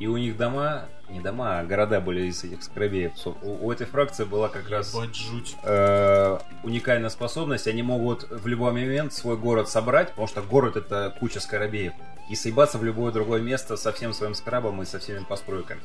[0.00, 3.18] И у них дома, не дома, а города были из этих скоробеев.
[3.18, 5.56] Со- У, у этой фракции была как раз жуть.
[5.64, 7.66] э, уникальная способность.
[7.66, 11.92] Они могут в любой момент свой город собрать, потому что город это куча скоробеев.
[12.30, 15.80] И съебаться в любое другое место со всем своим скрабом и со всеми постройками.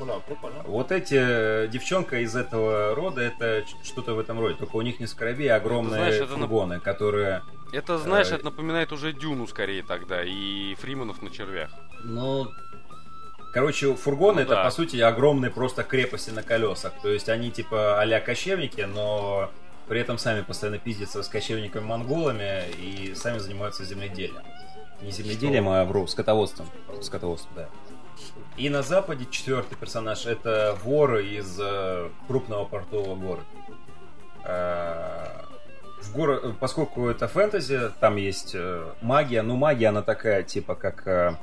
[0.00, 0.62] Бля, прикольно.
[0.64, 4.56] Вот эти э, девчонка из этого рода, это что-то в этом роде.
[4.56, 7.42] Только у них не скоробеи, а огромные знаешь, это нап- фургоны, которые...
[7.72, 11.70] Это, знаешь, Э, это напоминает уже Дюну скорее тогда и Фриманов на червях.
[12.04, 12.48] Ну,
[13.52, 14.64] короче, фургоны Ну это, да.
[14.64, 16.92] по сути, огромные просто крепости на колесах.
[17.02, 19.50] То есть они типа а-ля кочевники, но
[19.88, 24.42] при этом сами постоянно пиздятся с кочевниками-монголами и сами занимаются земледелием.
[25.02, 26.66] Не земледелием, а вру, скотоводством.
[27.00, 27.68] Скотоводством, да.
[28.56, 33.46] И на западе четвертый персонаж это вор из э, крупного портового города.
[34.44, 35.26] Э,
[36.00, 41.06] в горо- Поскольку это фэнтези, там есть э, магия, ну магия она такая, типа как
[41.06, 41.36] э,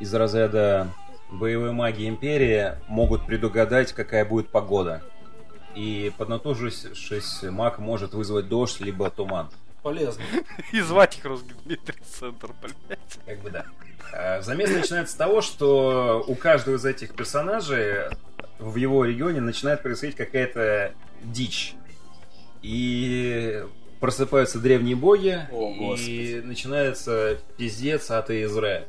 [0.00, 0.88] из разряда
[1.30, 5.02] боевой магии Империи могут предугадать, какая будет погода.
[5.74, 9.50] И поднатужившись, маг может вызвать дождь, либо туман.
[9.82, 10.22] Полезно.
[10.72, 12.98] И звать их Росгидметрий центр, блядь.
[13.26, 13.66] Как бы да.
[14.12, 18.04] Э, Замес начинается с того, что у каждого из этих персонажей
[18.58, 21.74] в его регионе начинает происходить какая-то дичь.
[22.62, 23.62] И
[24.00, 26.42] просыпаются древние боги, О, и Господи.
[26.44, 28.86] начинается пиздец от Израиля.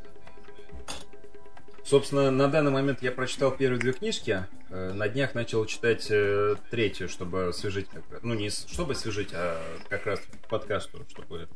[1.86, 4.44] Собственно, на данный момент я прочитал первые две книжки.
[4.70, 8.20] э, На днях начал читать э, третью, чтобы освежить как раз.
[8.24, 11.54] Ну, не чтобы освежить, а как раз подкасту, чтобы это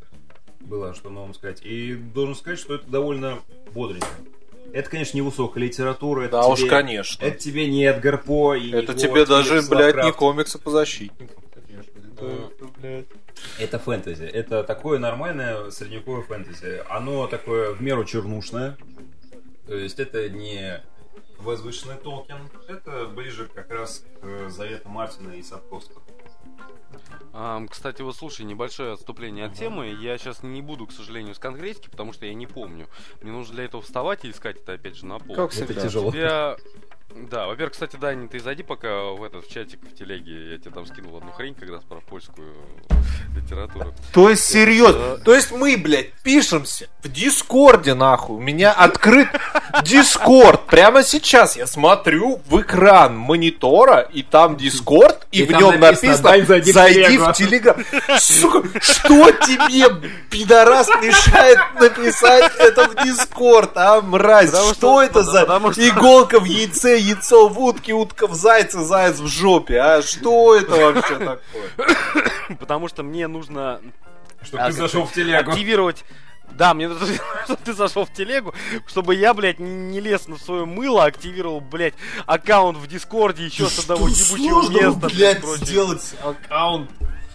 [0.60, 1.62] было что новому сказать.
[1.64, 3.40] И должен сказать, что это довольно
[3.72, 4.06] бодренько.
[4.72, 6.22] Это, конечно, не высокая литература.
[6.22, 7.24] Это Да уж, тебе- конечно.
[7.24, 11.42] Это тебе не Эдгар По и Это не тебе даже, блядь, не комиксы по защитникам.
[11.66, 11.90] Конечно.
[12.14, 12.44] Это, Мгм.
[12.44, 13.06] это, блядь.
[13.58, 14.24] Это фэнтези.
[14.24, 16.82] Это такое нормальное средневековое фэнтези.
[16.88, 18.76] Оно такое в меру чернушное.
[19.70, 20.82] То есть это не
[21.38, 22.50] возвышенный Толкин.
[22.66, 26.02] Это ближе как раз к завету Мартина и Сапковского.
[27.32, 29.86] Ам, кстати, вот слушай, небольшое отступление от темы.
[29.86, 32.88] Я сейчас не буду, к сожалению, с конкретики, потому что я не помню.
[33.22, 35.36] Мне нужно для этого вставать и искать это опять же на пол.
[35.36, 35.82] Как Это всегда.
[35.82, 36.10] тяжело.
[36.10, 36.56] Тебя...
[37.14, 40.70] Да, во-первых, кстати, Даня, ты зайди пока в этот в чатик в телеге, я тебе
[40.70, 42.54] там скинул одну хрень как раз про польскую
[43.36, 43.94] литературу.
[44.12, 45.16] То есть, серьезно.
[45.18, 48.36] То есть мы, блядь, пишемся в Дискорде, нахуй.
[48.36, 49.28] У меня открыт
[49.84, 50.66] Дискорд.
[50.66, 56.10] Прямо сейчас я смотрю в экран монитора, и там Дискорд, и, И в нем написано,
[56.12, 57.24] написано «Дань, зайди в «Зайди Телегу».
[57.24, 57.84] в Телеграм».
[58.18, 64.46] Сука, что тебе, пидорас, мешает написать это в Дискорд, а, мразь?
[64.50, 68.34] Потому что, что- это за потому что- иголка в яйце, яйцо в утке, утка в
[68.34, 70.02] зайце, заяц в жопе, а?
[70.02, 71.96] Что это вообще такое?
[72.58, 73.80] Потому что мне нужно
[74.42, 75.50] Чтобы А, ты зашел в телегу.
[75.50, 76.04] активировать...
[76.52, 77.06] Да, мне нужно,
[77.44, 78.52] чтобы ты зашел в телегу,
[78.88, 81.94] чтобы я, блядь, не, не лез на свое мыло, активировал, блядь,
[82.26, 85.08] аккаунт в Дискорде еще с одного ебучего места.
[85.08, 86.90] блядь, сделать аккаунт?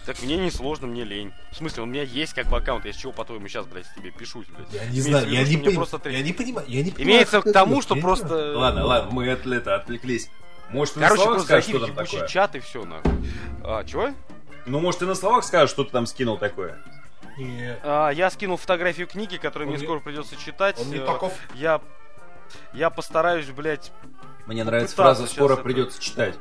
[0.06, 1.32] Так мне не сложно, мне лень.
[1.50, 4.12] В смысле, у меня есть как бы аккаунт, я с чего, по-твоему, сейчас, блядь, тебе
[4.12, 4.72] пишусь, блядь.
[4.72, 5.74] Я не Имеется знаю, я не понимаю.
[5.86, 7.14] просто Я не понимаю, я не понимаю.
[7.16, 8.28] Имеется к тому, что просто...
[8.28, 8.58] знаю.
[8.58, 10.30] Ладно, ладно, мы от это отвлеклись.
[10.70, 12.28] Может, ты на Короче, словах просто скажешь, что там такое?
[12.28, 13.12] чат и все, нахуй.
[13.64, 14.10] А, чего?
[14.64, 16.78] Ну, может, ты на словах скажешь, что ты там скинул такое?
[17.36, 20.78] Не, А, я скинул фотографию книги, которую Он мне не- скоро придется читать.
[20.80, 21.32] Он не Э, таков.
[21.54, 21.80] Я...
[22.72, 23.90] Я постараюсь, блядь,
[24.46, 26.36] Мне нравится фраза «скоро это- придется читать».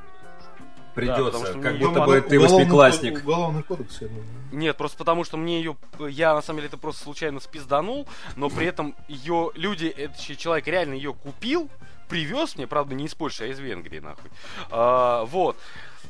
[0.95, 3.17] Потому Придется, что как мне будто бы надо- ты восьмиклассник.
[3.23, 4.25] Уголовный кодекс, я думаю.
[4.53, 5.75] Нет, просто потому что мне ее,
[6.09, 10.35] я на самом деле это просто случайно спизданул, но при этом ее люди, этот че-
[10.35, 11.69] человек реально ее купил,
[12.07, 14.29] привез мне, правда, не из Польши, а из Венгрии, нахуй.
[14.71, 15.57] А, вот.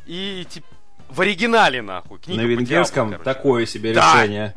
[0.05, 0.65] И тип-
[1.09, 2.19] в оригинале, нахуй.
[2.19, 3.23] Книга На венгерском короче.
[3.23, 4.13] такое себе Да.
[4.23, 4.53] решение.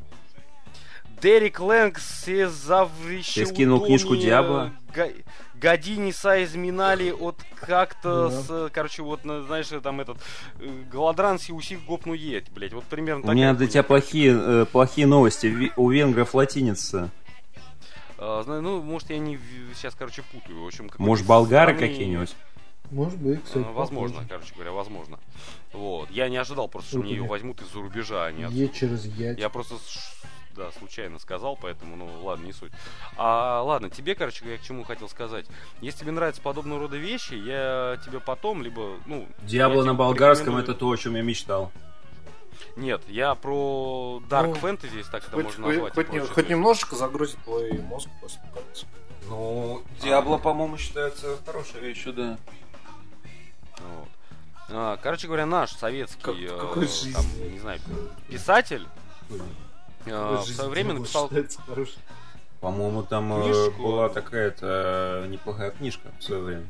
[1.22, 2.90] Дерек Лэнгс завещал...
[3.34, 4.72] Ты скинул книжку Диабло?
[5.60, 10.18] Годиниса изминали от как-то с, короче, вот, на- знаешь, там этот,
[10.60, 15.06] э, Голодран усих гопну есть, блядь, вот примерно У меня для тебя плохие, э, плохие
[15.06, 15.72] новости.
[15.76, 17.10] У венгров латиница.
[18.18, 19.38] А, знаю, ну, может, я не
[19.74, 20.62] сейчас, короче, путаю.
[20.62, 22.34] В общем, Может, болгары какие-нибудь?
[22.90, 23.64] Может быть, кстати.
[23.68, 25.18] А, Возможно, короче говоря, возможно.
[25.72, 26.10] Вот.
[26.10, 28.62] Я не ожидал просто, что мне ее возьмут из-за рубежа, а не отсюда.
[28.62, 29.32] Е через Я.
[29.32, 29.76] Я просто,
[30.58, 32.72] да, случайно сказал, поэтому, ну, ладно, не суть.
[33.16, 35.46] А, ладно, тебе, короче, я к чему хотел сказать.
[35.80, 39.26] Если тебе нравятся подобного рода вещи, я тебе потом, либо, ну...
[39.42, 41.72] Диабло на болгарском порекомендую- это то, о чем я мечтал.
[42.76, 45.94] Нет, я про Dark Ну, Fantasy, если так это Хоть, можно назвать.
[45.94, 48.86] хоть не- хоть немножечко загрузит твой мозг после конца.
[49.28, 52.38] Ну, Диабло, по-моему, считается хорошей вещью, да.
[53.78, 54.08] Вот.
[54.70, 57.80] А, Короче говоря, наш советский, Как- э, какой там, не знаю,
[58.28, 58.86] писатель
[60.06, 61.30] в свое время написал
[62.60, 63.82] По-моему, там э, Книжку.
[63.82, 66.66] была такая-то э, неплохая книжка в свое время.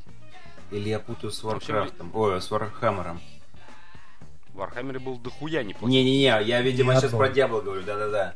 [0.71, 2.11] Или я путаю с Варкрафтом.
[2.15, 3.21] Ой, с Вархаммером.
[4.53, 5.91] в Вархаммере был дохуя неплохой.
[5.91, 7.01] Не-не-не, я, видимо, Диабло.
[7.09, 8.35] сейчас про Диабло говорю, да-да-да.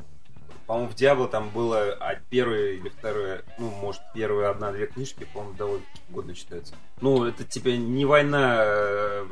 [0.67, 5.55] По-моему, в Диабло там было а первые или второе, ну, может, первые одна-две книжки, по-моему,
[5.55, 6.75] довольно годно читается.
[7.01, 9.27] Ну, это, типа, не война, э,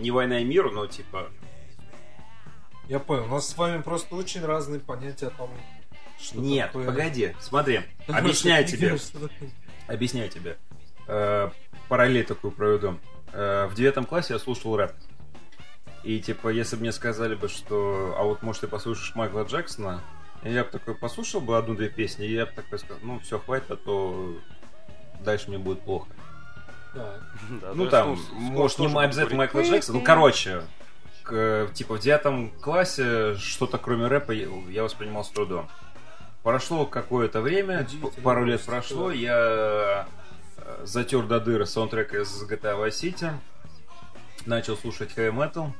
[0.00, 1.28] не война и мир, но, типа,
[2.88, 5.50] Я понял, у нас с вами просто очень разные понятия о том,
[6.20, 8.96] что нет, такое- погоди, смотри, объясняю тебе.
[9.86, 10.58] Объясняю тебе.
[11.06, 11.50] Э,
[11.88, 12.98] параллель такую проведу.
[13.32, 14.92] Э, в девятом классе я слушал рэп.
[16.04, 20.02] И типа, если бы мне сказали бы, что а вот может ты послушаешь Майкла Джексона,
[20.42, 23.70] я бы такой послушал бы одну-две песни, и я бы такой сказал, ну все, хватит,
[23.70, 24.36] а то
[25.20, 26.08] дальше мне будет плохо.
[26.94, 27.20] Да.
[27.74, 29.38] Ну там, ну, может, не обязательно.
[29.38, 30.62] Майкла Джексона, ну короче,
[31.28, 35.68] типа в девятом классе что-то кроме рэпа я, воспринимал с трудом.
[36.42, 37.86] Прошло какое-то время,
[38.22, 40.08] пару лет прошло, я
[40.56, 43.32] э, затер до дыры саундтрек из GTA Vice City,
[44.44, 45.70] начал слушать heavy metal.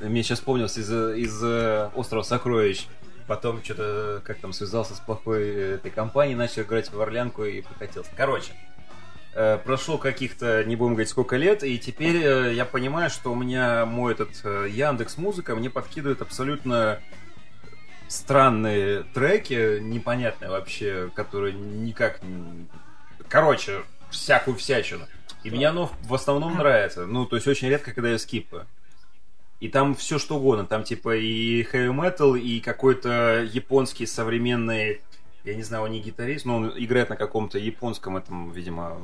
[0.00, 2.86] Мне сейчас вспомнился из, из э, Острова Сокровищ.
[3.26, 8.10] Потом что-то как там связался с плохой этой компанией, начал играть в Орлянку и покатился.
[8.16, 8.52] Короче,
[9.64, 13.84] прошло каких-то, не будем говорить, сколько лет, и теперь э, я понимаю, что у меня
[13.84, 17.00] мой этот э, Яндекс Музыка мне подкидывает абсолютно
[18.08, 22.20] странные треки, непонятные вообще, которые никак...
[23.28, 25.06] Короче, всякую всячину.
[25.44, 27.06] И мне оно в основном нравится.
[27.06, 28.66] Ну, то есть очень редко, когда я скипаю.
[29.60, 30.66] И там все что угодно.
[30.66, 35.00] Там типа и heavy metal, и какой-то японский современный...
[35.46, 38.98] Я не знаю, он не гитарист, но он играет на каком-то японском этом, видимо...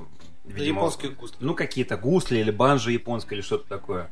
[0.44, 1.36] Это видимо японский густ.
[1.38, 4.10] ну, какие-то гусли или банжи японское или что-то такое.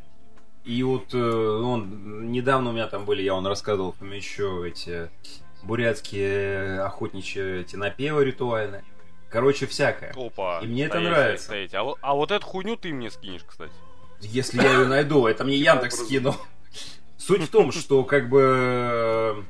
[0.64, 5.10] И вот э, он, недавно у меня там были, я он рассказывал еще эти
[5.64, 8.84] бурятские охотничьи эти напевы ритуальные.
[9.28, 10.12] Короче, всякое.
[10.16, 10.60] Опа.
[10.62, 11.44] И мне это стоять, нравится.
[11.46, 11.80] стоять, стоять.
[11.80, 13.72] А, вот, а вот эту хуйню ты мне скинешь, кстати.
[14.20, 16.36] Если я ее найду, это мне Яндекс скинул.
[17.16, 19.44] Суть в том, что как бы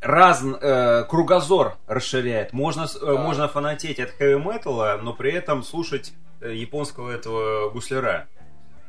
[0.00, 2.52] раз э, кругозор расширяет.
[2.52, 8.26] Можно, э, можно фанатеть от хэви металла, но при этом слушать э, японского этого гусляра.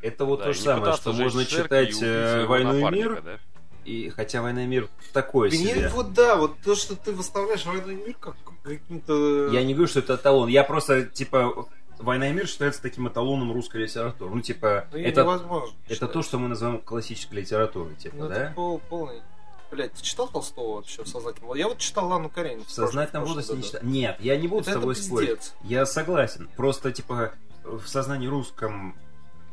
[0.02, 2.92] Это вот Да, то и же самое, что можно и читать убить э, «Войну и
[2.92, 3.38] мир», да?
[3.86, 5.90] и, хотя «Война и мир» такое Мне себе.
[5.90, 9.50] вот да, вот то, что ты выставляешь войну и мир как каким-то...
[9.52, 10.48] Я не говорю, что это эталон.
[10.50, 11.68] Я просто, типа,
[12.00, 14.34] «Война и мир» считается таким эталоном русской литературы.
[14.34, 16.12] Ну, типа, Ну, это, невозможно это читать.
[16.14, 18.36] то, что мы называем классической литературой, типа, Ну, да?
[18.46, 19.22] это пол- полный...
[19.72, 21.54] Блять, ты читал Толстого вообще в сознательном?
[21.56, 22.66] Я вот читал Лану Каренину.
[22.66, 23.82] В сознательном возрасте не читал.
[23.84, 25.54] Нет, я не буду Это- с тобой это спорить.
[25.64, 26.50] Я согласен.
[26.58, 27.32] Просто, типа,
[27.64, 28.96] в сознании русском,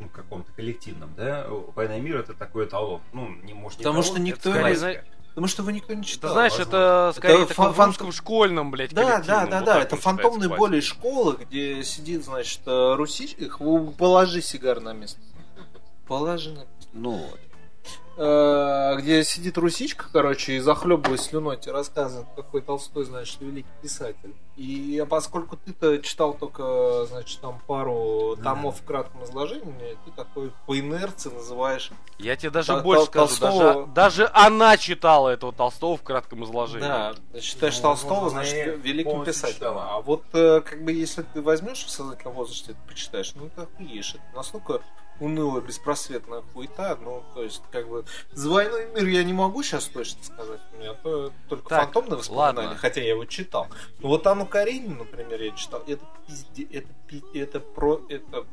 [0.00, 3.00] ну, каком-то коллективном, да, «Война и мир» это такой эталон.
[3.12, 5.04] Ну, не может не Потому эталон, что никто классика.
[5.28, 6.32] Потому что его никто не читал.
[6.32, 6.76] знаешь, возможно.
[6.76, 9.50] это скорее Это фан- в фан- русском школьном, блядь, Да, да, коллективном.
[9.50, 13.36] да, Вот да, это фантомные боли школы, где сидит, значит, э, русич...
[13.98, 15.20] Положи сигар на место.
[16.08, 16.88] Положи на место.
[16.92, 17.38] Ну вот.
[18.18, 24.34] Э, Где сидит русичка, короче, и захлебываясь слюной тебе рассказывает, какой Толстой, значит, великий писатель.
[24.56, 30.76] И поскольку ты-то читал только, значит, там пару томов в кратком изложении, ты такой по
[30.78, 33.86] инерции называешь Я тебе даже Тол- больше скажу, Толстого- даже,
[34.24, 36.80] даже она читала этого Толстого в кратком изложении.
[36.88, 39.54] Да, считаешь Ну, Толстого, возможно, значит, великим писателем.
[39.54, 39.86] читала.
[39.92, 43.62] А вот э, как бы если ты возьмешь в сознательном возрасте это почитаешь, ну ты
[43.62, 44.14] охуеешь.
[44.16, 44.80] Это настолько
[45.20, 49.62] унылая, беспросветная хуета, ну, то есть, как бы, за войну и мир я не могу
[49.62, 52.76] сейчас точно сказать, у меня то- только Так, фантомные воспоминания, ладно.
[52.76, 53.66] хотя я его читал.
[54.00, 58.46] Но вот Анну Каренину, например, я читал, это пизде, это, пи- это про, это,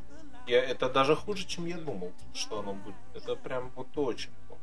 [0.47, 2.95] я, это даже хуже, чем я думал, что оно будет.
[3.13, 4.61] Это прям вот очень плохо.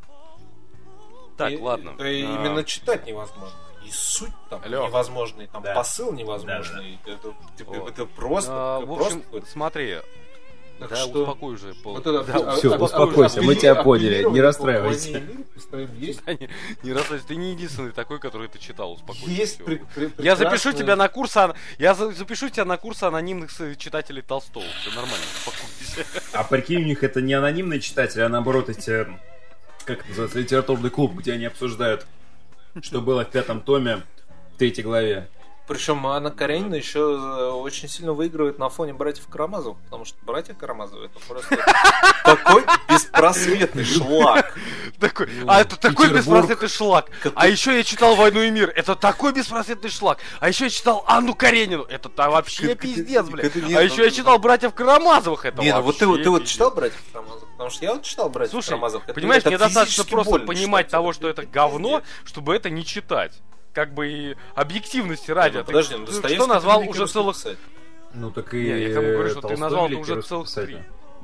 [1.36, 1.94] Так, И- ладно.
[1.98, 3.56] да и А, именно читать невозможно.
[3.84, 4.86] И суть там Лёх.
[4.88, 5.74] невозможный, там Да.
[5.74, 7.00] посыл невозможный.
[7.04, 7.90] Это, типа, Вот.
[7.90, 9.96] это просто, а, это в просто общем, какой-то- смотри,
[10.82, 11.74] Так да, что- успокой уже.
[11.74, 11.94] Пол.
[11.94, 15.22] Вот это, Да, а- всё, а- успокойся, а- мы тебя поняли, не расстраивайся.
[15.98, 16.24] есть.
[16.24, 16.48] Да не,
[16.82, 19.30] не расстраивайся, ты не единственный такой, который это читал, успокойся.
[19.30, 19.60] Есть
[20.18, 21.36] Я запишу тебя на курс,
[21.78, 24.64] я за- запишу тебя на курс анонимных читателей Толстого.
[24.80, 26.22] Все нормально, успокойся.
[26.32, 29.06] А прикинь, у них это не анонимные читатели, а наоборот эти,
[29.84, 32.06] как это называется, литературный клуб, где они обсуждают,
[32.82, 34.02] что было в пятом томе,
[34.54, 35.28] в третьей главе.
[35.68, 40.54] Причем Анна Каренина еще э, очень сильно выигрывает на фоне братьев Карамазовых, потому что братья
[40.54, 41.56] Карамазовы это просто
[42.24, 44.58] такой беспросветный шлак.
[44.98, 47.10] Такой, а это такой беспросветный шлак.
[47.34, 48.72] А еще я читал «Войну и мир».
[48.74, 50.18] Это такой беспросветный шлак.
[50.40, 51.84] А еще я читал Анну Каренину.
[51.84, 53.54] Это вообще пиздец, блядь.
[53.54, 55.44] А еще я читал «Братьев Карамазовых».
[55.44, 57.48] Это Не, ну вот ты, вот- читал братьев Карамазовых?
[57.52, 59.14] Потому что я вот читал братьев Карамазовых.
[59.14, 63.40] Понимаешь, мне достаточно просто понимать того, что это говно, чтобы это не читать.
[63.72, 65.56] Как бы и объективности ради.
[65.56, 67.36] Ну, Ты- Подожди, ну ты Достоевский что это назвал уже целых...
[67.36, 67.58] писатель.
[68.14, 70.78] Ну так и Не, я кому говорю, что ты назвал уже целых три.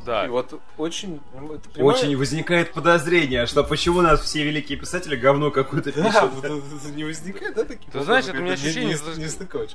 [0.07, 0.25] Да.
[0.25, 1.21] И вот очень...
[1.35, 6.45] ну, Очень возникает подозрение, что почему у нас все великие писатели говно какое-то Да, пишут.
[6.45, 7.91] это не возникает, да, такие?
[7.91, 9.69] Ты знаешь, это у меня ощущение, не- Не.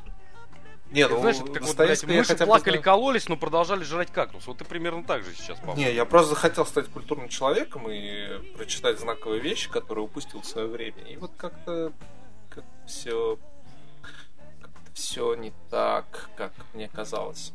[0.93, 2.83] Нет, Ты ну, знаешь, это как вот, блядь, мыши хотя бы плакали, знаю.
[2.83, 4.45] кололись, но продолжали жрать кактус.
[4.45, 5.81] Вот ты примерно так же сейчас, по-моему.
[5.81, 10.67] Не, я просто захотел стать культурным человеком и прочитать знаковые вещи, которые упустил в свое
[10.67, 11.01] время.
[11.09, 12.22] И вот как-то как
[12.85, 13.37] все
[14.93, 17.51] все не так, как мне казалось.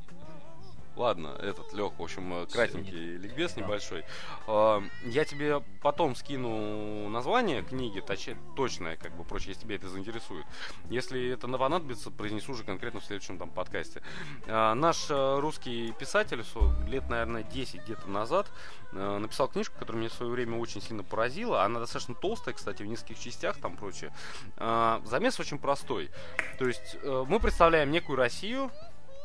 [0.98, 4.04] Ладно, этот, Лех, в общем, э, кратенький ликбез небольшой.
[4.48, 9.88] А, Я тебе потом скину название книги, точнее, точное, как бы, прочее, если тебя это
[9.88, 10.44] заинтересует.
[10.90, 14.02] Если это понадобится, произнесу уже конкретно в следующем там подкасте.
[14.48, 16.42] А, Наш э, русский писатель
[16.88, 18.50] лет, наверное, 10 где-то назад
[18.90, 21.62] э, написал книжку, которая меня в свое время очень сильно поразила.
[21.62, 24.12] Она достаточно толстая, кстати, в нескольких частях, там прочее.
[24.56, 26.10] А, Замес очень простой.
[26.58, 28.72] То есть мы представляем некую Россию,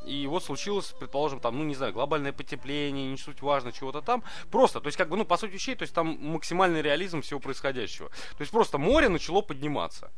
[0.05, 4.23] и вот случилось, предположим, там, ну, не знаю, глобальное потепление, не суть важно, чего-то там.
[4.51, 7.39] Просто, то есть, как бы, ну, по сути вещей, то есть, там максимальный реализм всего
[7.39, 8.09] происходящего.
[8.09, 10.11] То есть, просто море начало подниматься.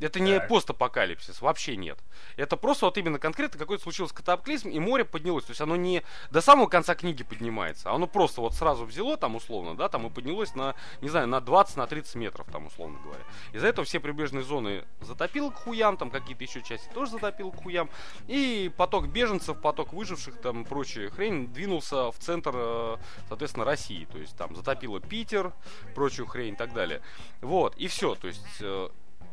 [0.00, 0.48] Это не Так.
[0.48, 1.98] постапокалипсис, вообще нет.
[2.36, 5.44] Это просто вот именно конкретно какой-то случился катаклизм, и море поднялось.
[5.44, 9.16] То есть оно не до самого конца книги поднимается, а оно просто вот сразу взяло
[9.16, 12.66] там условно, да, там и поднялось на, не знаю, на 20, на 30 метров там
[12.66, 13.22] условно говоря.
[13.52, 17.56] Из-за этого все прибрежные зоны затопило к хуям, там какие-то еще части тоже затопило к
[17.56, 17.90] хуям.
[18.28, 22.96] И поток беженцев, поток выживших, там прочая хрень двинулся в центр, э,
[23.28, 24.06] соответственно, России.
[24.12, 25.52] То есть там затопило Питер,
[25.94, 27.02] прочую хрень и так далее.
[27.40, 28.14] Вот, и все.
[28.14, 28.88] То есть э,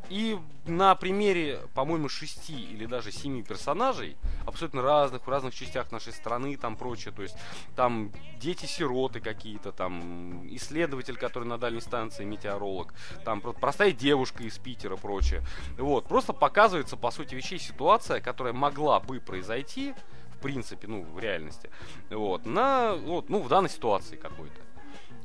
[0.10, 6.14] и на примере, по-моему, шести или даже семи персонажей, абсолютно разных, в разных частях нашей
[6.14, 7.36] страны, там прочее, то есть
[7.76, 14.58] там дети-сироты какие-то, там исследователь, который на дальней станции, метеоролог, там про- простая девушка из
[14.58, 15.42] Питера, прочее.
[15.78, 19.94] Вот, просто показывается, по сути вещей, ситуация, которая могла бы произойти,
[20.36, 21.70] в принципе, ну, в реальности,
[22.10, 24.65] вот, на, вот, ну, в данной ситуации какой-то.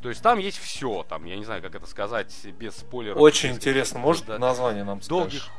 [0.03, 3.21] То есть там есть все, там, я не знаю, как это сказать без спойлеров.
[3.21, 5.51] Очень без интересно, может да, название нам долгих скажешь?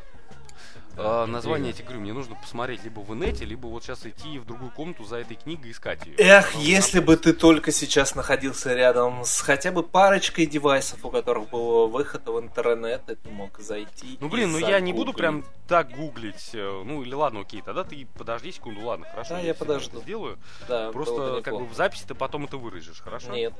[0.97, 4.39] а, название, я тебе говорю, мне нужно посмотреть либо в инете, либо вот сейчас идти
[4.39, 6.15] в другую комнату за этой книгой искать ее.
[6.18, 11.49] Эх, если бы ты только сейчас находился рядом с хотя бы парочкой девайсов, у которых
[11.49, 14.18] был выход в интернет, и ты мог зайти.
[14.19, 15.18] Ну и блин, ну я не буду загуглить.
[15.18, 16.49] прям так гуглить.
[16.53, 19.35] э, Ну или ладно, окей, тогда ты подожди секунду, ладно, хорошо.
[19.35, 19.97] Да, я всегда подожду.
[19.97, 20.39] это сделаю.
[20.68, 23.31] Да, Просто как бы в записи ты потом это выразишь, хорошо?
[23.31, 23.53] Нет.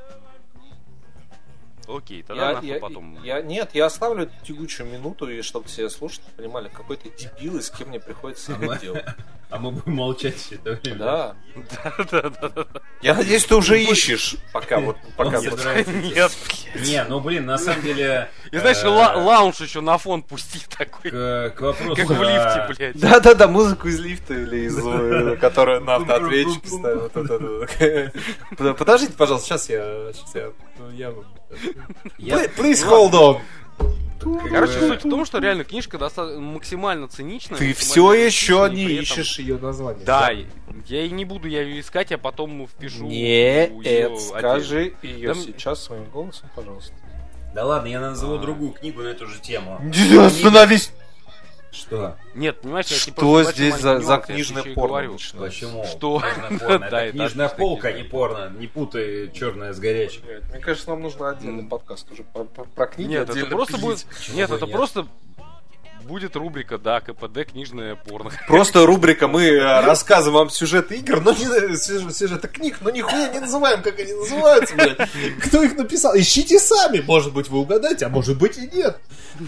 [1.88, 3.24] Окей, тогда Я, нахуй я- потом.
[3.24, 7.62] я- нет, я оставлю тягучую минуту, и чтобы все слушатели понимали, какой ты дебил, и
[7.62, 9.04] с кем мне приходится иметь дело.
[9.52, 10.98] А мы будем молчать все это время.
[10.98, 11.36] Да.
[12.10, 12.66] Да, да, да.
[13.02, 15.42] Я надеюсь, ты уже ищешь, пока вот, пока.
[15.42, 16.32] Нет.
[16.86, 18.30] Не, ну блин, на самом деле...
[18.50, 21.12] И знаешь, э, ла- лаунж еще на фон пусти такой.
[21.12, 21.96] К, вопросу...
[21.98, 22.98] Как в лифте, блядь.
[22.98, 26.70] Да-да-да, музыку из лифта или из, э, которая на автоответчике.
[28.58, 30.14] Под- Подождите, пожалуйста, сейчас я...
[30.14, 30.52] Сейчас я...
[32.20, 33.42] Please- hold on.
[34.52, 37.58] Короче, суть в том, что реально книжка достаточно максимально циничная.
[37.58, 40.06] Ты все еще не ищешь ее название.
[40.06, 40.30] Да,
[40.88, 43.06] я и не буду я ее искать, я потом впишу.
[43.06, 44.20] Не, её Эд, отдельно.
[44.20, 46.94] скажи ее сейчас своим голосом, пожалуйста.
[47.56, 48.02] Да ладно, я А.
[48.12, 49.82] назову другую книгу на эту же тему.
[50.24, 50.92] Остановись!
[51.72, 52.18] Что?
[52.36, 55.18] Нет, понимаешь, я тебе Что здесь за, за книжное порно?
[55.38, 55.86] Почему?
[55.86, 56.22] Что?
[56.92, 58.50] Да, Это книжная полка, а не порно.
[58.58, 60.22] Не путай черное с горячим.
[60.50, 64.06] Мне кажется, нам нужно отдельный подкаст уже про, книги Нет, это просто будет...
[64.34, 65.08] Нет, это просто...
[66.02, 68.32] будет рубрика, да, КПД, книжная порно.
[68.48, 71.46] Просто рубрика, мы э, рассказываем вам сюжеты игр, но не
[71.78, 74.98] сюж- сюжеты книг, но нихуя не называем, как они называются, блядь.
[75.46, 76.16] Кто их написал?
[76.18, 78.98] Ищите сами, может быть, вы угадаете, а может быть и нет.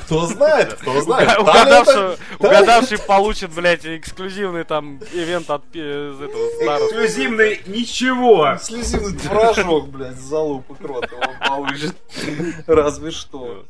[0.05, 1.38] Кто знает, кто знает.
[1.39, 6.85] Угадавший, это- угадавший получит, блядь, эксклюзивный там ивент от из этого старого.
[6.88, 8.57] Эксклюзивный ничего.
[8.61, 11.95] Слезивный творожок, блядь, за лупы крот его получит.
[12.67, 13.65] Разве что.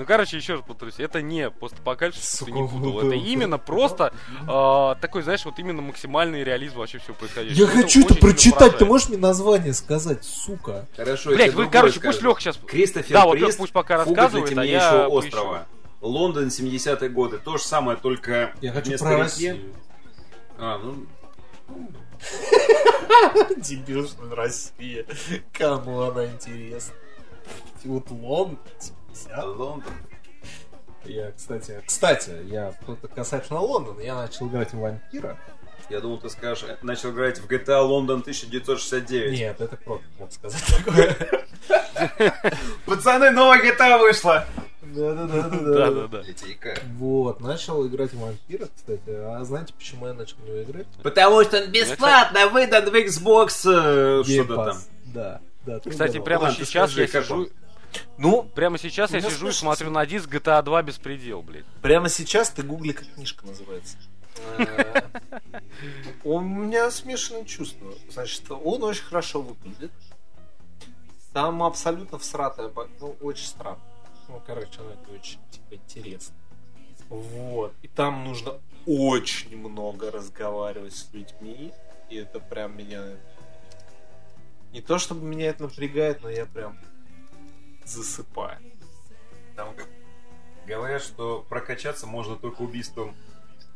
[0.00, 3.14] Ну, короче, еще раз повторюсь, это не постапокалипсис, не ну Это да.
[3.16, 4.14] именно просто
[4.48, 7.66] э, такой, знаешь, вот именно максимальный реализм вообще всего происходящего.
[7.66, 10.88] Я Это хочу это прочитать, ты можешь мне название сказать, сука?
[10.96, 12.12] Хорошо, я Блять, вы, короче, скажу.
[12.14, 12.58] пусть Лех сейчас...
[12.66, 15.66] Кристофер Да, вот Лех Прист, пусть пока «Фуга рассказывает, для а я острова.
[16.00, 17.36] Лондон, 70-е годы.
[17.36, 19.58] То же самое, только Я хочу про Россию.
[20.56, 21.06] А, ну,
[23.58, 25.04] Дебилшная Россия.
[25.52, 26.94] Кому она интересна?
[27.84, 28.99] Вот Лондон, 70.
[29.44, 29.92] Лондон.
[31.04, 32.74] Я, кстати, кстати, я
[33.14, 35.38] касательно Лондона, я начал играть в вампира.
[35.88, 39.38] Я думал, ты скажешь, э, начал играть в GTA Лондон 1969.
[39.38, 41.16] Нет, это кто мог сказать такое.
[42.86, 44.46] Пацаны, новая GTA вышла!
[44.82, 45.48] Да-да-да.
[45.48, 46.22] Да-да-да.
[46.96, 49.02] Вот, начал играть в вампира, кстати.
[49.08, 50.86] А знаете, почему я начал в него играть?
[51.02, 54.78] Потому что он бесплатно выдан в Xbox э, что-то там.
[55.06, 55.80] Да, да.
[55.80, 57.48] Кстати, прямо сейчас я сижу...
[58.18, 61.64] Ну, Прямо сейчас я Меня сижу и смотрю на диск GTA 2 беспредел, блядь.
[61.82, 63.96] прямо сейчас ты гугли, как книжка называется.
[64.58, 65.10] Э,
[66.24, 67.92] У меня смешанные чувства.
[68.10, 69.90] Значит, он очень хорошо выглядит.
[71.32, 73.80] Там абсолютно всратая, ну, очень странно.
[74.28, 76.34] Ну, короче, она это очень, типа, интересно.
[77.08, 77.72] Вот.
[77.82, 81.72] И там нужно очень много разговаривать с людьми.
[82.08, 83.02] И это прям меня...
[84.72, 86.78] Не то, чтобы меня это напрягает, но я прям
[87.90, 88.58] засыпаю.
[89.56, 89.74] Там
[90.66, 93.16] Говорят, что прокачаться можно только убийством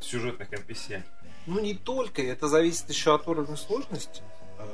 [0.01, 1.03] сюжетных NPC.
[1.47, 4.23] Ну, не только, это зависит еще от уровня сложности.
[4.59, 4.67] Э,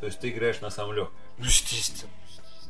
[0.00, 1.16] То есть ты играешь на самом легком.
[1.38, 2.12] Ну, естественно.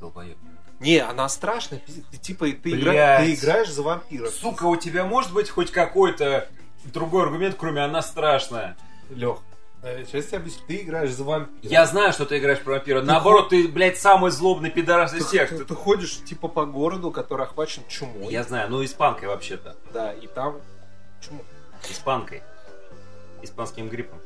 [0.01, 0.39] Долбоёб.
[0.81, 1.81] Не, она страшная,
[2.13, 3.25] ты типа ты, игра- Блядь.
[3.25, 4.31] ты играешь за вампира.
[4.31, 6.49] Сука, у тебя может быть хоть какой-то
[6.85, 8.77] другой аргумент, кроме она страшная?
[9.11, 9.39] Лех,
[9.83, 10.63] сейчас я объясню.
[10.67, 11.71] Ты играешь за вампира.
[11.73, 13.01] Я знаю, что ты играешь про вампира.
[13.03, 15.51] Наоборот, ты, блядь, самый злобный пидорас ты, из всех.
[15.51, 18.33] ты- ты ходишь типа по городу, который охвачен чумой.
[18.33, 19.77] Я знаю, ну испанкой вообще-то.
[19.93, 20.61] Да, и там
[21.21, 21.41] чума.
[21.91, 22.43] Испанкой.
[23.43, 24.19] Испанским гриппом.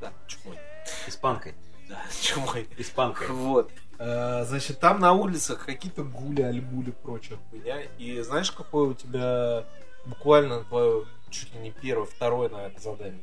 [0.00, 0.58] Да, чумой.
[1.06, 1.54] Испанкой.
[1.88, 2.68] Да, чумой.
[2.76, 3.28] Испанкой.
[3.28, 3.70] Вот.
[3.98, 7.80] Э, Значит, там на улицах какие-то гули, альбули, прочая хуйня.
[7.96, 9.64] И знаешь, какое у тебя
[10.04, 13.22] буквально твое чуть ли не первое, второе, наверное, задание?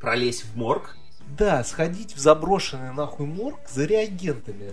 [0.00, 0.96] Пролезть в морг?
[1.36, 4.72] Да, сходить в заброшенный нахуй морг за реагентами.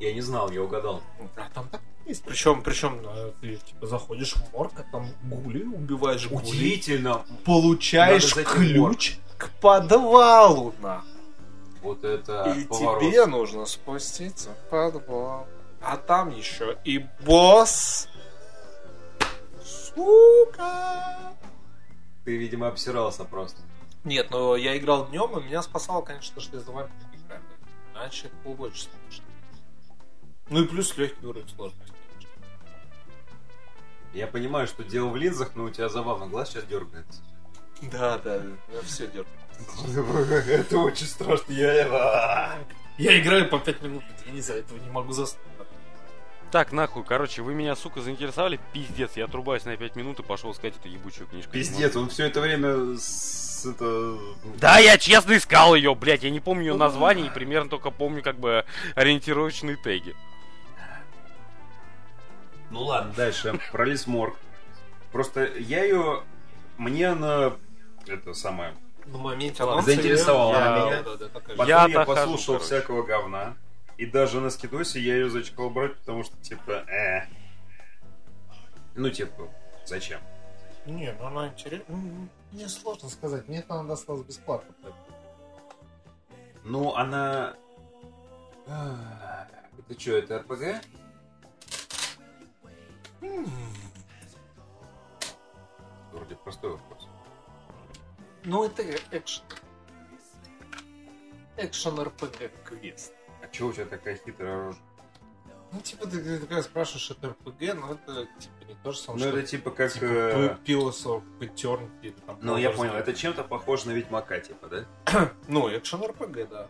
[0.00, 1.02] Я не знал, я угадал.
[1.36, 2.22] А там так есть.
[2.24, 7.24] Причем, причем э, ты типа заходишь в морг, а там гули, убиваешь гули, Удивительно.
[7.44, 11.08] получаешь ключ к подвалу, нахуй.
[11.82, 13.00] Вот это и поворот.
[13.00, 15.46] тебе нужно спуститься в подвал.
[15.80, 18.08] А там еще и босс.
[19.64, 21.32] Сука.
[22.24, 23.60] Ты, видимо, обсирался просто.
[24.06, 27.42] Нет, но я играл днем, и меня спасало, конечно, что я за вампира играю.
[27.92, 29.24] Иначе это было бы очень сложно.
[30.48, 31.92] Ну и плюс легкий уровень сложности.
[34.14, 37.20] Я понимаю, что дело в линзах, но у тебя забавно глаз сейчас дергается.
[37.82, 40.46] Да, да, я все дергаю.
[40.48, 41.52] Это очень страшно.
[41.52, 42.60] Я...
[42.98, 45.42] Я играю по 5 минут в день, из-за этого не могу заснуть.
[46.52, 48.60] Так, нахуй, короче, вы меня, сука, заинтересовали?
[48.72, 51.50] Пиздец, я отрубаюсь на 5 минут и пошел искать эту ебучую книжку.
[51.50, 54.18] Пиздец, он все это время с это...
[54.58, 58.22] Да, я честно искал ее, блядь, я не помню ее название и примерно только помню,
[58.22, 58.64] как бы,
[58.94, 60.14] ориентировочные теги.
[62.70, 63.58] Ну ладно, дальше.
[63.72, 64.36] Пролез морг.
[65.12, 66.22] Просто я ее...
[66.76, 67.54] Мне она...
[68.06, 68.74] Это самое...
[69.06, 71.02] На моменте анонса заинтересовала я- да, меня.
[71.02, 72.64] да, да, такая Потом Я я, послушал короче.
[72.64, 73.56] всякого говна.
[73.96, 77.22] И даже на скидосе я ее зачекал брать, потому что, типа, э.
[78.96, 79.48] Ну, типа,
[79.84, 80.20] зачем?
[80.86, 81.96] Не, ну она интересна.
[82.52, 83.48] Мне сложно сказать.
[83.48, 84.74] Мне она досталась бесплатно.
[86.64, 87.54] Ну, она...
[88.66, 89.46] А,
[89.78, 90.84] Это что, это РПГ?
[96.12, 97.08] Вроде простой вопрос.
[98.44, 99.44] Ну, это экшен.
[101.56, 103.12] Экшен РПГ квест.
[103.42, 104.78] А чего у тебя такая хитрая рожа?
[105.72, 109.24] Ну, типа, ты, ты такая спрашиваешь, это РПГ, но это, типа, не то же самое,
[109.24, 109.38] Ну, что...
[109.38, 109.92] это типа как...
[109.92, 111.90] типа, э, Eternity.
[112.02, 115.30] или там Ну, я понял, это чем-то похоже на Ведьмака, типа, да?
[115.48, 116.68] Ну, экшен РПГ, да.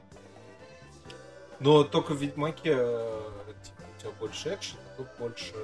[1.60, 3.23] Но только в Ведьмаке, э,
[3.62, 5.55] типа, у тебя больше экшена, тут больше...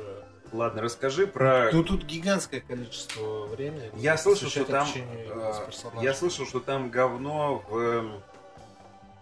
[0.53, 1.71] Ладно, расскажи про...
[1.73, 3.91] Ну, тут гигантское количество времени.
[3.95, 4.87] Я слышал, что там...
[4.95, 5.71] э.
[6.03, 7.77] Я слышал, что там говно в...
[7.79, 8.23] эм,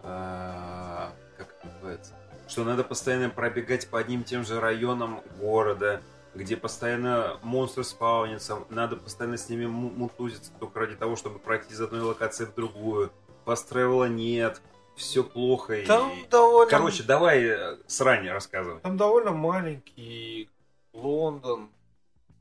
[0.03, 2.13] э, Как это называется?
[2.51, 6.01] Что надо постоянно пробегать по одним и тем же районам города,
[6.35, 11.71] где постоянно монстры спаунятся, надо постоянно с ними му- мутузиться только ради того, чтобы пройти
[11.71, 13.09] из одной локации в другую.
[13.45, 14.61] Фаст-тревела нет,
[14.97, 15.75] все плохо.
[15.75, 16.69] и- Там довольно...
[16.69, 18.81] Короче, давай э, срань рассказывай.
[18.81, 20.49] Там довольно маленький
[20.91, 21.69] Лондон.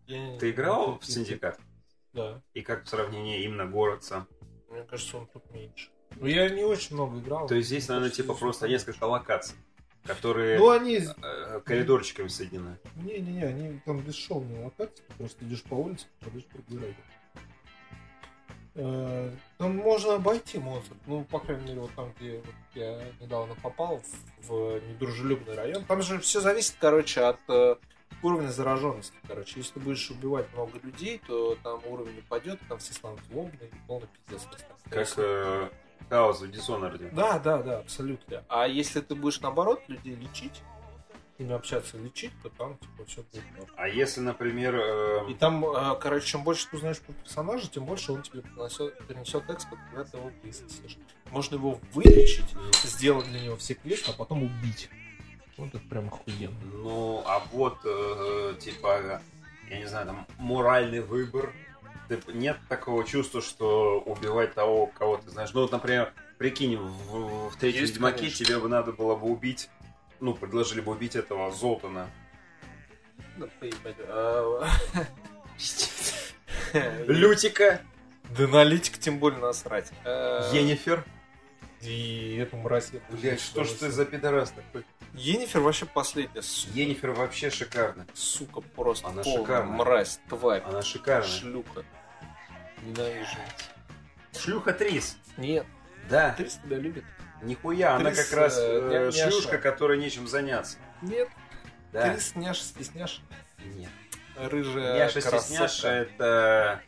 [0.09, 1.57] Я Ты играл в Синдикат?
[2.15, 2.43] Да.
[2.53, 4.27] И как в сравнении именно город сам?
[4.71, 5.91] Мне кажется, он тут меньше.
[6.17, 7.47] Ну, я не очень много играл.
[7.47, 9.55] То есть здесь, наверное, типа просто несколько локаций,
[10.05, 10.99] которые Ну, они...
[11.23, 12.79] э, коридорчиками соединены.
[12.97, 15.05] Не-не-не, они там бесшовные локации.
[15.19, 16.97] Просто идешь по улице, попадаешь другой район.
[18.77, 20.95] Э, Там можно обойти монстр.
[21.07, 24.01] Ну, по крайней мере, вот там, где вот я недавно попал,
[24.43, 25.85] в, недружелюбный район.
[25.85, 27.77] Там же все зависит, короче, от э,
[28.23, 29.15] уровня зараженности.
[29.27, 33.69] Короче, если ты будешь убивать много людей, то там уровень упадет, там все станут злобные,
[33.69, 34.47] и полный пиздец.
[34.89, 35.07] Как
[36.09, 37.15] Э, хаос в Dishonored.
[37.15, 38.43] Да, да, да, абсолютно.
[38.49, 40.63] А если ты будешь, наоборот, людей лечить,
[41.41, 43.71] ними общаться, лечить, то там, типа, все будет норм.
[43.77, 47.85] А если, например, э, И там, э, короче, чем больше ты узнаешь про персонажа, тем
[47.85, 50.99] больше он тебе принесет, принесет экспорт, когда ты его высосешь.
[51.31, 52.55] Можно его вылечить,
[52.85, 54.91] сделать для него все квесты, а потом убить.
[55.57, 56.57] Вот это прям охуенно.
[56.73, 59.21] ну, а вот, э, типа,
[59.69, 61.53] я не знаю, там, моральный выбор,
[62.29, 65.51] нет такого чувства, что убивать того, кого ты знаешь.
[65.53, 68.45] Ну, вот, например, прикинь, в, в третьем Есть, Ведьмаке конечно.
[68.45, 69.69] тебе бы надо было бы убить,
[70.21, 72.09] ну, предложили бы убить этого Золтана.
[73.37, 73.49] Да.
[74.09, 74.69] А,
[77.07, 77.81] Лютика,
[78.37, 79.91] Да на литик тем более насрать.
[80.05, 81.05] А, Енифер.
[81.83, 82.91] И эту мразь.
[83.09, 84.85] Блять, что ж ты за пидорас такой?
[85.15, 86.73] Енифер вообще последняя, сука.
[86.79, 88.07] Енифер вообще шикарна.
[88.15, 89.77] Сука, просто Она шикарная.
[89.77, 91.29] мразь, тварь, Она шикарная.
[91.29, 91.85] шлюха.
[92.83, 93.39] Ненавижу.
[94.39, 95.17] Шлюха Трис.
[95.37, 95.67] Нет,
[96.09, 97.05] Да, Трис тебя любит.
[97.43, 100.79] нихуя, она Трис, как раз э, э, не- не шлюшка, которой нечем заняться.
[101.03, 101.29] Нет,
[101.93, 102.13] Да.
[102.13, 103.23] Трис няша, стесняш,
[103.65, 103.91] Нет.
[104.37, 105.41] рыжая Яша красотка.
[105.41, 106.83] Стесняша это...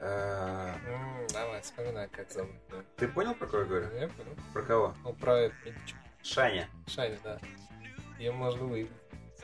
[0.00, 2.52] э, М, Давай, вспоминай, как зовут.
[2.70, 2.76] да.
[2.96, 3.86] Ты понял, про кого я говорю?
[3.98, 4.36] Я понял.
[4.52, 4.94] Про кого?
[5.04, 5.98] Ну, про Миничку.
[6.22, 6.68] Шаня.
[6.86, 7.38] Шайни, да.
[8.18, 8.96] Ее можно выиграл.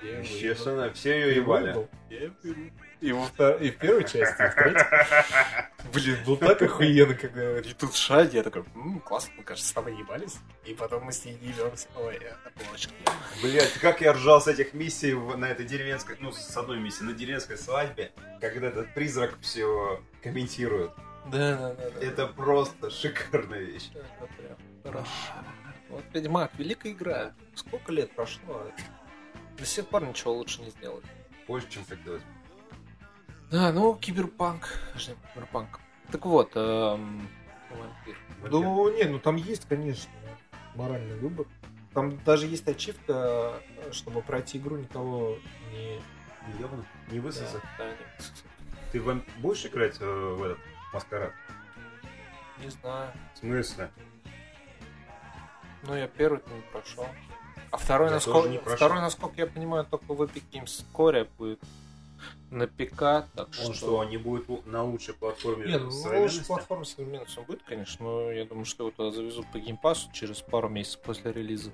[0.02, 1.88] Естественно, все ее ебали.
[2.10, 2.70] Я выиграл.
[3.04, 5.92] И, во втор- и в первой части, и в третьей.
[5.92, 8.36] Блин, был так охуенно, когда тут Шайни.
[8.36, 10.36] Я такой, «М, классно, мы, кажется, с тобой ебались.
[10.64, 11.86] И потом мы с ней ебемся.
[11.96, 12.38] Ой, это
[12.72, 12.90] очень
[13.42, 17.12] Блять, как я ржал с этих миссий на этой деревенской, ну, с одной миссии, на
[17.12, 20.92] деревенской свадьбе, когда этот призрак все комментирует.
[21.26, 21.90] Да, да, да.
[21.90, 22.06] да.
[22.06, 23.90] Это просто шикарная вещь.
[23.94, 25.10] Это прям хорошо.
[25.90, 27.34] Вот Ведьмак, великая игра.
[27.54, 28.66] Сколько лет прошло?
[29.58, 31.04] До сих пор ничего лучше не сделали.
[31.46, 32.22] Больше, чем хотелось.
[33.54, 34.68] Да, ну, киберпанк.
[34.96, 35.78] Ждем киберпанк.
[36.10, 37.28] Так вот, эм,
[37.70, 38.16] вампир.
[38.50, 40.10] Ну, не, ну там есть, конечно,
[40.74, 41.46] моральный выбор.
[41.92, 43.62] Там даже есть ачивка,
[43.92, 45.38] чтобы пройти игру, никого
[45.70, 46.00] не...
[46.48, 47.62] Не ёбну, не высосать.
[47.78, 48.44] Да, не высосать.
[48.90, 50.58] Ты вам будешь играть э, в этот
[50.92, 51.32] маскарад?
[52.60, 53.12] Не знаю.
[53.34, 53.88] В смысле?
[55.84, 57.06] Ну, я первый не прошел.
[57.70, 58.76] А второй, Я насколько, не прошел.
[58.76, 61.60] второй, насколько я понимаю, только в Epic Games Core будет
[62.50, 63.74] на ПК, так Он что...
[63.74, 66.38] что, не будет на лучшей платформе Нет, ну, современности?
[66.38, 70.10] лучше платформа современности он будет, конечно, но я думаю, что его туда завезут по геймпасу
[70.12, 71.70] через пару месяцев после релиза.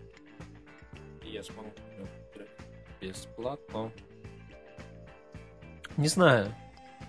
[1.25, 1.71] И я смогу
[3.01, 3.91] бесплатно.
[5.97, 6.55] Не знаю,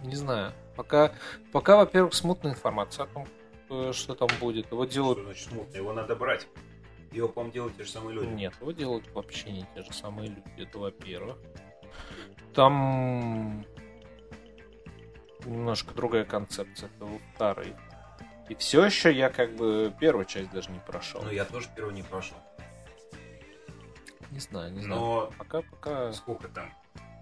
[0.03, 0.53] не знаю.
[0.75, 1.13] Пока,
[1.51, 3.27] пока во-первых, смутная информация о том,
[3.69, 4.71] э, что там будет.
[4.71, 5.19] Его делают...
[5.19, 5.77] Что значит смутно?
[5.77, 6.47] Его надо брать.
[7.11, 8.29] Его, по-моему, делают те же самые люди.
[8.29, 11.37] Нет, его делают вообще не те же самые люди, это во-первых.
[12.53, 13.65] Там
[15.45, 17.75] немножко другая концепция, это во-вторых.
[18.49, 21.21] И все еще я как бы первую часть даже не прошел.
[21.23, 22.37] Ну, я тоже первый не прошел.
[24.31, 24.99] Не знаю, не знаю.
[25.01, 26.13] Но Пока, пока.
[26.13, 26.73] сколько там?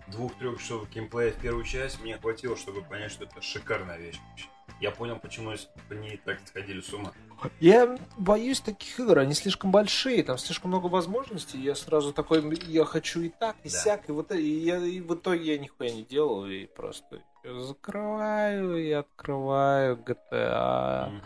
[0.08, 4.48] Двух-трех часов геймплея в первую часть мне хватило, чтобы понять, что это шикарная вещь вообще.
[4.80, 5.54] Я понял, почему
[5.88, 7.12] по ней так сходили с ума.
[7.60, 11.60] Я боюсь таких игр, они слишком большие, там слишком много возможностей.
[11.60, 13.78] Я сразу такой, я хочу и так, и Да.
[13.78, 18.78] сяк, и вот и, я, и в итоге я нихуя не делаю, и просто закрываю
[18.78, 21.10] и открываю GTA.
[21.10, 21.22] Мгм.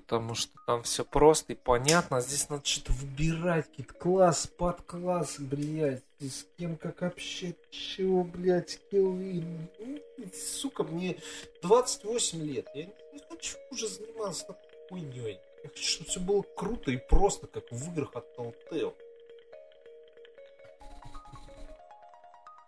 [0.00, 2.18] Потому что там все просто и понятно.
[2.18, 3.66] А здесь надо что-то выбирать.
[3.66, 6.02] Какие-то класс, подклассы, блядь.
[6.20, 7.60] И с кем как общаться.
[7.70, 9.42] Чего, блядь, скиллы.
[9.80, 10.00] Ну,
[10.34, 11.16] Сука, мне
[11.62, 12.68] 28 лет.
[12.74, 15.40] Я не хочу уже заниматься такой хуйней.
[15.64, 18.94] Я хочу, чтобы все было круто и просто, как в играх от Telltale.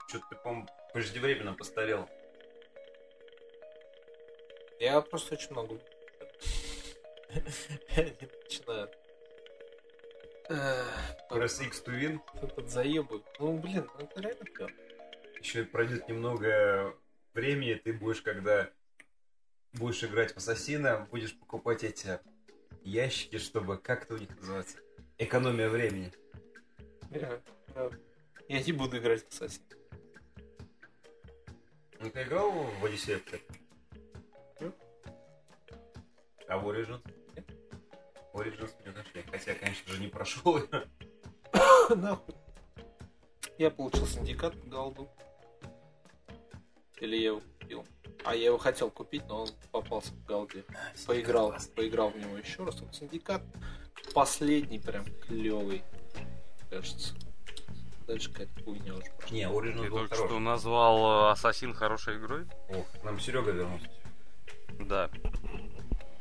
[0.09, 2.09] Что-то ты, по-моему, преждевременно постарел.
[4.81, 5.79] Я просто очень много.
[7.97, 8.91] Я не начинаю.
[11.31, 12.21] Press X to win.
[12.55, 13.25] Подзаебывают.
[13.39, 14.71] Ну, блин, ну это реально клёво.
[15.39, 16.97] Еще пройдет немного
[17.35, 18.71] времени, ты будешь, когда
[19.75, 22.19] будешь играть в Ассасина, будешь покупать эти
[22.83, 24.79] ящики, чтобы, как это у них называется?
[25.19, 26.13] Экономия времени.
[28.49, 29.63] Я, не буду играть в Assassin.
[32.01, 33.43] Ну, ты играл в кстати?
[36.49, 37.01] А в Origins?
[38.33, 39.25] Origins не нашли.
[39.31, 40.89] Хотя, конечно же, не прошел ее.
[41.97, 42.35] Нахуй.
[43.59, 45.09] Я получил синдикат в голду.
[47.01, 47.87] Или я его купил.
[48.25, 50.65] А я его хотел купить, но он попался в голде.
[51.07, 52.81] Поиграл, поиграл в него еще раз.
[52.81, 53.43] Вот синдикат
[54.15, 55.83] последний прям клевый,
[56.69, 57.15] кажется.
[58.07, 59.37] Дальше какая-то хуйня уже пошла.
[59.37, 60.29] Не, Origins Ты был только хороший.
[60.29, 62.47] что назвал э, Ассасин хорошей игрой?
[62.71, 63.89] О, нам Серега вернулся.
[64.81, 65.11] Да.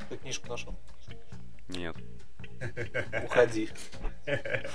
[0.10, 0.76] Ты книжку нашел?
[1.70, 1.96] Нет.
[3.24, 3.70] Уходи.
[4.26, 4.68] Это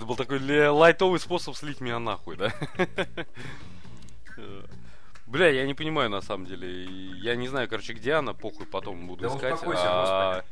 [0.00, 0.38] был такой
[0.68, 2.52] лайтовый способ слить меня нахуй, да?
[5.26, 6.84] Бля, я не понимаю на самом деле.
[7.20, 9.58] Я не знаю, короче, где она, похуй, потом буду Да искать.
[9.64, 10.44] А,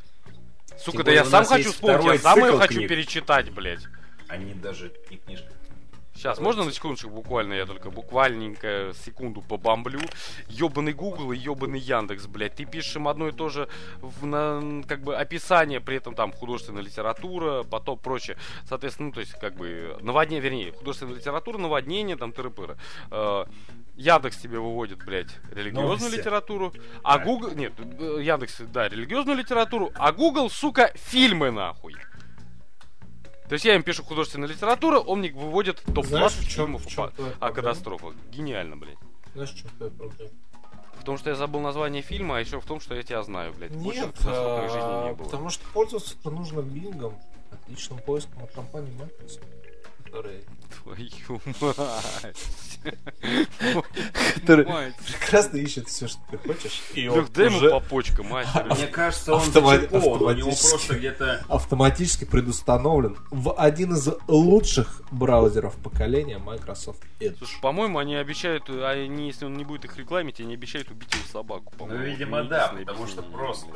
[0.79, 2.89] Сука, Тем да я сам хочу вспомнить, я сам ее хочу книг.
[2.89, 3.85] перечитать, блядь.
[4.29, 5.53] Они даже не книжка.
[6.15, 10.01] Сейчас, можно на секундочку буквально, я только буквальненько секунду побомблю.
[10.49, 12.55] Ёбаный Google и ёбаный Яндекс, блядь.
[12.55, 13.69] Ты пишешь им одно и то же
[14.01, 18.37] в, на, как бы описание, при этом там художественная литература, потом прочее.
[18.67, 22.77] Соответственно, ну, то есть, как бы, наводнение, вернее, художественная литература, наводнение, там, тыры-пыры.
[23.11, 23.45] Э,
[23.97, 26.17] Яндекс тебе выводит, блядь, религиозную Новости.
[26.17, 26.73] литературу,
[27.03, 31.97] а Google, нет, э, Яндекс, да, религиозную литературу, а Google, сука, фильмы, нахуй.
[33.49, 36.99] То есть я им пишу художественная литература, он мне выводит топ-20 Знаешь, в чём- фильмов
[36.99, 38.15] о, о катастрофах.
[38.31, 38.97] Гениально, блядь.
[39.35, 40.31] Знаешь, в чем твоя проблема?
[41.01, 43.53] В том, что я забыл название фильма, а еще в том, что я тебя знаю,
[43.53, 43.73] блядь.
[43.73, 45.25] Больше Нет, катастроф в жизни а, не было.
[45.27, 47.15] потому что пользоваться нужно бингом,
[47.51, 49.45] отличным поиском от компании Microsoft,
[50.15, 50.41] которая
[50.83, 52.37] Твою мать.
[54.35, 54.95] Который- Мать.
[55.07, 56.83] прекрасно ищет все, что ты хочешь.
[56.95, 58.27] И Лёх, дай ему по почкам.
[58.27, 60.69] Мне кажется, он зачеплен, у него автоматически.
[60.69, 61.45] просто где-то...
[61.49, 67.39] автоматически предустановлен в один из лучших браузеров поколения Microsoft Edge.
[67.39, 71.13] Слушай, по-моему, они обещают, а они, если он не будет их рекламить, они обещают убить
[71.15, 71.73] его собаку.
[71.79, 73.69] Ну, видимо, да, потому что просто...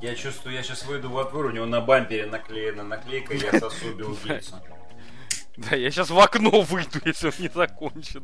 [0.00, 3.92] Я чувствую, я сейчас выйду во двор, у него на бампере наклеена наклейка «Я сосу
[4.24, 4.62] Гейтса».
[5.56, 8.22] Да, я сейчас в окно выйду, если он не закончит.